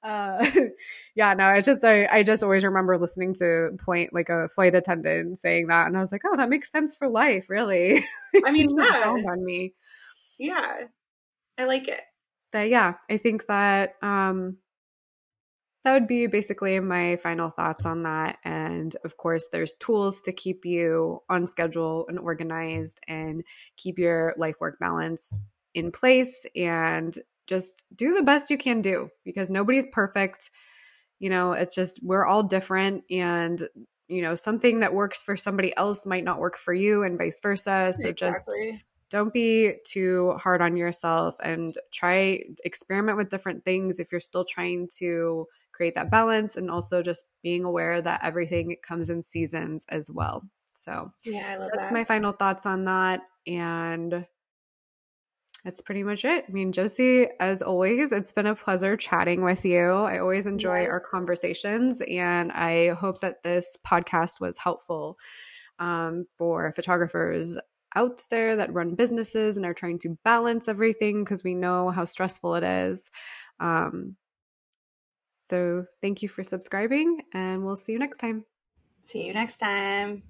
uh, 0.03 0.45
yeah, 1.15 1.33
no, 1.33 1.49
it's 1.53 1.65
just 1.65 1.83
I, 1.83 2.05
I 2.05 2.21
just 2.21 2.43
always 2.43 2.63
remember 2.63 2.99
listening 2.99 3.33
to 3.39 3.71
point 3.83 4.13
like 4.13 4.29
a 4.29 4.47
flight 4.49 4.75
attendant 4.75 5.39
saying 5.39 5.65
that, 5.67 5.87
and 5.87 5.97
I 5.97 6.01
was 6.01 6.11
like, 6.11 6.21
oh, 6.23 6.37
that 6.37 6.47
makes 6.47 6.71
sense 6.71 6.95
for 6.95 7.09
life, 7.09 7.49
really. 7.49 8.05
I 8.45 8.51
mean, 8.51 8.67
yeah. 8.77 9.07
on 9.07 9.43
me. 9.43 9.73
Yeah. 10.39 10.85
I 11.57 11.65
like 11.65 11.87
it. 11.87 12.01
But 12.51 12.69
yeah, 12.69 12.95
I 13.09 13.17
think 13.17 13.45
that 13.47 13.93
um 14.01 14.57
that 15.83 15.93
would 15.93 16.07
be 16.07 16.25
basically 16.25 16.79
my 16.79 17.15
final 17.17 17.51
thoughts 17.51 17.85
on 17.85 18.03
that. 18.03 18.39
And 18.43 18.95
of 19.05 19.17
course, 19.17 19.47
there's 19.51 19.75
tools 19.75 20.19
to 20.21 20.31
keep 20.31 20.65
you 20.65 21.21
on 21.29 21.45
schedule 21.45 22.07
and 22.09 22.17
organized 22.17 22.99
and 23.07 23.43
keep 23.77 23.99
your 23.99 24.33
life 24.35 24.55
work 24.59 24.79
balance 24.79 25.37
in 25.75 25.91
place 25.91 26.47
and 26.55 27.15
just 27.45 27.83
do 27.95 28.15
the 28.15 28.23
best 28.23 28.49
you 28.49 28.57
can 28.57 28.81
do 28.81 29.09
because 29.23 29.51
nobody's 29.51 29.85
perfect. 29.91 30.49
You 31.19 31.29
know, 31.29 31.51
it's 31.51 31.75
just 31.75 31.99
we're 32.01 32.25
all 32.25 32.41
different 32.41 33.03
and 33.11 33.61
you 34.07 34.21
know, 34.21 34.35
something 34.35 34.79
that 34.79 34.93
works 34.93 35.21
for 35.21 35.35
somebody 35.35 35.75
else 35.77 36.05
might 36.05 36.23
not 36.23 36.39
work 36.39 36.57
for 36.57 36.73
you 36.73 37.03
and 37.03 37.17
vice 37.17 37.39
versa. 37.41 37.93
So 37.99 38.07
exactly. 38.07 38.71
just 38.71 38.83
don't 39.09 39.33
be 39.33 39.75
too 39.85 40.33
hard 40.39 40.61
on 40.61 40.77
yourself 40.77 41.35
and 41.43 41.77
try 41.91 42.43
experiment 42.63 43.17
with 43.17 43.29
different 43.29 43.63
things 43.63 43.99
if 43.99 44.11
you're 44.11 44.19
still 44.19 44.45
trying 44.45 44.87
to 44.97 45.45
create 45.71 45.95
that 45.95 46.09
balance 46.09 46.55
and 46.55 46.71
also 46.71 47.01
just 47.01 47.25
being 47.43 47.63
aware 47.63 48.01
that 48.01 48.23
everything 48.23 48.75
comes 48.81 49.09
in 49.09 49.21
seasons 49.23 49.85
as 49.89 50.09
well. 50.09 50.43
So, 50.73 51.11
yeah, 51.23 51.47
I 51.49 51.55
love 51.57 51.69
that's 51.73 51.83
that. 51.85 51.93
my 51.93 52.03
final 52.03 52.31
thoughts 52.31 52.65
on 52.65 52.85
that 52.85 53.21
and 53.45 54.25
that's 55.63 55.81
pretty 55.81 56.03
much 56.03 56.25
it. 56.25 56.45
I 56.47 56.51
mean, 56.51 56.71
Josie, 56.71 57.27
as 57.39 57.63
always, 57.63 58.11
it's 58.11 58.31
been 58.31 58.45
a 58.45 58.53
pleasure 58.53 58.95
chatting 58.95 59.43
with 59.43 59.65
you. 59.65 59.89
I 59.89 60.19
always 60.19 60.45
enjoy 60.45 60.81
yes. 60.81 60.89
our 60.91 60.99
conversations, 60.99 62.01
and 62.07 62.51
I 62.51 62.89
hope 62.89 63.21
that 63.21 63.41
this 63.41 63.75
podcast 63.85 64.39
was 64.39 64.59
helpful 64.59 65.17
um, 65.79 66.27
for 66.37 66.71
photographers 66.75 67.57
out 67.95 68.23
there 68.29 68.55
that 68.55 68.73
run 68.73 68.95
businesses 68.95 69.57
and 69.57 69.65
are 69.65 69.73
trying 69.73 69.99
to 69.99 70.17
balance 70.23 70.67
everything 70.67 71.23
because 71.23 71.43
we 71.43 71.53
know 71.53 71.89
how 71.89 72.05
stressful 72.05 72.55
it 72.55 72.63
is. 72.63 73.09
Um, 73.59 74.15
so 75.37 75.85
thank 76.01 76.23
you 76.23 76.29
for 76.29 76.43
subscribing, 76.43 77.21
and 77.33 77.63
we'll 77.63 77.75
see 77.75 77.91
you 77.91 77.99
next 77.99 78.17
time. 78.17 78.45
See 79.05 79.25
you 79.27 79.33
next 79.33 79.57
time. 79.57 80.23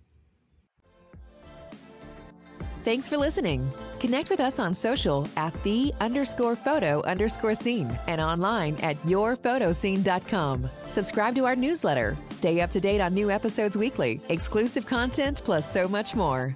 Thanks 2.84 3.08
for 3.08 3.18
listening. 3.18 3.68
Connect 4.00 4.30
with 4.30 4.40
us 4.40 4.60
on 4.60 4.76
social 4.76 5.28
at 5.38 5.52
the 5.64 5.92
underscore 6.00 6.56
photo 6.56 7.02
underscore 7.02 7.56
scene 7.56 7.98
and 8.06 8.22
online 8.22 8.76
at 8.84 9.02
yourphotoscene.com. 9.04 10.70
Subscribe 10.88 11.34
to 11.34 11.46
our 11.46 11.56
newsletter. 11.56 12.16
Stay 12.28 12.62
up 12.62 12.70
to 12.70 12.80
date 12.80 13.02
on 13.02 13.16
new 13.16 13.32
episodes 13.32 13.76
weekly, 13.76 14.22
exclusive 14.30 14.86
content, 14.86 15.42
plus 15.44 15.72
so 15.72 15.88
much 15.88 16.14
more. 16.14 16.54